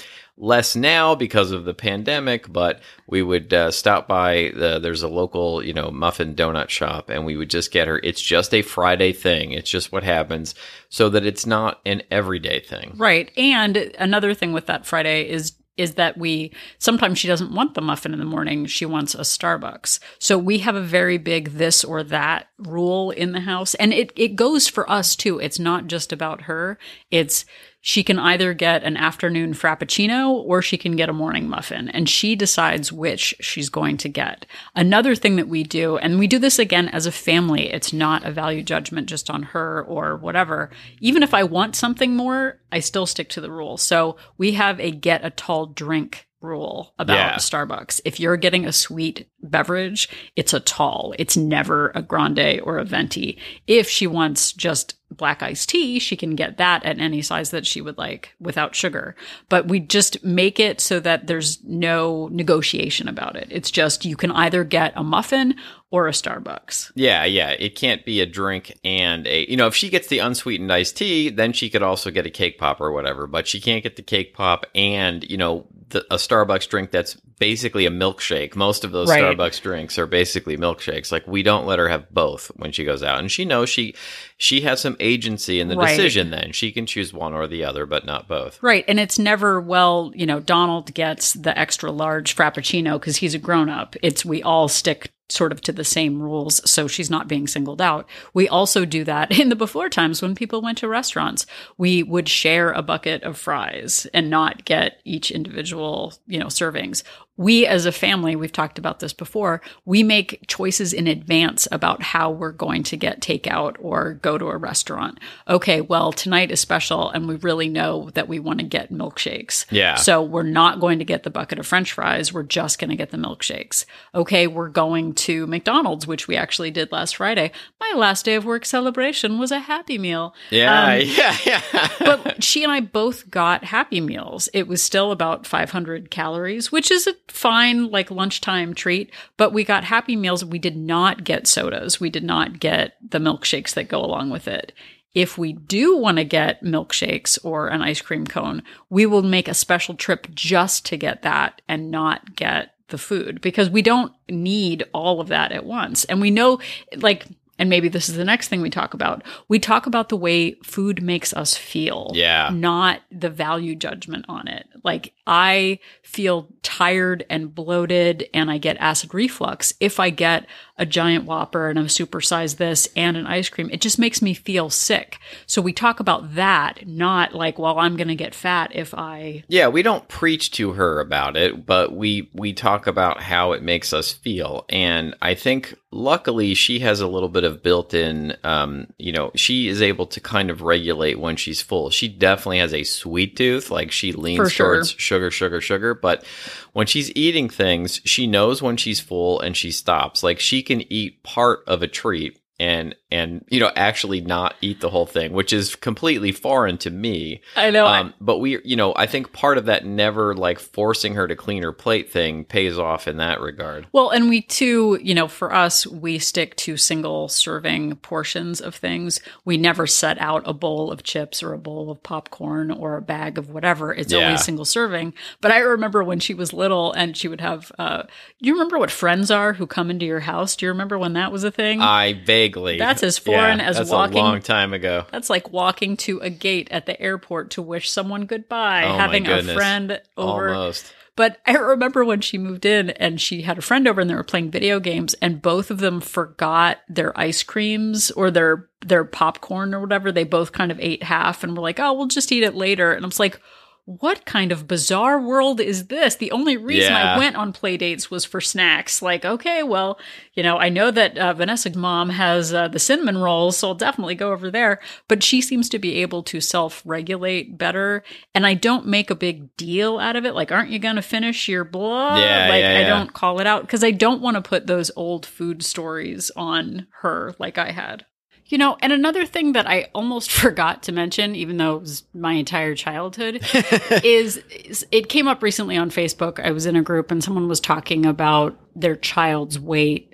less 0.43 0.75
now 0.75 1.15
because 1.15 1.53
of 1.53 1.65
the 1.65 1.73
pandemic, 1.73 2.53
but 2.53 2.81
we 3.07 3.23
would 3.23 3.55
uh, 3.55 3.71
stop 3.71 4.09
by. 4.09 4.53
The, 4.55 4.81
there's 4.81 5.03
a 5.03 5.09
local, 5.09 5.65
you 5.65 5.73
know, 5.73 5.91
muffin 5.91 6.35
donut 6.35 6.69
shop, 6.69 7.09
and 7.09 7.25
we 7.25 7.37
would 7.37 7.49
just 7.49 7.71
get 7.71 7.89
her. 7.89 8.01
It's 8.03 8.21
just 8.21 8.53
a 8.53 8.63
Friday 8.63 9.13
thing. 9.13 9.53
It's 9.53 9.71
just 9.71 9.93
what 9.93 10.03
happens, 10.03 10.55
so 10.89 11.09
that 11.11 11.25
it's 11.25 11.47
not 11.47 11.81
an 11.87 12.03
everyday 12.11 12.61
thing. 12.61 12.95
Right. 12.97 13.31
And 13.39 13.77
another 13.99 14.35
thing 14.35 14.53
with 14.53 14.67
that 14.67 14.85
Friday 14.85 15.31
is 15.31 15.53
is 15.79 15.95
that 15.95 16.19
we 16.19 16.53
sometimes 16.79 17.19
she 17.19 17.29
doesn't 17.29 17.55
want 17.55 17.75
the 17.75 17.81
muffin 17.81 18.13
in 18.13 18.19
the 18.19 18.25
morning, 18.27 18.67
she 18.67 18.85
wants 18.85 19.15
a 19.15 19.21
Starbucks. 19.21 20.01
So 20.19 20.37
we 20.37 20.59
have 20.59 20.75
a 20.75 20.83
very 20.83 21.17
big 21.17 21.53
this 21.53 21.83
or 21.83 22.03
that 22.05 22.49
rule 22.59 23.11
in 23.11 23.33
the 23.33 23.41
house. 23.41 23.75
And 23.75 23.93
it 23.93 24.13
it 24.15 24.37
goes 24.37 24.69
for 24.69 24.91
us 24.91 25.17
too. 25.17 25.39
It's 25.39 25.59
not 25.59 25.87
just 25.87 26.13
about 26.13 26.43
her. 26.43 26.79
It's 27.11 27.47
she 27.85 28.05
can 28.05 28.19
either 28.19 28.55
get 28.55 28.85
an 28.85 28.97
afternoon 28.97 29.53
frappuccino 29.53 30.31
or 30.31 30.63
she 30.63 30.79
can 30.79 30.95
get 30.95 31.09
a 31.09 31.13
morning 31.13 31.49
muffin 31.49 31.89
and 31.89 32.09
she 32.09 32.37
decides 32.37 32.93
which 32.93 33.35
she's 33.41 33.69
going 33.69 33.97
to 33.99 34.09
get. 34.09 34.47
Another 34.75 35.17
thing 35.17 35.35
that 35.37 35.49
we 35.49 35.65
do 35.65 35.99
and 35.99 36.19
we 36.19 36.29
do 36.29 36.39
this 36.39 36.61
again 36.61 36.89
as 36.89 37.07
a 37.07 37.13
family. 37.13 37.73
It's 37.73 37.93
not 37.93 38.25
a 38.25 38.31
value 38.31 38.63
judgment 38.63 39.09
just 39.09 39.29
on 39.29 39.43
her 39.43 39.83
or 39.83 40.17
whatever. 40.17 40.71
Even 41.01 41.25
if 41.25 41.35
I 41.35 41.43
want 41.43 41.75
something 41.75 42.15
more, 42.15 42.61
I 42.71 42.79
still 42.79 43.05
stick 43.05 43.29
to 43.31 43.41
the 43.41 43.51
rule. 43.51 43.77
So 43.77 44.17
we 44.39 44.53
have 44.53 44.79
a 44.79 44.93
get 44.93 45.25
a 45.25 45.31
tall 45.31 45.67
drink 45.67 46.29
rule 46.43 46.95
about 46.99 47.17
Yeah. 47.17 47.37
Starbucks. 47.37 48.01
If 48.05 48.19
you're 48.21 48.37
getting 48.37 48.67
a 48.67 48.73
sweet 48.73 49.29
beverage, 49.43 50.09
it's 50.37 50.53
a 50.53 50.61
tall. 50.61 51.15
It's 51.19 51.37
never 51.37 51.93
a 51.95 52.03
grande 52.03 52.61
or 52.63 52.79
a 52.79 52.85
venti. 52.85 53.39
If 53.67 53.89
she 53.89 54.07
wants 54.07 54.53
just 54.53 54.95
black 55.11 55.43
iced 55.43 55.69
tea, 55.69 55.99
she 55.99 56.17
can 56.17 56.35
get 56.35 56.57
that 56.57 56.85
at 56.85 56.99
any 56.99 57.21
size 57.21 57.51
that 57.51 57.67
she 57.67 57.81
would 57.83 57.99
like 57.99 58.33
without 58.41 58.75
sugar. 58.75 59.15
But 59.51 59.69
we 59.69 59.79
just 59.81 60.25
make 60.25 60.59
it 60.59 60.81
so 60.81 61.01
that 61.01 61.27
there's 61.27 61.63
no 61.65 62.29
negotiation 62.33 63.09
about 63.09 63.37
it. 63.37 63.49
It's 63.51 63.71
just 63.71 64.05
you 64.07 64.17
can 64.17 64.33
either 64.33 64.65
get 64.65 64.93
a 64.97 65.05
muffin 65.05 65.55
or 65.91 66.09
a 66.09 66.13
Starbucks. 66.13 66.93
Yeah, 66.95 67.25
yeah. 67.25 67.51
It 67.51 67.77
can't 67.77 68.05
be 68.07 68.23
a 68.23 68.27
drink 68.27 68.79
and 68.83 69.27
a, 69.27 69.51
you 69.51 69.57
know, 69.57 69.67
if 69.67 69.75
she 69.75 69.91
gets 69.91 70.09
the 70.09 70.21
unsweetened 70.21 70.73
iced 70.73 70.97
tea, 70.97 71.29
then 71.29 71.53
she 71.53 71.69
could 71.69 71.83
also 71.83 72.11
get 72.11 72.25
a 72.25 72.31
cake 72.31 72.57
pop 72.59 72.81
or 72.81 72.93
whatever, 72.93 73.27
but 73.27 73.47
she 73.47 73.61
can't 73.61 73.83
get 73.83 73.97
the 73.97 74.03
cake 74.03 74.33
pop 74.33 74.65
and, 74.75 75.29
you 75.31 75.37
know, 75.37 75.67
the, 75.93 76.01
a 76.13 76.17
Starbucks 76.17 76.69
drink 76.69 76.91
that's 76.91 77.15
basically 77.39 77.87
a 77.87 77.91
milkshake. 77.91 78.55
Most 78.57 78.85
of 78.85 78.91
those 78.93 79.09
Right. 79.09 79.23
Starbucks 79.23 79.61
drinks 79.63 79.99
are 79.99 80.07
basically 80.07 80.57
milkshakes. 80.57 81.11
Like 81.11 81.27
we 81.27 81.43
don't 81.43 81.67
let 81.67 81.79
her 81.79 81.89
have 81.89 82.11
both 82.11 82.49
when 82.57 82.73
she 82.73 82.85
goes 82.85 83.03
out, 83.03 83.19
and 83.21 83.31
she 83.31 83.45
knows 83.45 83.69
she 83.71 83.95
she 84.37 84.63
has 84.63 84.81
some 84.81 84.97
agency 85.01 85.61
in 85.61 85.69
the 85.69 85.77
Right. 85.77 85.89
decision. 85.97 86.31
Then 86.31 86.53
she 86.53 86.73
can 86.73 86.85
choose 86.87 87.13
one 87.13 87.33
or 87.33 87.47
the 87.47 87.65
other, 87.65 87.87
but 87.87 88.05
not 88.05 88.29
both. 88.29 88.63
Right. 88.63 88.85
And 88.89 88.99
it's 89.01 89.19
never, 89.19 89.61
well, 89.61 90.13
you 90.15 90.27
know, 90.27 90.41
Donald 90.41 90.93
gets 90.95 91.33
the 91.35 91.57
extra 91.59 91.91
large 91.91 92.35
Frappuccino 92.37 92.99
because 92.99 93.17
he's 93.17 93.35
a 93.35 93.39
grown 93.39 93.69
up. 93.69 93.95
It's 94.03 94.25
we 94.25 94.43
all 94.43 94.69
stick 94.69 95.13
sort 95.33 95.53
of 95.53 95.61
to 95.63 95.73
the 95.73 95.85
same 95.85 96.21
rules. 96.21 96.61
So 96.71 96.87
she's 96.87 97.11
not 97.11 97.29
being 97.29 97.47
singled 97.47 97.81
out. 97.81 98.09
We 98.35 98.49
also 98.49 98.85
do 98.85 99.05
that 99.05 99.39
in 99.41 99.49
the 99.49 99.57
before 99.57 99.89
times 99.89 100.23
when 100.23 100.35
people 100.35 100.63
went 100.63 100.79
to 100.79 100.89
restaurants. 100.89 101.47
We 101.79 102.03
would 102.03 102.29
share 102.29 102.73
a 102.73 102.83
bucket 102.83 103.23
of 103.23 103.39
fries 103.39 104.07
and 104.13 104.31
not 104.31 104.65
get 104.65 105.01
each 105.05 105.31
individual, 105.31 106.15
you 106.27 106.39
know, 106.39 106.47
servings. 106.47 107.03
We 107.43 107.67
as 107.67 107.87
a 107.87 107.93
family, 107.93 108.37
we've 108.37 108.53
talked 108.53 108.79
about 108.79 109.01
this 109.01 109.13
before, 109.13 109.61
we 109.85 110.03
make 110.03 110.45
choices 110.47 110.93
in 110.93 111.07
advance 111.07 111.67
about 111.73 112.03
how 112.03 112.31
we're 112.31 112.53
going 112.53 112.85
to 112.85 112.97
get 112.97 113.21
takeout 113.21 113.77
or 113.81 114.15
go 114.15 114.39
to 114.39 114.49
a 114.49 114.57
restaurant. 114.57 115.19
Okay, 115.49 115.81
well, 115.81 116.13
tonight 116.13 116.51
is 116.53 116.61
special 116.61 117.11
and 117.11 117.27
we 117.27 117.35
really 117.37 117.69
know 117.69 118.11
that 118.11 118.29
we 118.29 118.39
want 118.39 118.61
to 118.61 118.65
get 118.65 118.93
milkshakes. 118.93 119.67
Yeah. 119.71 119.97
So 119.97 120.23
we're 120.23 120.43
not 120.45 120.79
going 120.79 121.01
to 121.01 121.05
get 121.05 121.25
the 121.25 121.31
bucket 121.31 121.59
of 121.59 121.67
french 121.67 121.93
fries. 121.93 122.33
We're 122.33 122.43
just 122.45 122.79
going 122.79 122.91
to 122.91 122.97
get 122.97 123.11
the 123.11 123.17
milkshakes. 123.17 123.87
Okay, 124.15 124.47
we're 124.47 124.69
going 124.69 125.13
to 125.15 125.47
McDonald's, 125.49 126.07
which 126.07 126.29
we 126.29 126.37
actually 126.37 126.71
did 126.71 126.93
last 126.93 127.17
Friday. 127.17 127.51
My 127.81 127.93
last 127.97 128.25
day 128.25 128.35
of 128.37 128.45
work 128.45 128.65
celebration 128.65 129.39
was 129.39 129.51
a 129.51 129.59
Happy 129.59 129.99
Meal. 129.99 130.35
Yeah, 130.51 130.85
Um, 130.95 131.01
yeah, 131.07 131.37
yeah. 131.45 131.89
but 131.99 132.45
she 132.45 132.63
and 132.63 132.71
I 132.71 132.81
both 132.81 133.31
got 133.31 133.65
Happy 133.65 134.01
Meals. 134.01 134.49
It 134.55 134.69
was 134.69 134.83
still 134.83 135.11
about 135.11 135.47
500 135.47 136.11
calories, 136.11 136.71
which 136.71 136.91
is 136.91 137.07
a 137.07 137.15
fine, 137.33 137.91
like 137.91 138.11
lunchtime 138.11 138.75
treat. 138.75 139.11
But 139.37 139.53
we 139.53 139.65
got 139.65 139.85
Happy 139.85 140.17
Meals. 140.17 140.45
We 140.45 140.59
did 140.59 140.77
not 140.77 141.25
get 141.25 141.47
sodas. 141.47 141.99
We 142.01 142.11
did 142.11 142.25
not 142.25 142.61
get 142.61 142.95
the 143.07 143.19
milkshakes 143.19 143.75
that 143.75 143.89
go 143.89 144.05
along 144.05 144.31
with 144.31 144.47
it. 144.47 144.73
If 145.15 145.37
we 145.37 145.53
do 145.53 145.97
want 145.97 146.17
to 146.19 146.25
get 146.25 146.63
milkshakes 146.63 147.39
or 147.45 147.69
an 147.69 147.83
ice 147.83 148.01
cream 148.01 148.27
cone, 148.27 148.63
we 148.89 149.05
will 149.05 149.23
make 149.23 149.47
a 149.49 149.55
special 149.55 149.95
trip 149.95 150.27
just 150.35 150.87
to 150.87 150.97
get 150.97 151.23
that 151.23 151.61
and 151.69 151.91
not 151.91 152.35
get 152.35 152.75
the 152.89 152.97
food 152.99 153.41
because 153.41 153.69
we 153.69 153.83
don't 153.83 154.13
need 154.31 154.85
all 154.95 155.21
of 155.21 155.29
that 155.29 155.53
at 155.53 155.65
once. 155.67 156.05
And 156.05 156.21
we 156.21 156.31
know, 156.31 156.61
like, 156.97 157.27
and 157.59 157.69
maybe 157.69 157.89
this 157.89 158.09
is 158.09 158.17
the 158.17 158.25
next 158.25 158.49
thing 158.49 158.63
we 158.63 158.71
talk 158.71 158.95
about. 158.95 159.23
We 159.49 159.59
talk 159.59 159.87
about 159.87 160.09
the 160.09 160.17
way 160.17 160.55
food 160.65 161.03
makes 161.03 161.33
us 161.35 161.57
feel, 161.57 162.11
Yeah. 162.15 162.51
not 162.53 163.01
the 163.11 163.31
value 163.31 163.75
judgment 163.77 164.25
on 164.29 164.49
it. 164.49 164.67
Like, 164.85 165.15
I 165.27 165.79
feel 166.03 166.49
tired 166.63 167.25
and 167.31 167.55
bloated 167.55 168.29
and 168.35 168.51
I 168.51 168.59
get 168.59 168.77
acid 168.79 169.15
reflux 169.15 169.73
if 169.79 170.01
I 170.01 170.11
get 170.11 170.47
a 170.77 170.87
giant 170.87 171.27
whopper 171.27 171.69
and 171.69 171.79
a 171.79 171.85
supersize 171.85 172.57
this 172.57 172.89
and 172.97 173.17
an 173.17 173.27
ice 173.27 173.49
cream. 173.49 173.71
It 173.71 173.81
just 173.81 173.99
makes 173.99 174.21
me 174.21 174.35
feel 174.35 174.69
sick. 174.69 175.19
So 175.47 175.63
we 175.63 175.73
talk 175.73 176.01
about 176.01 176.35
that, 176.35 176.87
not 176.89 177.35
like, 177.35 177.59
well, 177.59 177.79
I'm 177.79 177.97
going 177.97 178.09
to 178.09 178.17
get 178.17 178.35
fat 178.35 178.73
if 178.75 178.95
I 178.95 179.45
Yeah, 179.49 179.69
we 179.69 179.83
don't 179.83 180.09
preach 180.09 180.51
to 180.53 180.73
her 180.73 180.99
about 180.99 181.37
it, 181.37 181.65
but 181.67 181.95
we 181.95 182.31
we 182.35 182.53
talk 182.53 182.87
about 182.87 183.23
how 183.23 183.53
it 183.53 183.63
makes 183.63 183.93
us 183.93 184.13
feel. 184.13 184.65
And 184.69 185.15
I 185.23 185.35
think 185.35 185.75
luckily 185.93 186.55
she 186.55 186.81
has 186.81 187.01
a 187.01 187.07
little 187.07 187.29
bit 187.29 187.45
of 187.45 187.63
built-in 187.63 188.37
um, 188.43 188.87
you 188.99 189.13
know, 189.13 189.31
she 189.35 189.69
is 189.69 189.83
able 189.83 190.07
to 190.07 190.21
kind 190.21 190.51
of 190.51 190.63
regulate 190.63 191.21
when 191.21 191.37
she's 191.37 191.61
full. 191.61 191.91
She 191.91 192.09
definitely 192.09 192.59
has 192.59 192.75
a 192.75 192.83
sweet 192.83 193.37
tooth, 193.37 193.71
like 193.71 193.93
she 193.93 194.13
leans 194.13 194.51
sure. 194.51 194.72
Sugar, 194.85 195.31
sugar, 195.31 195.61
sugar, 195.61 195.95
but 195.95 196.25
when 196.73 196.87
she's 196.87 197.11
eating 197.15 197.49
things, 197.49 198.01
she 198.05 198.27
knows 198.27 198.63
when 198.63 198.77
she's 198.77 199.01
full 199.01 199.41
and 199.41 199.57
she 199.57 199.71
stops. 199.71 200.23
Like 200.23 200.41
she 200.41 200.63
can 200.63 200.91
eat 200.93 201.23
part 201.23 201.61
of 201.67 201.83
a 201.83 201.89
treat 201.89 202.39
and 202.63 202.95
and 203.11 203.45
you 203.49 203.59
know 203.59 203.73
actually 203.75 204.21
not 204.21 204.55
eat 204.61 204.81
the 204.81 204.89
whole 204.89 205.05
thing, 205.05 205.33
which 205.33 205.53
is 205.53 205.75
completely 205.75 206.31
foreign 206.31 206.79
to 206.79 206.91
me. 206.91 207.43
I 207.57 207.71
know. 207.71 207.87
Um, 207.87 208.15
but 208.21 208.39
we, 208.39 208.59
you 208.65 208.77
know, 208.77 208.93
I 208.95 209.07
think 209.07 209.33
part 209.33 209.59
of 209.59 209.65
that 209.67 209.85
never 209.85 210.33
like 210.37 210.61
forcing 210.61 211.15
her 211.17 211.27
to 211.27 211.35
clean 211.35 211.65
her 211.65 211.73
plate 211.73 212.11
thing 212.13 212.45
pays 212.45 212.79
off 212.79 213.09
in 213.09 213.17
that 213.17 213.41
regard. 213.41 213.89
Well, 213.91 214.11
and 214.11 214.29
we 214.29 214.43
too, 214.43 214.99
you 215.03 215.13
know, 215.13 215.27
for 215.27 215.53
us, 215.53 215.87
we 215.89 216.21
stick 216.21 216.55
to 216.59 216.77
single 216.77 217.29
serving 217.29 217.97
portions 217.97 218.61
of 218.61 218.77
things. 218.77 219.21
We 219.45 219.57
never 219.57 219.89
set 219.89 220.19
out 220.21 220.43
a 220.47 220.55
bowl 220.55 220.93
of 220.93 221.03
chips 221.03 221.43
or 221.43 221.53
a 221.53 221.59
bowl 221.59 221.91
of 221.91 222.01
popcorn 222.05 222.71
or 222.71 222.97
a 222.97 223.03
bag 223.03 223.39
of 223.39 223.51
whatever. 223.51 223.93
It's 223.93 224.13
Yeah. 224.13 224.27
always 224.27 224.45
single 224.45 224.65
serving. 224.65 225.15
But 225.41 225.51
I 225.51 225.59
remember 225.59 226.05
when 226.05 226.21
she 226.21 226.33
was 226.33 226.53
little 226.53 226.93
and 226.93 227.17
she 227.17 227.27
would 227.27 227.41
have, 227.41 227.73
uh, 227.77 228.03
do 228.05 228.47
you 228.49 228.53
remember 228.53 228.79
what 228.79 228.91
friends 228.93 229.33
are 229.33 229.55
who 229.55 229.67
come 229.67 229.91
into 229.91 230.07
your 230.07 230.21
house? 230.21 230.55
Do 230.55 230.65
you 230.67 230.71
remember 230.71 230.97
when 230.97 231.15
that 231.15 231.33
was 231.33 231.43
a 231.43 231.51
thing? 231.51 231.81
I 231.81 232.13
vaguely. 232.25 232.52
That's 232.79 233.03
as 233.03 233.19
foreign 233.19 233.59
Yeah, 233.59 233.67
as 233.67 233.77
that's 233.79 233.91
walking- 233.91 234.19
a 234.19 234.23
long 234.23 234.41
time 234.41 234.73
ago. 234.73 235.07
That's 235.11 235.31
like 235.31 235.51
walking 235.53 235.97
to 235.99 236.19
a 236.21 236.31
gate 236.31 236.69
at 236.71 236.87
the 236.87 237.01
airport 237.01 237.51
to 237.53 237.63
wish 237.63 237.91
someone 237.91 238.27
goodbye, 238.27 238.85
Oh 238.85 238.97
having 238.97 239.27
a 239.27 239.43
friend 239.43 240.01
over. 240.17 240.49
Almost. 240.49 240.93
But 241.15 241.39
I 241.47 241.53
remember 241.53 242.07
when 242.07 242.23
she 242.23 242.39
moved 242.39 242.65
in 242.65 242.89
and 242.89 243.21
she 243.21 243.43
had 243.43 243.59
a 243.59 243.63
friend 243.63 243.87
over 243.87 244.01
and 244.01 244.09
they 244.09 244.15
were 244.15 244.23
playing 244.23 244.51
video 244.51 244.81
games 244.81 245.13
and 245.21 245.43
both 245.43 245.71
of 245.71 245.79
them 245.79 246.01
forgot 246.01 246.79
their 246.89 247.19
ice 247.21 247.43
creams 247.43 248.11
or 248.13 248.31
their 248.31 248.69
their 248.85 249.05
popcorn 249.05 249.75
or 249.75 249.81
whatever. 249.81 250.11
They 250.11 250.25
both 250.25 250.53
kind 250.53 250.73
of 250.73 250.81
ate 250.81 251.03
half 251.03 251.45
and 251.45 251.55
were 251.55 251.63
like, 251.63 251.79
"Oh, 251.79 251.93
we'll 251.93 252.07
just 252.07 252.33
eat 252.33 252.43
it 252.43 252.55
later." 252.55 252.93
And 252.93 253.05
I 253.05 253.07
was 253.09 253.21
like, 253.21 253.39
"What 253.85 254.25
kind 254.25 254.53
of 254.53 254.69
bizarre 254.69 255.21
world 255.21 255.61
is 255.61 255.87
this?" 255.87 256.15
The 256.15 256.31
only 256.31 256.57
reason 256.57 256.93
Yeah. 256.93 257.15
I 257.15 257.19
went 257.19 257.37
on 257.37 257.53
play 257.53 257.77
dates 257.77 258.11
was 258.11 258.25
for 258.25 258.41
snacks. 258.41 259.03
Like, 259.03 259.25
okay, 259.25 259.63
well, 259.63 259.99
you 260.35 260.43
know, 260.43 260.59
I 260.59 260.69
know 260.69 260.91
that 260.91 261.19
uh, 261.19 261.33
Vanessa's 261.35 261.77
mom 261.77 262.11
has 262.11 262.55
uh, 262.55 262.69
the 262.69 262.79
cinnamon 262.79 263.19
rolls, 263.19 263.59
so 263.59 263.69
I'll 263.69 263.75
definitely 263.75 264.15
go 264.15 264.33
over 264.33 264.51
there. 264.51 264.81
But 265.09 265.23
she 265.23 265.41
seems 265.41 265.69
to 265.71 265.79
be 265.79 265.97
able 265.97 266.23
to 266.25 266.41
self 266.41 266.83
regulate 266.85 267.59
better. 267.59 268.03
And 268.35 268.47
I 268.47 268.55
don't 268.55 268.87
make 268.87 269.11
a 269.11 269.15
big 269.15 269.55
deal 269.57 269.99
out 269.99 270.17
of 270.17 270.25
it. 270.25 270.35
Like, 270.35 270.53
aren't 270.53 270.71
you 270.71 270.79
going 270.79 270.97
to 270.97 271.03
finish 271.03 271.49
your 271.49 271.65
blah? 271.65 272.19
Yeah, 272.19 272.49
like, 272.49 272.61
yeah, 272.63 272.79
I 272.79 272.89
don't 272.89 273.13
call 273.13 273.41
it 273.41 273.47
out 273.47 273.63
because 273.63 273.85
I 273.85 273.91
don't 273.91 274.23
want 274.23 274.37
to 274.37 274.43
put 274.43 274.67
those 274.67 274.91
old 274.97 275.27
food 275.27 275.63
stories 275.63 276.31
on 276.37 276.87
her 277.01 277.35
like 277.39 277.59
I 277.59 277.73
had. 277.73 278.07
You 278.53 278.59
know, 278.59 278.77
and 278.83 278.93
another 278.93 279.25
thing 279.25 279.53
that 279.53 279.67
I 279.67 279.89
almost 279.95 280.31
forgot 280.43 280.83
to 280.83 280.93
mention, 280.93 281.35
even 281.35 281.57
though 281.57 281.77
it 281.77 281.81
was 281.81 282.05
my 282.13 282.35
entire 282.35 282.75
childhood, 282.75 283.37
is, 284.05 284.37
is 284.67 284.87
it 284.93 285.09
came 285.09 285.27
up 285.27 285.43
recently 285.43 285.79
on 285.79 285.91
Facebook. 285.91 286.39
I 286.39 286.51
was 286.51 286.67
in 286.67 286.77
a 286.77 286.83
group 286.83 287.11
and 287.11 287.25
someone 287.25 287.49
was 287.49 287.61
talking 287.61 288.05
about 288.05 288.61
their 288.77 288.95
child's 288.95 289.59
weight. 289.59 290.11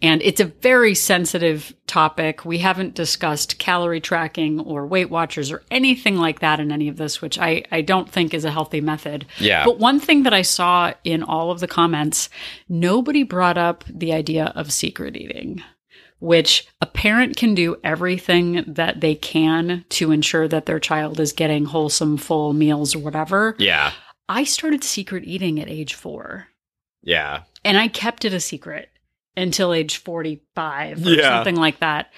And 0.00 0.22
it's 0.22 0.40
a 0.40 0.46
very 0.46 0.94
sensitive 0.94 1.74
topic. 1.86 2.46
We 2.46 2.58
haven't 2.58 2.94
discussed 2.94 3.58
calorie 3.58 4.00
tracking 4.00 4.60
or 4.60 4.86
Weight 4.86 5.10
Watchers 5.10 5.52
or 5.52 5.62
anything 5.70 6.16
like 6.16 6.40
that 6.40 6.60
in 6.60 6.72
any 6.72 6.88
of 6.88 6.96
this, 6.96 7.20
which 7.20 7.38
I, 7.38 7.64
I 7.70 7.82
don't 7.82 8.08
think 8.08 8.32
is 8.32 8.46
a 8.46 8.50
healthy 8.50 8.80
method. 8.80 9.26
Yeah. 9.38 9.62
But 9.66 9.78
one 9.78 10.00
thing 10.00 10.22
that 10.22 10.32
I 10.32 10.42
saw 10.42 10.94
in 11.04 11.22
all 11.22 11.50
of 11.50 11.60
the 11.60 11.68
comments, 11.68 12.30
nobody 12.66 13.24
brought 13.24 13.58
up 13.58 13.84
the 13.86 14.14
idea 14.14 14.52
of 14.56 14.72
secret 14.72 15.16
eating 15.16 15.62
which 16.18 16.66
a 16.80 16.86
parent 16.86 17.36
can 17.36 17.54
do 17.54 17.76
everything 17.84 18.64
that 18.66 19.00
they 19.00 19.14
can 19.14 19.84
to 19.90 20.10
ensure 20.10 20.48
that 20.48 20.66
their 20.66 20.80
child 20.80 21.20
is 21.20 21.32
getting 21.32 21.66
wholesome, 21.66 22.16
full 22.16 22.52
meals 22.52 22.94
or 22.94 23.00
whatever. 23.00 23.54
Yeah. 23.58 23.92
I 24.28 24.44
started 24.44 24.82
secret 24.84 25.24
eating 25.26 25.60
at 25.60 25.68
age 25.68 25.94
four 25.94 26.48
Yeah. 27.02 27.42
and 27.64 27.76
I 27.76 27.88
kept 27.88 28.24
it 28.24 28.32
a 28.32 28.40
secret 28.40 28.88
until 29.36 29.72
age 29.74 29.96
45 29.98 31.04
or 31.06 31.10
Yeah. 31.10 31.22
something 31.36 31.56
like 31.56 31.80
that. 31.80 32.10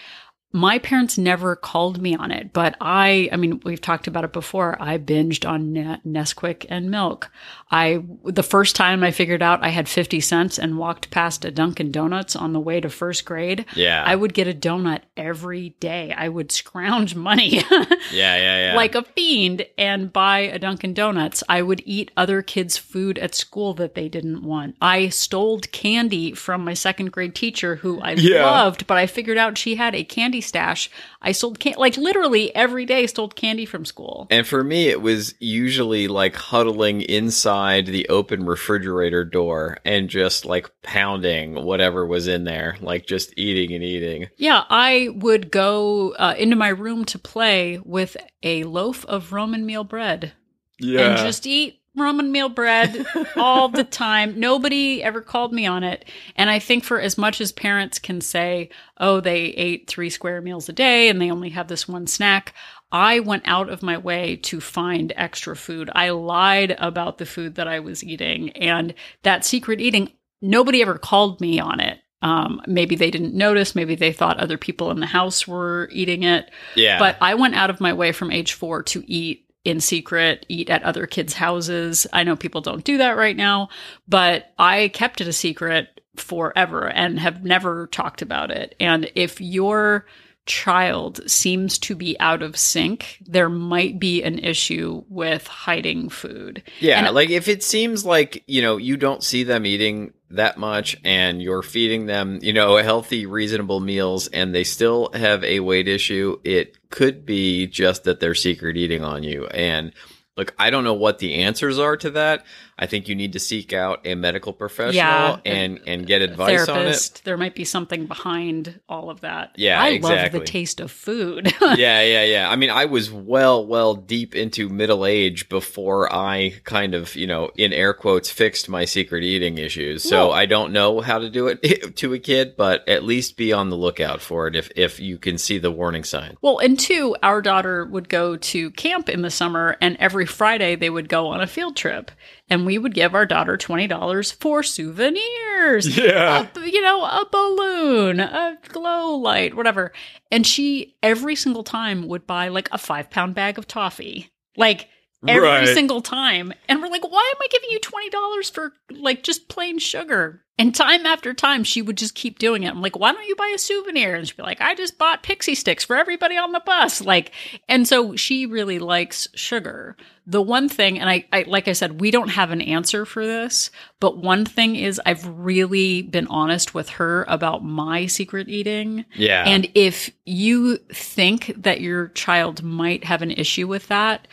My 0.56 0.78
parents 0.78 1.18
never 1.18 1.54
called 1.54 2.00
me 2.00 2.16
on 2.16 2.30
it, 2.30 2.52
but 2.54 2.74
I, 2.80 3.28
I 3.30 3.36
mean, 3.36 3.60
we've 3.64 3.80
talked 3.80 4.06
about 4.06 4.24
it 4.24 4.32
before. 4.32 4.76
I 4.80 4.96
binged 4.96 5.46
on 5.46 5.74
Ne- 5.74 6.00
Nesquik 6.06 6.64
and 6.70 6.90
milk. 6.90 7.30
I, 7.70 8.02
the 8.24 8.42
first 8.42 8.74
time 8.74 9.02
I 9.02 9.10
figured 9.10 9.42
out 9.42 9.62
I 9.62 9.68
had 9.68 9.88
50 9.88 10.20
cents 10.20 10.58
and 10.58 10.78
walked 10.78 11.10
past 11.10 11.44
a 11.44 11.50
Dunkin' 11.50 11.90
Donuts 11.92 12.34
on 12.36 12.52
the 12.54 12.60
way 12.60 12.80
to 12.80 12.88
first 12.88 13.24
grade, 13.26 13.66
Yeah. 13.74 14.02
I 14.06 14.14
would 14.16 14.32
get 14.34 14.48
a 14.48 14.54
donut 14.54 15.00
every 15.16 15.70
day. 15.80 16.14
I 16.16 16.28
would 16.28 16.50
scrounge 16.52 17.14
money 17.14 17.56
yeah, 17.70 17.84
yeah, 18.12 18.68
yeah. 18.70 18.72
like 18.76 18.94
a 18.94 19.02
fiend 19.02 19.66
and 19.76 20.12
buy 20.12 20.38
a 20.38 20.58
Dunkin' 20.58 20.94
Donuts. 20.94 21.42
I 21.48 21.60
would 21.60 21.82
eat 21.84 22.12
other 22.16 22.40
kids' 22.40 22.78
food 22.78 23.18
at 23.18 23.34
school 23.34 23.74
that 23.74 23.94
they 23.94 24.08
didn't 24.08 24.42
want. 24.42 24.76
I 24.80 25.08
stole 25.10 25.58
candy 25.60 26.32
from 26.32 26.64
my 26.64 26.72
second 26.74 27.12
grade 27.12 27.34
teacher 27.34 27.76
who 27.76 28.00
I 28.00 28.12
Yeah. 28.12 28.44
loved, 28.46 28.86
but 28.86 28.96
I 28.96 29.06
figured 29.06 29.36
out 29.38 29.58
she 29.58 29.74
had 29.74 29.94
a 29.94 30.04
candy 30.04 30.40
stash. 30.46 30.90
I 31.20 31.32
sold 31.32 31.58
can 31.58 31.74
like 31.76 31.96
literally 31.96 32.54
every 32.54 32.86
day 32.86 33.06
stole 33.06 33.28
candy 33.28 33.66
from 33.66 33.84
school. 33.84 34.26
And 34.30 34.46
for 34.46 34.62
me, 34.64 34.88
it 34.88 35.02
was 35.02 35.34
usually 35.40 36.08
like 36.08 36.36
huddling 36.36 37.02
inside 37.02 37.86
the 37.86 38.08
open 38.08 38.46
refrigerator 38.46 39.24
door 39.24 39.78
and 39.84 40.08
just 40.08 40.44
like 40.44 40.70
pounding 40.82 41.54
whatever 41.64 42.06
was 42.06 42.28
in 42.28 42.44
there, 42.44 42.76
like 42.80 43.06
just 43.06 43.32
eating 43.36 43.74
and 43.74 43.84
eating. 43.84 44.28
Yeah, 44.36 44.64
I 44.70 45.08
would 45.16 45.50
go 45.50 46.12
uh, 46.18 46.34
into 46.38 46.56
my 46.56 46.68
room 46.68 47.04
to 47.06 47.18
play 47.18 47.78
with 47.84 48.16
a 48.42 48.64
loaf 48.64 49.04
of 49.06 49.32
Roman 49.32 49.66
meal 49.66 49.84
bread 49.84 50.32
Yeah. 50.78 51.10
and 51.10 51.18
just 51.18 51.46
eat 51.46 51.80
Roman 51.96 52.30
meal 52.30 52.48
bread 52.48 53.06
all 53.36 53.68
the 53.68 53.84
time. 53.84 54.38
Nobody 54.38 55.02
ever 55.02 55.20
called 55.20 55.52
me 55.52 55.66
on 55.66 55.82
it. 55.82 56.04
And 56.36 56.50
I 56.50 56.58
think 56.58 56.84
for 56.84 57.00
as 57.00 57.16
much 57.16 57.40
as 57.40 57.52
parents 57.52 57.98
can 57.98 58.20
say, 58.20 58.68
oh, 58.98 59.20
they 59.20 59.46
ate 59.46 59.88
three 59.88 60.10
square 60.10 60.40
meals 60.40 60.68
a 60.68 60.72
day 60.72 61.08
and 61.08 61.20
they 61.20 61.30
only 61.30 61.50
have 61.50 61.68
this 61.68 61.88
one 61.88 62.06
snack, 62.06 62.54
I 62.92 63.20
went 63.20 63.42
out 63.46 63.68
of 63.68 63.82
my 63.82 63.98
way 63.98 64.36
to 64.44 64.60
find 64.60 65.12
extra 65.16 65.56
food. 65.56 65.90
I 65.94 66.10
lied 66.10 66.76
about 66.78 67.18
the 67.18 67.26
food 67.26 67.56
that 67.56 67.66
I 67.66 67.80
was 67.80 68.04
eating. 68.04 68.50
And 68.50 68.94
that 69.22 69.44
secret 69.44 69.80
eating, 69.80 70.12
nobody 70.40 70.82
ever 70.82 70.98
called 70.98 71.40
me 71.40 71.58
on 71.58 71.80
it. 71.80 71.98
Um, 72.22 72.60
maybe 72.66 72.96
they 72.96 73.10
didn't 73.10 73.34
notice. 73.34 73.74
Maybe 73.74 73.94
they 73.94 74.12
thought 74.12 74.38
other 74.38 74.58
people 74.58 74.90
in 74.90 75.00
the 75.00 75.06
house 75.06 75.46
were 75.46 75.88
eating 75.92 76.22
it. 76.22 76.50
yeah. 76.74 76.98
But 76.98 77.16
I 77.20 77.34
went 77.34 77.54
out 77.54 77.70
of 77.70 77.80
my 77.80 77.92
way 77.92 78.12
from 78.12 78.30
age 78.30 78.54
four 78.54 78.82
to 78.84 79.04
eat 79.10 79.45
in 79.66 79.80
secret, 79.80 80.46
eat 80.48 80.70
at 80.70 80.84
other 80.84 81.06
kids' 81.06 81.34
houses. 81.34 82.06
I 82.12 82.22
know 82.22 82.36
people 82.36 82.60
don't 82.60 82.84
do 82.84 82.98
that 82.98 83.16
right 83.16 83.36
now, 83.36 83.68
but 84.06 84.52
I 84.58 84.88
kept 84.88 85.20
it 85.20 85.26
a 85.26 85.32
secret 85.32 86.00
forever 86.14 86.88
and 86.88 87.18
have 87.18 87.44
never 87.44 87.88
talked 87.88 88.22
about 88.22 88.52
it. 88.52 88.76
And 88.78 89.10
if 89.16 89.40
your 89.40 90.06
child 90.46 91.20
seems 91.30 91.78
to 91.80 91.94
be 91.94 92.18
out 92.20 92.42
of 92.42 92.56
sync, 92.56 93.18
there 93.26 93.48
might 93.48 93.98
be 93.98 94.22
an 94.22 94.38
issue 94.38 95.02
with 95.08 95.46
hiding 95.46 96.08
food. 96.08 96.62
Yeah, 96.80 97.04
And- 97.06 97.14
like 97.14 97.30
if 97.30 97.48
it 97.48 97.62
seems 97.62 98.04
like, 98.04 98.42
you 98.46 98.62
know, 98.62 98.76
you 98.76 98.96
don't 98.96 99.22
see 99.22 99.42
them 99.42 99.66
eating 99.66 100.12
that 100.30 100.58
much 100.58 100.96
and 101.04 101.40
you're 101.42 101.62
feeding 101.62 102.06
them, 102.06 102.38
you 102.42 102.52
know, 102.52 102.76
healthy, 102.76 103.26
reasonable 103.26 103.80
meals 103.80 104.26
and 104.28 104.54
they 104.54 104.64
still 104.64 105.10
have 105.14 105.44
a 105.44 105.60
weight 105.60 105.88
issue, 105.88 106.38
it 106.44 106.76
could 106.90 107.26
be 107.26 107.66
just 107.66 108.04
that 108.04 108.20
they're 108.20 108.34
secret 108.34 108.76
eating 108.76 109.04
on 109.04 109.22
you. 109.22 109.46
And 109.46 109.92
look, 110.36 110.54
I 110.58 110.70
don't 110.70 110.84
know 110.84 110.94
what 110.94 111.18
the 111.18 111.34
answers 111.34 111.78
are 111.78 111.96
to 111.98 112.10
that. 112.12 112.44
I 112.78 112.86
think 112.86 113.08
you 113.08 113.14
need 113.14 113.32
to 113.32 113.38
seek 113.38 113.72
out 113.72 114.06
a 114.06 114.14
medical 114.14 114.52
professional 114.52 114.94
Yeah, 114.94 115.38
and 115.46 115.80
and 115.86 116.06
get 116.06 116.20
advice 116.20 116.68
on 116.68 116.86
it. 116.86 117.22
There 117.24 117.38
might 117.38 117.54
be 117.54 117.64
something 117.64 118.04
behind 118.06 118.80
all 118.86 119.08
of 119.08 119.22
that. 119.22 119.52
Yeah, 119.56 119.80
I 119.80 119.92
love 119.92 120.12
exactly. 120.12 120.40
the 120.40 120.44
taste 120.44 120.80
of 120.80 120.90
food. 120.90 121.54
yeah, 121.60 122.02
yeah, 122.02 122.24
yeah. 122.24 122.50
I 122.50 122.56
mean, 122.56 122.68
I 122.68 122.84
was 122.84 123.10
well, 123.10 123.66
well 123.66 123.94
deep 123.94 124.34
into 124.34 124.68
middle 124.68 125.06
age 125.06 125.48
before 125.48 126.12
I 126.12 126.54
kind 126.64 126.94
of, 126.94 127.16
you 127.16 127.26
know, 127.26 127.50
in 127.56 127.72
air 127.72 127.94
quotes, 127.94 128.30
fixed 128.30 128.68
my 128.68 128.84
secret 128.84 129.24
eating 129.24 129.56
issues. 129.56 130.02
So 130.02 130.28
Well- 130.28 130.32
I 130.32 130.44
don't 130.44 130.72
know 130.72 131.00
how 131.00 131.18
to 131.18 131.30
do 131.30 131.48
it 131.48 131.96
to 131.96 132.12
a 132.12 132.18
kid, 132.18 132.56
but 132.56 132.86
at 132.86 133.04
least 133.04 133.38
be 133.38 133.54
on 133.54 133.70
the 133.70 133.76
lookout 133.76 134.20
for 134.20 134.48
it 134.48 134.54
if 134.54 134.70
if 134.76 135.00
you 135.00 135.16
can 135.16 135.38
see 135.38 135.56
the 135.56 135.70
warning 135.70 136.04
sign. 136.04 136.36
Well, 136.42 136.58
and 136.58 136.78
two, 136.78 137.16
our 137.22 137.40
daughter 137.40 137.86
would 137.86 138.10
go 138.10 138.36
to 138.36 138.70
camp 138.72 139.08
in 139.08 139.22
the 139.22 139.30
summer, 139.30 139.78
and 139.80 139.96
every 139.98 140.26
Friday 140.26 140.76
they 140.76 140.90
would 140.90 141.08
go 141.08 141.28
on 141.28 141.40
a 141.40 141.46
field 141.46 141.76
trip, 141.76 142.10
and 142.48 142.64
we 142.66 142.78
would 142.78 142.94
give 142.94 143.14
our 143.14 143.26
daughter 143.26 143.56
twenty 143.56 143.86
dollars 143.86 144.30
for 144.32 144.62
souvenirs. 144.62 145.96
Yeah. 145.96 146.46
A- 146.54 146.68
you 146.68 146.80
know, 146.82 147.02
a 147.04 147.26
balloon, 147.30 148.20
a 148.20 148.58
glow 148.68 149.14
light, 149.16 149.54
whatever. 149.54 149.92
And 150.30 150.46
she 150.46 150.96
every 151.02 151.34
single 151.36 151.64
time 151.64 152.06
would 152.08 152.26
buy 152.26 152.48
like 152.48 152.68
a 152.72 152.78
five 152.78 153.10
pound 153.10 153.34
bag 153.34 153.58
of 153.58 153.66
toffee, 153.66 154.30
like 154.56 154.88
every 155.26 155.42
Right. 155.48 155.68
single 155.68 156.02
time. 156.02 156.52
And 156.68 156.80
we're 156.80 156.88
like, 156.88 157.08
why 157.08 157.32
am 157.34 157.40
I 157.42 157.46
giving 157.50 157.70
you 157.70 157.80
twenty 157.80 158.10
dollars 158.10 158.50
for 158.50 158.72
like 158.90 159.22
just 159.22 159.48
plain 159.48 159.78
sugar? 159.78 160.42
And 160.58 160.74
time 160.74 161.04
after 161.04 161.34
time, 161.34 161.64
she 161.64 161.82
would 161.82 161.98
just 161.98 162.14
keep 162.14 162.38
doing 162.38 162.62
it. 162.62 162.70
I'm 162.70 162.80
like, 162.80 162.98
why 162.98 163.12
don't 163.12 163.26
you 163.26 163.36
buy 163.36 163.52
a 163.54 163.58
souvenir? 163.58 164.14
And 164.14 164.26
she'd 164.26 164.38
be 164.38 164.42
like, 164.42 164.62
I 164.62 164.74
just 164.74 164.96
bought 164.96 165.22
Pixy 165.22 165.52
Stix 165.52 165.84
for 165.84 165.96
everybody 165.96 166.38
on 166.38 166.52
the 166.52 166.62
bus. 166.64 167.02
Like, 167.02 167.32
and 167.68 167.86
so 167.86 168.16
she 168.16 168.46
really 168.46 168.78
likes 168.78 169.28
sugar. 169.34 169.98
The 170.26 170.40
one 170.40 170.70
thing, 170.70 170.98
and 170.98 171.10
I, 171.10 171.26
I 171.30 171.42
like 171.46 171.68
I 171.68 171.74
said, 171.74 172.00
we 172.00 172.10
don't 172.10 172.30
have 172.30 172.52
an 172.52 172.62
answer 172.62 173.04
for 173.04 173.26
this, 173.26 173.70
but 174.00 174.16
one 174.16 174.46
thing 174.46 174.76
is 174.76 174.98
I've 175.04 175.26
really 175.26 176.00
been 176.00 176.26
honest 176.28 176.72
with 176.72 176.88
her 176.88 177.26
about 177.28 177.62
my 177.62 178.06
secret 178.06 178.48
eating. 178.48 179.04
Yeah. 179.14 179.44
And 179.46 179.70
if 179.74 180.08
you 180.24 180.78
think 180.90 181.52
that 181.58 181.82
your 181.82 182.08
child 182.08 182.62
might 182.62 183.04
have 183.04 183.20
an 183.20 183.30
issue 183.30 183.66
with 183.68 183.88
that, 183.88 184.26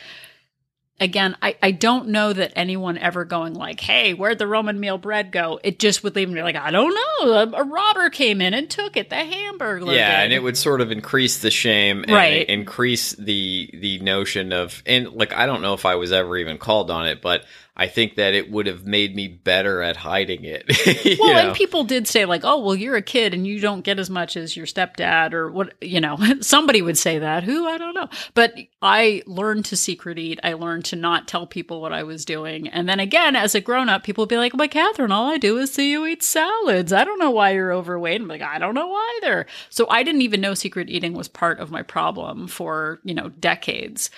again, 1.00 1.36
I, 1.42 1.56
I 1.62 1.70
don't 1.72 2.08
know 2.08 2.32
that 2.32 2.52
anyone 2.56 2.96
ever 2.98 3.24
going 3.24 3.54
like, 3.54 3.80
hey, 3.80 4.14
where'd 4.14 4.38
the 4.38 4.46
Roman 4.46 4.78
meal 4.78 4.96
bread 4.98 5.32
go? 5.32 5.58
It 5.64 5.78
just 5.78 6.02
would 6.04 6.14
leave 6.16 6.28
me 6.30 6.42
like, 6.42 6.56
I 6.56 6.70
don't 6.70 6.94
know. 6.94 7.32
A, 7.32 7.50
a 7.62 7.64
robber 7.64 8.10
came 8.10 8.40
in 8.40 8.54
and 8.54 8.70
took 8.70 8.96
it. 8.96 9.10
The 9.10 9.16
hamburger. 9.16 9.92
yeah, 9.92 10.18
did." 10.20 10.24
and 10.24 10.32
it 10.32 10.42
would 10.42 10.56
sort 10.56 10.80
of 10.80 10.90
increase 10.92 11.38
the 11.38 11.50
shame 11.50 12.02
and 12.04 12.12
Right. 12.12 12.48
increase 12.48 13.12
the 13.12 13.70
the 13.74 13.98
notion 13.98 14.52
of 14.52 14.82
and 14.86 15.12
like 15.12 15.32
I 15.32 15.46
don't 15.46 15.62
know 15.62 15.74
if 15.74 15.84
I 15.84 15.96
was 15.96 16.12
ever 16.12 16.36
even 16.36 16.58
called 16.58 16.90
on 16.90 17.06
it, 17.06 17.20
but 17.20 17.44
I 17.76 17.88
think 17.88 18.14
that 18.14 18.34
it 18.34 18.52
would 18.52 18.66
have 18.66 18.86
made 18.86 19.16
me 19.16 19.26
better 19.26 19.82
at 19.82 19.96
hiding 19.96 20.44
it. 20.44 20.70
Well, 21.18 21.34
know? 21.34 21.48
and 21.48 21.56
people 21.56 21.84
did 21.84 22.06
say 22.06 22.24
like, 22.24 22.42
"Oh, 22.44 22.58
well, 22.60 22.74
you're 22.74 22.96
a 22.96 23.02
kid 23.02 23.34
and 23.34 23.46
you 23.46 23.60
don't 23.60 23.82
get 23.82 23.98
as 23.98 24.10
much 24.10 24.36
as 24.36 24.56
your 24.56 24.66
stepdad," 24.66 25.32
or 25.32 25.50
what 25.50 25.74
you 25.80 26.00
know. 26.00 26.18
Somebody 26.40 26.82
would 26.82 26.98
say 26.98 27.18
that. 27.18 27.44
Who 27.44 27.66
I 27.66 27.78
don't 27.78 27.94
know. 27.94 28.08
But 28.34 28.54
I 28.82 29.22
learned 29.26 29.64
to 29.66 29.76
secret 29.76 30.18
eat. 30.18 30.40
I 30.42 30.54
learned 30.54 30.84
to 30.86 30.96
not 30.96 31.28
tell 31.28 31.46
people 31.46 31.80
what 31.80 31.92
I 31.92 32.02
was 32.02 32.24
doing. 32.24 32.68
And 32.68 32.88
then 32.88 33.00
again, 33.00 33.36
as 33.36 33.54
a 33.54 33.60
grown 33.60 33.88
up, 33.88 34.02
people 34.02 34.22
would 34.22 34.28
be 34.28 34.36
like, 34.36 34.52
"But 34.56 34.70
Catherine, 34.70 35.12
all 35.12 35.30
I 35.30 35.38
do 35.38 35.58
is 35.58 35.72
see 35.72 35.90
you 35.90 36.06
eat 36.06 36.22
salads. 36.22 36.92
I 36.92 37.04
don't 37.04 37.18
know 37.18 37.30
why 37.30 37.50
you're 37.50 37.72
overweight." 37.72 38.20
I'm 38.20 38.28
like, 38.28 38.42
"I 38.42 38.58
don't 38.58 38.74
know 38.74 38.94
either." 39.16 39.46
So 39.70 39.86
I 39.88 40.02
didn't 40.02 40.22
even 40.22 40.40
know 40.40 40.54
secret 40.54 40.90
eating 40.90 41.14
was 41.14 41.28
part 41.28 41.60
of 41.60 41.70
my 41.70 41.82
problem 41.82 42.48
for 42.48 43.00
you 43.04 43.14
know 43.14 43.28
decades. 43.28 44.10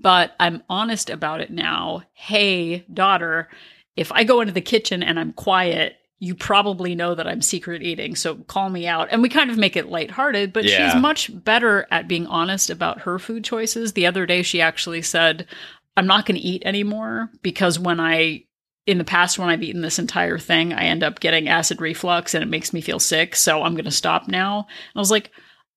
But 0.00 0.34
I'm 0.40 0.62
honest 0.70 1.10
about 1.10 1.42
it 1.42 1.50
now. 1.50 2.02
Hey, 2.14 2.80
daughter, 2.92 3.50
if 3.94 4.10
I 4.10 4.24
go 4.24 4.40
into 4.40 4.54
the 4.54 4.62
kitchen 4.62 5.02
and 5.02 5.20
I'm 5.20 5.34
quiet, 5.34 5.96
you 6.18 6.34
probably 6.34 6.94
know 6.94 7.14
that 7.14 7.26
I'm 7.26 7.42
secret 7.42 7.82
eating. 7.82 8.14
So 8.14 8.36
call 8.36 8.70
me 8.70 8.86
out. 8.86 9.08
And 9.10 9.20
we 9.20 9.28
kind 9.28 9.50
of 9.50 9.58
make 9.58 9.76
it 9.76 9.88
lighthearted, 9.90 10.52
but 10.52 10.64
Yeah. 10.64 10.92
she's 10.92 11.00
much 11.00 11.30
better 11.44 11.86
at 11.90 12.08
being 12.08 12.26
honest 12.26 12.70
about 12.70 13.02
her 13.02 13.18
food 13.18 13.44
choices. 13.44 13.92
The 13.92 14.06
other 14.06 14.24
day, 14.24 14.42
she 14.42 14.60
actually 14.62 15.02
said, 15.02 15.46
I'm 15.96 16.06
not 16.06 16.24
going 16.24 16.40
to 16.40 16.46
eat 16.46 16.62
anymore 16.64 17.28
because 17.42 17.78
when 17.78 18.00
I, 18.00 18.44
in 18.86 18.98
the 18.98 19.04
past, 19.04 19.38
when 19.38 19.48
I've 19.50 19.62
eaten 19.62 19.82
this 19.82 19.98
entire 19.98 20.38
thing, 20.38 20.72
I 20.72 20.84
end 20.84 21.02
up 21.02 21.20
getting 21.20 21.48
acid 21.48 21.80
reflux 21.80 22.34
and 22.34 22.42
it 22.42 22.48
makes 22.48 22.72
me 22.72 22.80
feel 22.80 22.98
sick. 23.00 23.36
So 23.36 23.62
I'm 23.62 23.74
going 23.74 23.84
to 23.84 23.90
stop 23.90 24.26
now. 24.26 24.60
And 24.60 24.96
I 24.96 25.00
was 25.00 25.10
like, 25.10 25.30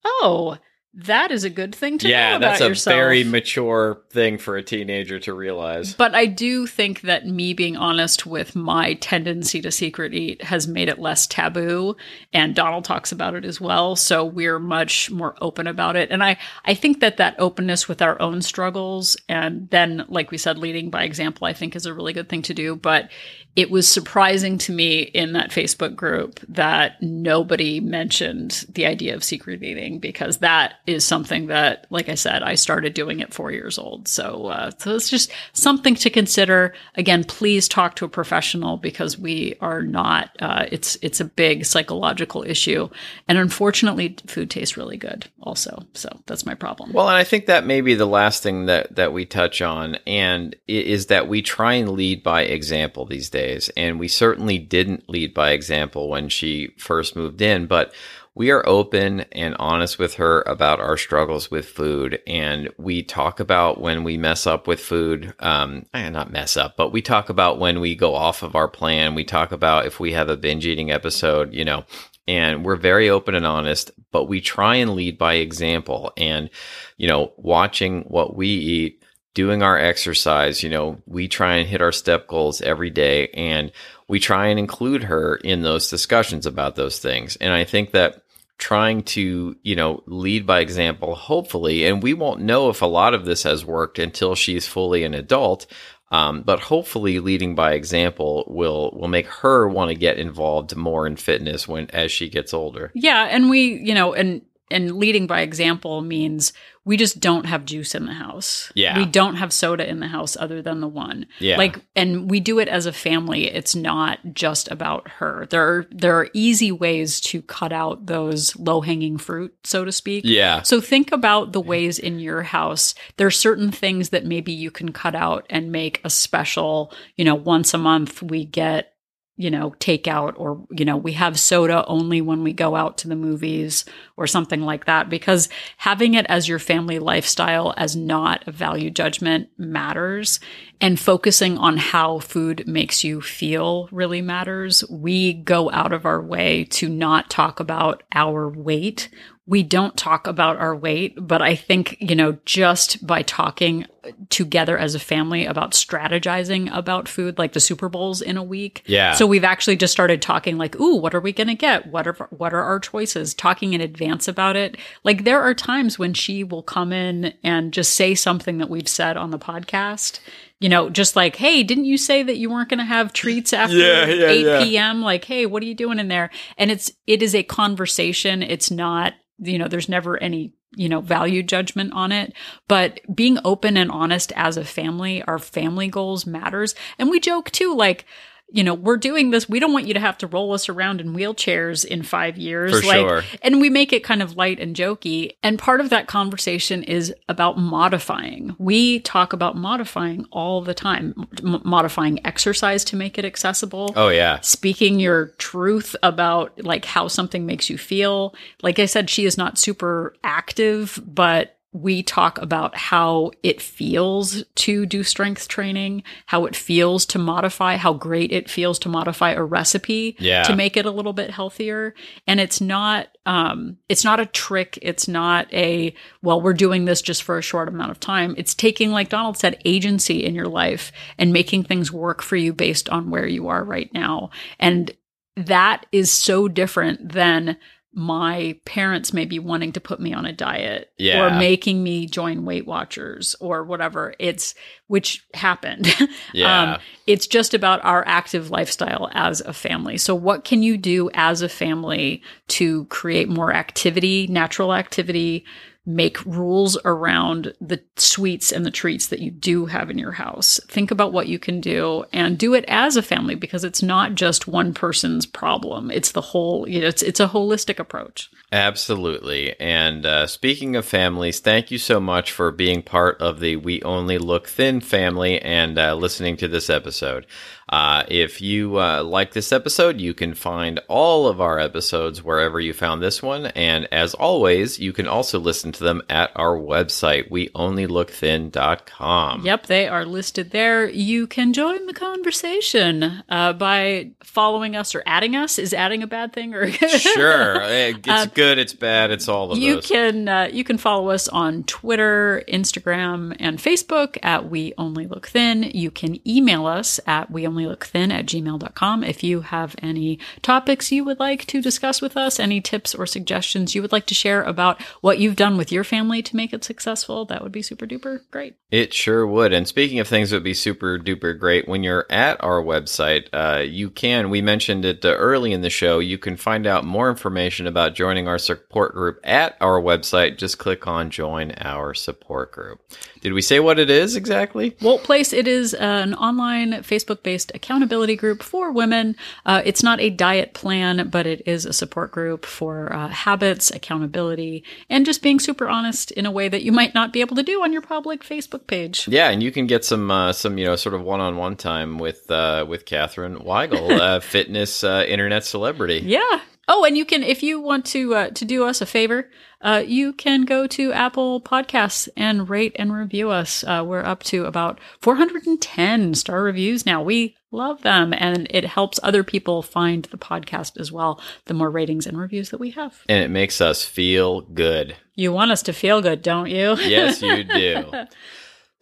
oh, 0.06 0.58
that 0.98 1.30
is 1.30 1.44
a 1.44 1.50
good 1.50 1.76
thing 1.76 1.98
to 1.98 2.08
know 2.08 2.12
yeah, 2.12 2.38
that's 2.38 2.62
a 2.62 2.70
yourself. 2.70 2.96
very 2.96 3.26
mature 3.26 4.02
thing 4.12 4.38
for 4.38 4.56
a 4.56 4.64
teenager 4.64 5.20
to 5.20 5.34
realize. 5.34 5.94
But 5.94 6.16
I 6.16 6.26
do 6.26 6.66
think 6.68 7.02
that 7.02 7.26
me 7.26 7.54
being 7.54 7.76
honest 7.76 8.26
with 8.26 8.56
my 8.56 8.94
tendency 8.96 9.62
to 9.62 9.72
secret 9.72 10.14
eat 10.14 10.42
has 10.44 10.70
made 10.70 10.88
it 10.88 10.98
less 10.98 11.28
taboo. 11.28 11.98
And 12.32 12.56
Donald 12.56 12.86
talks 12.86 13.12
about 13.12 13.36
it 13.36 13.44
as 13.44 13.60
well. 13.60 13.98
So 13.98 14.24
we're 14.24 14.60
much 14.60 15.12
more 15.12 15.36
open 15.42 15.68
about 15.68 15.98
it. 15.98 16.12
And 16.12 16.24
I, 16.24 16.38
I 16.64 16.74
think 16.74 17.02
that 17.02 17.18
that 17.18 17.36
openness 17.40 17.90
with 17.90 18.02
our 18.02 18.22
own 18.22 18.42
struggles 18.42 19.18
and 19.28 19.70
then, 19.72 20.06
like 20.08 20.32
we 20.32 20.38
said, 20.38 20.58
leading 20.58 20.90
by 20.90 21.04
example, 21.04 21.46
I 21.46 21.52
think 21.54 21.76
is 21.76 21.86
a 21.86 21.94
really 21.94 22.14
good 22.14 22.30
thing 22.30 22.44
to 22.44 22.54
do. 22.54 22.76
But 22.78 23.10
it 23.56 23.72
was 23.72 23.88
surprising 23.88 24.58
to 24.58 24.74
me 24.74 25.00
in 25.00 25.32
that 25.34 25.50
Facebook 25.50 25.96
group 25.96 26.42
that 26.50 27.02
nobody 27.02 27.80
mentioned 27.80 28.66
the 28.68 28.86
idea 28.86 29.16
of 29.16 29.24
secret 29.24 29.64
eating 29.64 30.00
because 30.00 30.38
that 30.40 30.76
is 30.86 31.06
something 31.06 31.48
that, 31.48 31.88
like 31.90 32.10
I 32.10 32.16
said, 32.16 32.44
I 32.44 32.56
started 32.56 32.94
doing 32.94 33.22
at 33.22 33.34
four 33.34 33.52
years 33.52 33.78
old. 33.78 34.10
So, 34.10 34.48
uh, 34.48 34.72
so 34.78 34.96
it's 34.96 35.10
just 35.10 35.32
something 35.54 35.96
to 35.96 36.10
consider. 36.10 36.74
Again, 36.96 37.24
please 37.24 37.70
talk 37.70 37.96
to 37.96 38.06
a 38.06 38.10
professional 38.10 38.76
because 38.76 39.18
we 39.18 39.56
are 39.62 39.82
not. 39.82 40.36
Uh, 40.40 40.66
it's 40.72 40.98
it's 41.02 41.22
a 41.22 41.26
big 41.26 41.66
psychological 41.66 42.44
issue, 42.44 42.90
and 43.30 43.38
unfortunately, 43.38 44.18
food 44.28 44.50
tastes 44.50 44.76
really 44.76 44.98
good. 44.98 45.30
Also, 45.42 45.86
so 45.94 46.10
that's 46.26 46.46
my 46.46 46.56
problem. 46.56 46.92
Well, 46.92 47.08
and 47.08 47.18
I 47.18 47.24
think 47.24 47.46
that 47.46 47.66
may 47.66 47.80
be 47.80 47.96
the 47.96 48.06
last 48.06 48.44
thing 48.44 48.66
that 48.66 48.96
that 48.96 49.14
we 49.14 49.26
touch 49.26 49.62
on, 49.62 49.96
and 50.06 50.56
is 50.68 51.06
that 51.06 51.30
we 51.30 51.42
try 51.42 51.76
and 51.76 51.92
lead 51.92 52.22
by 52.22 52.42
example 52.42 53.06
these 53.06 53.30
days, 53.30 53.45
and 53.76 54.00
we 54.00 54.08
certainly 54.08 54.58
didn't 54.58 55.10
lead 55.10 55.34
by 55.34 55.52
example 55.52 56.10
when 56.10 56.30
she 56.30 56.74
first 56.78 57.16
moved 57.16 57.42
in, 57.42 57.68
but 57.68 57.94
we 58.36 58.52
are 58.52 58.68
open 58.68 59.22
and 59.32 59.56
honest 59.60 59.98
with 59.98 60.16
her 60.16 60.42
about 60.42 60.82
our 60.82 60.98
struggles 60.98 61.50
with 61.50 61.66
food. 61.66 62.22
And 62.28 62.70
we 62.78 63.02
talk 63.02 63.40
about 63.40 63.80
when 63.80 64.04
we 64.04 64.18
mess 64.18 64.46
up 64.46 64.68
with 64.68 64.82
food, 64.82 65.34
um, 65.40 65.86
eh, 65.94 66.10
not 66.10 66.34
mess 66.34 66.58
up, 66.58 66.76
but 66.76 66.92
we 66.92 67.02
talk 67.02 67.30
about 67.30 67.60
when 67.60 67.80
we 67.80 67.96
go 67.96 68.14
off 68.14 68.44
of 68.44 68.56
our 68.56 68.68
plan. 68.68 69.16
We 69.16 69.24
talk 69.24 69.54
about 69.54 69.86
if 69.86 70.02
we 70.02 70.12
have 70.12 70.28
a 70.28 70.36
binge 70.36 70.66
eating 70.66 70.92
episode, 70.92 71.54
you 71.54 71.64
know, 71.64 71.86
and 72.28 72.66
we're 72.66 72.76
very 72.76 73.10
open 73.10 73.36
and 73.36 73.46
honest, 73.46 73.92
but 74.12 74.26
we 74.26 74.42
try 74.42 74.76
and 74.76 74.96
lead 74.96 75.18
by 75.18 75.36
example 75.36 76.12
and, 76.18 76.50
you 76.98 77.08
know, 77.08 77.32
watching 77.38 78.02
what 78.02 78.36
we 78.36 78.48
eat, 78.48 79.05
doing 79.36 79.62
our 79.62 79.78
exercise, 79.78 80.64
you 80.64 80.70
know, 80.70 80.98
we 81.06 81.28
try 81.28 81.58
and 81.58 81.70
hit 81.70 81.82
our 81.82 81.92
step 81.92 82.28
goals 82.28 82.62
every 82.62 82.90
day 82.90 83.28
and 83.28 83.72
we 84.08 84.20
try 84.20 84.48
and 84.48 84.58
include 84.58 85.04
her 85.04 85.36
in 85.36 85.62
those 85.62 85.90
discussions 85.90 86.48
about 86.48 86.76
those 86.76 86.98
things. 86.98 87.36
And 87.36 87.54
I 87.54 87.66
think 87.66 87.92
that 87.92 88.24
trying 88.58 89.04
to, 89.04 89.56
you 89.62 89.76
know, 89.76 90.02
lead 90.06 90.48
by 90.48 90.62
example, 90.62 91.14
hopefully, 91.16 91.86
and 91.86 92.02
we 92.02 92.14
won't 92.14 92.42
know 92.42 92.70
if 92.70 92.82
a 92.82 92.88
lot 92.88 93.14
of 93.14 93.26
this 93.26 93.44
has 93.44 93.66
worked 93.66 94.00
until 94.00 94.34
she's 94.36 94.68
fully 94.68 95.04
an 95.04 95.14
adult. 95.14 95.68
Um, 96.12 96.44
but 96.44 96.60
hopefully, 96.60 97.20
leading 97.20 97.56
by 97.56 97.74
example 97.74 98.46
will 98.48 98.92
will 98.94 99.08
make 99.08 99.28
her 99.28 99.68
want 99.68 99.90
to 99.90 99.96
get 99.96 100.18
involved 100.18 100.76
more 100.76 101.08
in 101.08 101.18
fitness 101.18 101.68
when 101.68 101.90
as 101.90 102.12
she 102.12 102.30
gets 102.30 102.54
older. 102.54 102.92
Yeah, 102.94 103.24
and 103.24 103.50
we, 103.50 103.74
you 103.84 103.94
know, 103.94 104.14
and 104.14 104.42
and 104.72 104.98
leading 104.98 105.28
by 105.28 105.42
example 105.42 106.02
means 106.02 106.54
we 106.86 106.98
just 106.98 107.20
don't 107.20 107.46
have 107.46 107.66
juice 107.66 107.96
in 107.96 108.06
the 108.06 108.14
house. 108.14 108.72
Yeah. 108.76 108.98
We 108.98 109.06
don't 109.06 109.36
have 109.36 109.52
soda 109.52 109.88
in 109.88 110.00
the 110.00 110.08
house 110.08 110.38
other 110.38 110.62
than 110.62 110.82
the 110.82 110.88
one. 110.88 111.28
Yeah. 111.40 111.58
Like 111.58 111.80
and 111.96 112.30
we 112.30 112.40
do 112.40 112.60
it 112.60 112.68
as 112.68 112.86
a 112.86 112.94
family. 112.94 113.46
It's 113.46 113.76
not 113.76 114.20
just 114.34 114.70
about 114.72 115.08
her. 115.10 115.48
There 115.50 115.64
are 115.68 115.88
there 115.92 116.18
are 116.20 116.30
easy 116.34 116.72
ways 116.72 117.20
to 117.22 117.42
cut 117.42 117.74
out 117.74 118.06
those 118.06 118.56
low-hanging 118.56 119.18
fruit, 119.18 119.56
so 119.64 119.86
to 119.86 119.92
speak. 119.92 120.24
Yeah. 120.26 120.62
So 120.62 120.82
think 120.82 121.12
about 121.12 121.54
the 121.54 121.62
ways 121.62 122.00
in 122.00 122.20
your 122.20 122.44
house. 122.44 122.96
There 123.18 123.28
are 123.28 123.32
certain 123.32 123.72
things 123.72 124.10
that 124.10 124.26
maybe 124.26 124.52
you 124.52 124.72
can 124.72 124.92
cut 124.92 125.16
out 125.16 125.46
and 125.50 125.72
make 125.72 126.02
a 126.04 126.10
special, 126.10 126.94
you 127.16 127.26
know, 127.26 127.36
once 127.36 127.74
a 127.74 127.80
month 127.80 128.22
we 128.22 128.46
get 128.46 128.95
you 129.38 129.52
know, 129.52 129.72
takeout 129.80 130.34
or, 130.38 130.66
you 130.72 130.86
know, 130.86 130.96
we 130.96 131.12
have 131.14 131.38
soda 131.38 131.86
only 131.88 132.22
when 132.22 132.42
we 132.42 132.54
go 132.54 132.76
out 132.76 132.98
to 132.98 133.08
the 133.10 133.16
movies 133.16 133.84
or 134.16 134.28
something 134.28 134.62
like 134.62 134.86
that 134.86 135.10
because 135.10 135.50
having 135.78 136.14
it 136.14 136.26
as 136.28 136.48
your 136.48 136.60
family 136.60 137.00
lifestyle 137.00 137.74
as 137.76 137.96
not 137.96 138.48
a 138.48 138.52
value 138.52 138.90
judgment 138.90 139.50
matters 139.58 140.40
and 140.80 141.00
focusing 141.00 141.58
on 141.58 141.76
how 141.76 142.20
food 142.20 142.66
makes 142.66 143.04
you 143.04 143.20
feel 143.20 143.90
really 143.92 144.22
matters. 144.22 144.84
We 144.90 145.34
go 145.34 145.70
out 145.72 145.92
of 145.92 146.06
our 146.06 146.22
way 146.22 146.66
to 146.72 146.88
not 146.88 147.30
talk 147.30 147.60
about 147.60 148.04
our 148.14 148.50
weight 148.50 149.10
we 149.48 149.62
don't 149.62 149.96
talk 149.96 150.26
about 150.26 150.58
our 150.58 150.76
weight, 150.76 151.16
but 151.18 151.42
I 151.42 151.56
think, 151.56 151.98
you 152.00 152.16
know, 152.16 152.38
just 152.46 153.06
by 153.06 153.22
talking 153.22 153.86
together 154.30 154.78
as 154.78 154.96
a 154.96 155.00
family 155.00 155.46
about 155.46 155.72
strategizing 155.72 156.76
about 156.76 157.08
food, 157.08 157.38
like 157.38 157.54
the 157.54 157.60
Super 157.60 157.90
Bowls 157.90 158.22
in 158.22 158.38
a 158.38 158.44
week. 158.44 158.84
Yeah. 158.86 159.14
So 159.14 159.26
we've 159.26 159.44
actually 159.44 159.76
just 159.76 159.94
started 159.94 160.22
talking 160.22 160.58
like, 160.58 160.80
ooh, 160.80 160.96
what 160.98 161.16
are 161.16 161.20
we 161.20 161.32
going 161.32 161.48
to 161.48 161.56
get? 161.56 161.88
What 161.88 162.08
are, 162.08 162.14
what 162.30 162.54
are 162.54 162.64
our 162.64 162.80
choices? 162.80 163.34
Talking 163.34 163.74
in 163.74 163.82
advance 163.82 164.28
about 164.28 164.56
it. 164.56 164.78
Like 165.04 165.24
there 165.24 165.42
are 165.42 165.54
times 165.54 166.00
when 166.00 166.14
she 166.14 166.44
will 166.44 166.64
come 166.64 166.92
in 166.92 167.34
and 167.44 167.74
just 167.74 167.94
say 167.94 168.16
something 168.16 168.58
that 168.58 168.70
we've 168.70 168.88
said 168.88 169.18
on 169.18 169.32
the 169.32 169.40
podcast 169.40 170.20
you 170.60 170.70
know, 170.70 170.90
just 170.90 171.16
like, 171.16 171.36
hey, 171.36 171.64
didn't 171.64 171.86
you 171.86 171.98
say 171.98 172.24
that 172.24 172.38
you 172.38 172.50
weren't 172.50 172.70
going 172.70 172.80
to 172.80 172.86
have 172.86 173.14
treats 173.14 173.52
after 173.54 173.76
Yeah, 173.76 174.06
yeah, 174.06 174.28
8 174.28 174.46
yeah. 174.46 174.64
p.m.? 174.64 175.02
Like, 175.02 175.26
hey, 175.26 175.46
what 175.46 175.62
are 175.62 175.66
you 175.66 175.76
doing 175.76 176.00
in 176.00 176.08
there? 176.08 176.30
And 176.58 176.72
it's, 176.72 176.92
it 177.06 177.22
is 177.22 177.36
a 177.36 177.44
conversation. 177.44 178.42
It's 178.42 178.72
not, 178.72 179.14
you 179.38 179.60
know, 179.60 179.68
there's 179.68 179.90
never 179.90 180.18
any, 180.18 180.54
you 180.76 180.90
know, 180.90 181.02
value 181.02 181.44
judgment 181.44 181.94
on 181.94 182.12
it. 182.12 182.34
But 182.68 183.00
being 183.14 183.38
open 183.44 183.78
and 183.78 183.92
honest 183.92 184.32
as 184.36 184.58
a 184.58 184.66
family, 184.66 185.24
our 185.24 185.40
family 185.40 185.88
goals 185.88 186.26
matters. 186.26 186.76
And 186.98 187.10
we 187.10 187.20
joke 187.20 187.52
too, 187.52 187.76
like, 187.76 188.06
you 188.50 188.64
know, 188.64 188.74
we're 188.74 188.98
doing 188.98 189.32
this. 189.32 189.50
We 189.50 189.60
don't 189.60 189.74
want 189.74 189.88
you 189.88 189.96
to 189.96 190.00
have 190.00 190.18
to 190.20 190.28
roll 190.28 190.54
us 190.54 190.70
around 190.70 191.02
in 191.02 191.14
wheelchairs 191.14 191.84
in 191.84 192.04
five 192.04 192.38
years. 192.38 192.80
For 192.80 192.88
like, 192.88 193.00
sure. 193.00 193.24
and 193.42 193.60
we 193.60 193.70
make 193.70 193.92
it 193.92 194.04
kind 194.04 194.22
of 194.22 194.38
light 194.38 194.60
and 194.60 194.76
jokey. 194.76 195.32
And 195.44 195.58
part 195.58 195.82
of 195.82 195.90
that 195.90 196.08
conversation 196.08 196.84
is 196.84 197.14
about 197.28 197.58
modifying. 197.58 198.56
We 198.60 199.00
talk 199.00 199.34
about 199.34 199.58
modifying 199.58 200.26
all 200.32 200.62
the 200.62 200.74
time, 200.74 201.28
M- 201.44 201.62
modifying 201.66 202.26
exercise 202.26 202.84
to 202.86 202.96
make 202.96 203.18
it 203.18 203.26
accessible 203.26 203.94
Oh 203.96 204.10
yeah. 204.10 204.40
speaking 204.42 205.00
your 205.00 205.28
truth 205.38 205.96
about 206.04 206.64
like 206.64 206.86
how 206.86 207.08
something 207.08 207.46
makes 207.46 207.70
you 207.70 207.78
feel. 207.78 208.36
Like 208.62 208.80
I 208.80 208.86
said, 208.86 209.10
she 209.10 209.26
is 209.26 209.38
not 209.38 209.58
super 209.58 210.16
active, 210.24 211.02
but 211.06 211.55
we 211.76 212.02
talk 212.02 212.42
about 212.42 212.74
how 212.78 213.32
it 213.44 213.62
feels 213.62 214.46
to 214.56 214.86
do 214.86 215.04
strength 215.04 215.50
training, 215.50 216.04
how 216.26 216.46
it 216.46 216.56
feels 216.56 217.06
to 217.06 217.20
modify, 217.20 217.76
how 217.76 217.92
great 217.92 218.32
it 218.32 218.50
feels 218.50 218.80
to 218.80 218.88
modify 218.88 219.32
a 219.32 219.44
recipe 219.44 220.16
Yeah. 220.18 220.44
to 220.44 220.56
make 220.56 220.78
it 220.78 220.86
a 220.86 220.92
little 220.92 221.12
bit 221.12 221.32
healthier. 221.32 221.94
And 222.28 222.40
it's 222.40 222.62
not 222.62 223.10
um 223.26 223.76
it's 223.90 224.06
not 224.06 224.22
a 224.22 224.26
trick, 224.26 224.80
it's 224.82 225.10
not 225.10 225.54
a 225.54 225.94
well, 226.22 226.40
we're 226.40 226.54
doing 226.54 226.86
this 226.86 227.02
just 227.02 227.24
for 227.24 227.38
a 227.38 227.42
short 227.42 227.68
amount 227.68 227.92
of 227.92 228.00
time. 228.00 228.36
It's 228.38 228.56
taking 228.56 228.92
like 228.92 229.10
Donald 229.10 229.38
said 229.38 229.60
agency 229.66 230.24
in 230.24 230.34
your 230.34 230.48
life 230.48 230.94
and 231.18 231.34
making 231.34 231.64
things 231.66 231.92
work 231.92 232.22
for 232.22 232.38
you 232.38 232.54
based 232.54 232.88
on 232.88 233.10
where 233.10 233.28
you 233.28 233.50
are 233.50 233.66
right 233.66 233.94
now. 233.94 234.30
And 234.62 234.92
that 235.36 235.86
is 235.92 236.10
so 236.10 236.48
different 236.48 237.12
than 237.12 237.58
my 237.98 238.60
parents 238.66 239.14
may 239.14 239.24
be 239.24 239.40
wanting 239.40 239.72
to 239.72 239.80
put 239.80 240.02
me 240.02 240.14
on 240.14 240.26
a 240.26 240.34
diet 240.34 240.92
Yeah. 240.98 241.26
or 241.26 241.40
making 241.40 241.82
me 241.82 242.06
join 242.06 242.44
Weight 242.44 242.68
Watchers 242.68 243.36
or 243.40 243.64
whatever. 243.64 244.14
It's 244.20 244.54
which 244.88 245.26
happened. 245.34 245.88
Yeah. 246.34 246.74
Um, 246.74 246.82
it's 247.08 247.28
just 247.28 247.54
about 247.54 247.84
our 247.86 248.04
active 248.06 248.52
lifestyle 248.52 249.10
as 249.14 249.40
a 249.42 249.54
family. 249.54 249.98
So 249.98 250.14
what 250.14 250.44
can 250.44 250.62
you 250.64 250.76
do 250.78 251.10
as 251.14 251.42
a 251.42 251.48
family 251.48 252.22
to 252.50 252.84
create 252.86 253.30
more 253.30 253.54
activity, 253.54 254.28
natural 254.28 254.74
activity, 254.74 255.46
make 255.86 256.24
rules 256.26 256.78
around 256.84 257.54
the 257.62 257.82
sweets 257.96 258.52
and 258.52 258.66
the 258.66 258.72
treats 258.72 259.08
that 259.08 259.20
you 259.20 259.32
do 259.32 259.68
have 259.68 259.90
in 259.90 259.98
your 259.98 260.14
house. 260.14 260.60
Think 260.68 260.92
about 260.92 261.14
what 261.14 261.28
you 261.28 261.38
can 261.38 261.62
do 261.62 262.06
and 262.12 262.38
do 262.38 262.54
it 262.54 262.66
as 262.68 262.98
a 262.98 263.02
family 263.02 263.36
because 263.36 263.64
it's 263.64 263.84
not 263.84 264.16
just 264.16 264.48
one 264.48 264.74
person's 264.74 265.26
problem. 265.26 265.92
It's 265.92 266.12
the 266.12 266.22
whole, 266.22 266.68
you 266.68 266.82
know, 266.82 266.88
it's 266.88 267.04
it's 267.04 267.20
a 267.20 267.28
holistic 267.28 267.80
approach. 267.80 268.30
Absolutely. 268.52 269.60
And 269.60 270.06
uh, 270.06 270.28
speaking 270.28 270.76
of 270.76 270.86
families, 270.86 271.40
thank 271.40 271.72
you 271.72 271.78
so 271.78 272.00
much 272.00 272.32
for 272.32 272.52
being 272.52 272.82
part 272.82 273.20
of 273.22 273.40
the 273.40 273.56
We 273.58 273.82
Only 273.82 274.18
Look 274.18 274.48
Thin 274.48 274.80
family 274.80 275.42
and 275.42 275.78
uh, 275.78 275.96
listening 275.96 276.38
to 276.38 276.48
this 276.48 276.70
episode. 276.70 277.26
Uh, 277.68 278.04
if 278.08 278.42
you 278.42 278.80
uh, 278.80 279.04
like 279.04 279.34
this 279.34 279.52
episode, 279.52 280.00
you 280.00 280.14
can 280.14 280.34
find 280.36 280.80
all 280.88 281.28
of 281.28 281.42
our 281.42 281.60
episodes 281.60 282.24
wherever 282.24 282.60
you 282.60 282.74
found 282.74 283.02
this 283.02 283.22
one. 283.24 283.48
And 283.48 283.88
as 283.92 284.14
always, 284.14 284.80
you 284.80 284.94
can 284.94 285.08
also 285.08 285.40
listen 285.40 285.72
to 285.74 285.84
them 285.84 286.02
at 286.10 286.32
our 286.36 286.58
website, 286.58 287.30
weonlylookthin.com. 287.32 289.46
Yep, 289.46 289.66
they 289.68 289.88
are 289.88 290.06
listed 290.06 290.52
there. 290.52 290.88
You 290.90 291.28
can 291.28 291.54
join 291.54 291.86
the 291.88 291.94
conversation 291.94 293.24
uh, 293.30 293.54
by 293.54 294.12
following 294.24 294.76
us 294.76 294.94
or 294.96 295.04
adding 295.06 295.36
us. 295.36 295.58
Is 295.58 295.74
adding 295.74 296.04
a 296.04 296.08
bad 296.08 296.34
thing 296.34 296.54
or 296.54 296.70
Sure. 296.72 297.62
It's 298.06 298.34
good, 298.34 298.58
it's 298.58 298.74
bad, 298.74 299.12
it's 299.12 299.28
all 299.28 299.52
of 299.52 299.58
Uh, 299.58 299.62
You 299.62 299.76
those. 299.76 299.88
can 299.88 300.28
uh, 300.28 300.50
you 300.52 300.64
can 300.64 300.78
follow 300.78 301.10
us 301.10 301.28
on 301.28 301.64
Twitter, 301.64 302.44
Instagram, 302.48 303.36
and 303.40 303.58
Facebook 303.58 304.18
at 304.24 304.50
We 304.50 304.74
Only 304.78 305.08
Look 305.08 305.28
Thin. 305.28 305.64
You 305.64 305.92
can 305.92 306.18
email 306.28 306.66
us 306.66 307.00
at 307.08 307.32
We 307.32 307.46
Only 307.48 307.55
onlylookthin 307.56 308.12
at 308.12 308.26
gmail.com. 308.26 309.04
If 309.04 309.24
you 309.24 309.42
have 309.42 309.76
any 309.82 310.20
topics 310.42 310.92
you 310.92 311.04
would 311.06 311.20
like 311.20 311.46
to 311.48 311.62
discuss 311.62 312.02
with 312.02 312.18
us, 312.18 312.40
any 312.40 312.62
tips 312.62 312.94
or 312.94 313.06
suggestions 313.06 313.76
you 313.76 313.82
would 313.82 313.92
like 313.92 314.06
to 314.08 314.14
share 314.14 314.44
about 314.44 314.82
what 315.02 315.20
you've 315.20 315.36
done 315.36 315.58
with 315.58 315.72
your 315.72 315.84
family 315.84 316.22
to 316.24 316.36
make 316.36 316.54
it 316.54 316.64
successful, 316.64 317.26
that 317.26 317.42
would 317.42 317.52
be 317.52 317.62
super 317.62 317.86
duper 317.86 318.20
great. 318.32 318.56
It 318.72 318.94
sure 318.94 319.26
would. 319.26 319.54
And 319.54 319.68
speaking 319.68 320.00
of 320.00 320.08
things 320.08 320.30
that 320.30 320.38
would 320.38 320.44
be 320.44 320.54
super 320.54 321.00
duper 321.00 321.38
great, 321.38 321.68
when 321.68 321.84
you're 321.84 322.06
at 322.10 322.44
our 322.44 322.62
website, 322.62 323.28
uh, 323.34 323.62
you 323.62 323.90
can, 323.90 324.30
we 324.30 324.42
mentioned 324.42 324.86
it 324.86 325.06
uh, 325.06 325.10
early 325.16 325.54
in 325.54 325.62
the 325.62 325.70
show, 325.70 326.00
you 326.00 326.18
can 326.18 326.36
find 326.36 326.68
out 326.68 326.84
more 326.84 327.10
information 327.10 327.68
about 327.68 327.96
joining 327.96 328.28
our 328.28 328.38
support 328.38 328.94
group 328.94 329.20
at 329.24 329.56
our 329.62 329.80
website. 329.80 330.38
Just 330.38 330.58
click 330.58 330.88
on 330.88 331.10
join 331.10 331.52
our 331.54 331.94
support 331.94 332.52
group. 332.52 332.82
Did 333.22 333.34
we 333.34 333.42
say 333.42 333.60
what 333.60 333.80
it 333.80 333.90
is 333.90 334.16
exactly? 334.16 334.76
Wolt 334.82 335.04
Place, 335.04 335.34
it 335.34 335.48
is 335.48 335.74
an 335.74 336.14
online 336.14 336.74
Facebook 336.84 337.24
based 337.24 337.45
accountability 337.54 338.16
group 338.16 338.42
for 338.42 338.72
women. 338.72 339.16
Uh, 339.46 339.62
it's 339.66 339.84
not 339.84 340.00
a 340.00 340.10
diet 340.10 340.54
plan, 340.54 341.10
but 341.10 341.28
it 341.28 341.42
is 341.46 341.66
a 341.66 341.74
support 341.74 342.12
group 342.12 342.46
for 342.46 342.94
uh, 342.94 343.10
habits, 343.10 343.72
accountability, 343.72 344.64
and 344.90 345.06
just 345.06 345.22
being 345.22 345.40
super 345.40 345.68
honest 345.68 346.12
in 346.12 346.26
a 346.26 346.32
way 346.32 346.48
that 346.48 346.64
you 346.64 346.72
might 346.72 346.94
not 346.94 347.14
be 347.14 347.22
able 347.22 347.36
to 347.36 347.44
do 347.44 347.62
on 347.64 347.74
your 347.74 347.82
public 347.82 348.24
Facebook 348.24 348.68
page. 348.68 349.08
Yeah, 349.08 349.30
and 349.30 349.44
you 349.44 349.52
can 349.52 349.68
get 349.68 349.86
some 349.86 350.10
uh, 350.10 350.34
some 350.34 350.58
you 350.58 350.66
know 350.66 350.76
sort 350.76 350.96
of 350.96 351.02
one 351.02 351.20
on 351.20 351.38
one 351.38 351.56
time 351.56 351.98
with 352.00 352.30
uh, 352.32 352.66
with 352.68 352.86
Catherine 352.86 353.38
Weigel, 353.38 354.00
uh, 354.00 354.20
fitness 354.36 354.84
uh, 354.84 355.06
internet 355.08 355.46
celebrity. 355.46 356.02
Yeah. 356.04 356.40
Oh, 356.68 356.84
and 356.84 356.98
you 356.98 357.06
can, 357.06 357.22
if 357.24 357.44
you 357.44 357.60
want 357.60 357.86
to 357.88 358.16
uh, 358.16 358.30
to 358.32 358.46
do 358.46 358.66
us 358.66 358.82
a 358.82 358.86
favor, 358.86 359.30
uh, 359.62 359.84
you 359.86 360.14
can 360.14 360.44
go 360.46 360.68
to 360.68 360.92
Apple 360.94 361.40
Podcasts 361.42 362.10
and 362.18 362.50
rate 362.50 362.76
and 362.78 362.94
review 362.94 363.30
us. 363.30 363.64
Uh, 363.64 363.84
we're 363.86 364.04
up 364.04 364.24
to 364.24 364.46
about 364.46 364.80
410 365.02 366.16
star 366.16 366.42
reviews 366.42 366.86
now. 366.86 367.02
We 367.04 367.36
love 367.52 367.82
them, 367.84 368.14
and 368.18 368.48
it 368.50 368.66
helps 368.66 369.00
other 369.04 369.24
people 369.24 369.62
find 369.62 370.06
the 370.06 370.18
podcast 370.18 370.80
as 370.80 370.92
well. 370.92 371.22
The 371.46 371.54
more 371.54 371.70
ratings 371.70 372.06
and 372.08 372.18
reviews 372.18 372.50
that 372.50 372.60
we 372.60 372.72
have, 372.72 373.02
and 373.08 373.24
it 373.24 373.30
makes 373.30 373.62
us 373.62 373.84
feel 373.84 374.42
good. 374.42 374.96
You 375.14 375.32
want 375.32 375.52
us 375.52 375.62
to 375.64 375.74
feel 375.74 376.02
good, 376.02 376.22
don't 376.22 376.50
you? 376.50 376.76
yes, 376.78 377.22
you 377.22 377.44
do. 377.44 377.92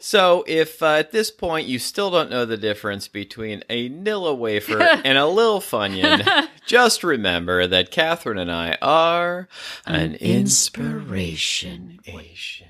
So, 0.06 0.44
if 0.48 0.84
uh, 0.84 0.96
at 0.96 1.14
this 1.14 1.32
point 1.32 1.66
you 1.66 1.80
still 1.80 2.12
don't 2.12 2.30
know 2.30 2.44
the 2.44 2.58
difference 2.58 3.08
between 3.08 3.64
a 3.70 3.90
Nilla 3.90 4.38
wafer 4.38 4.82
and 5.06 5.18
a 5.18 5.26
Lil 5.26 5.62
Funyun, 5.62 6.50
just 6.66 7.06
remember 7.06 7.68
that 7.68 7.90
Catherine 7.90 8.38
and 8.38 8.52
I 8.52 8.78
are 8.82 9.48
an, 9.86 9.96
An 9.96 10.16
inspiration. 10.16 12.02
inspiration. 12.04 12.68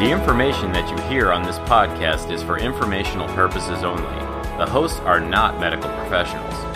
The 0.00 0.10
information 0.10 0.72
that 0.72 0.90
you 0.90 1.00
hear 1.08 1.30
on 1.30 1.44
this 1.44 1.58
podcast 1.60 2.32
is 2.32 2.42
for 2.42 2.58
informational 2.58 3.28
purposes 3.28 3.84
only. 3.84 4.02
The 4.58 4.66
hosts 4.66 4.98
are 5.00 5.20
not 5.20 5.60
medical 5.60 5.88
professionals. 5.90 6.75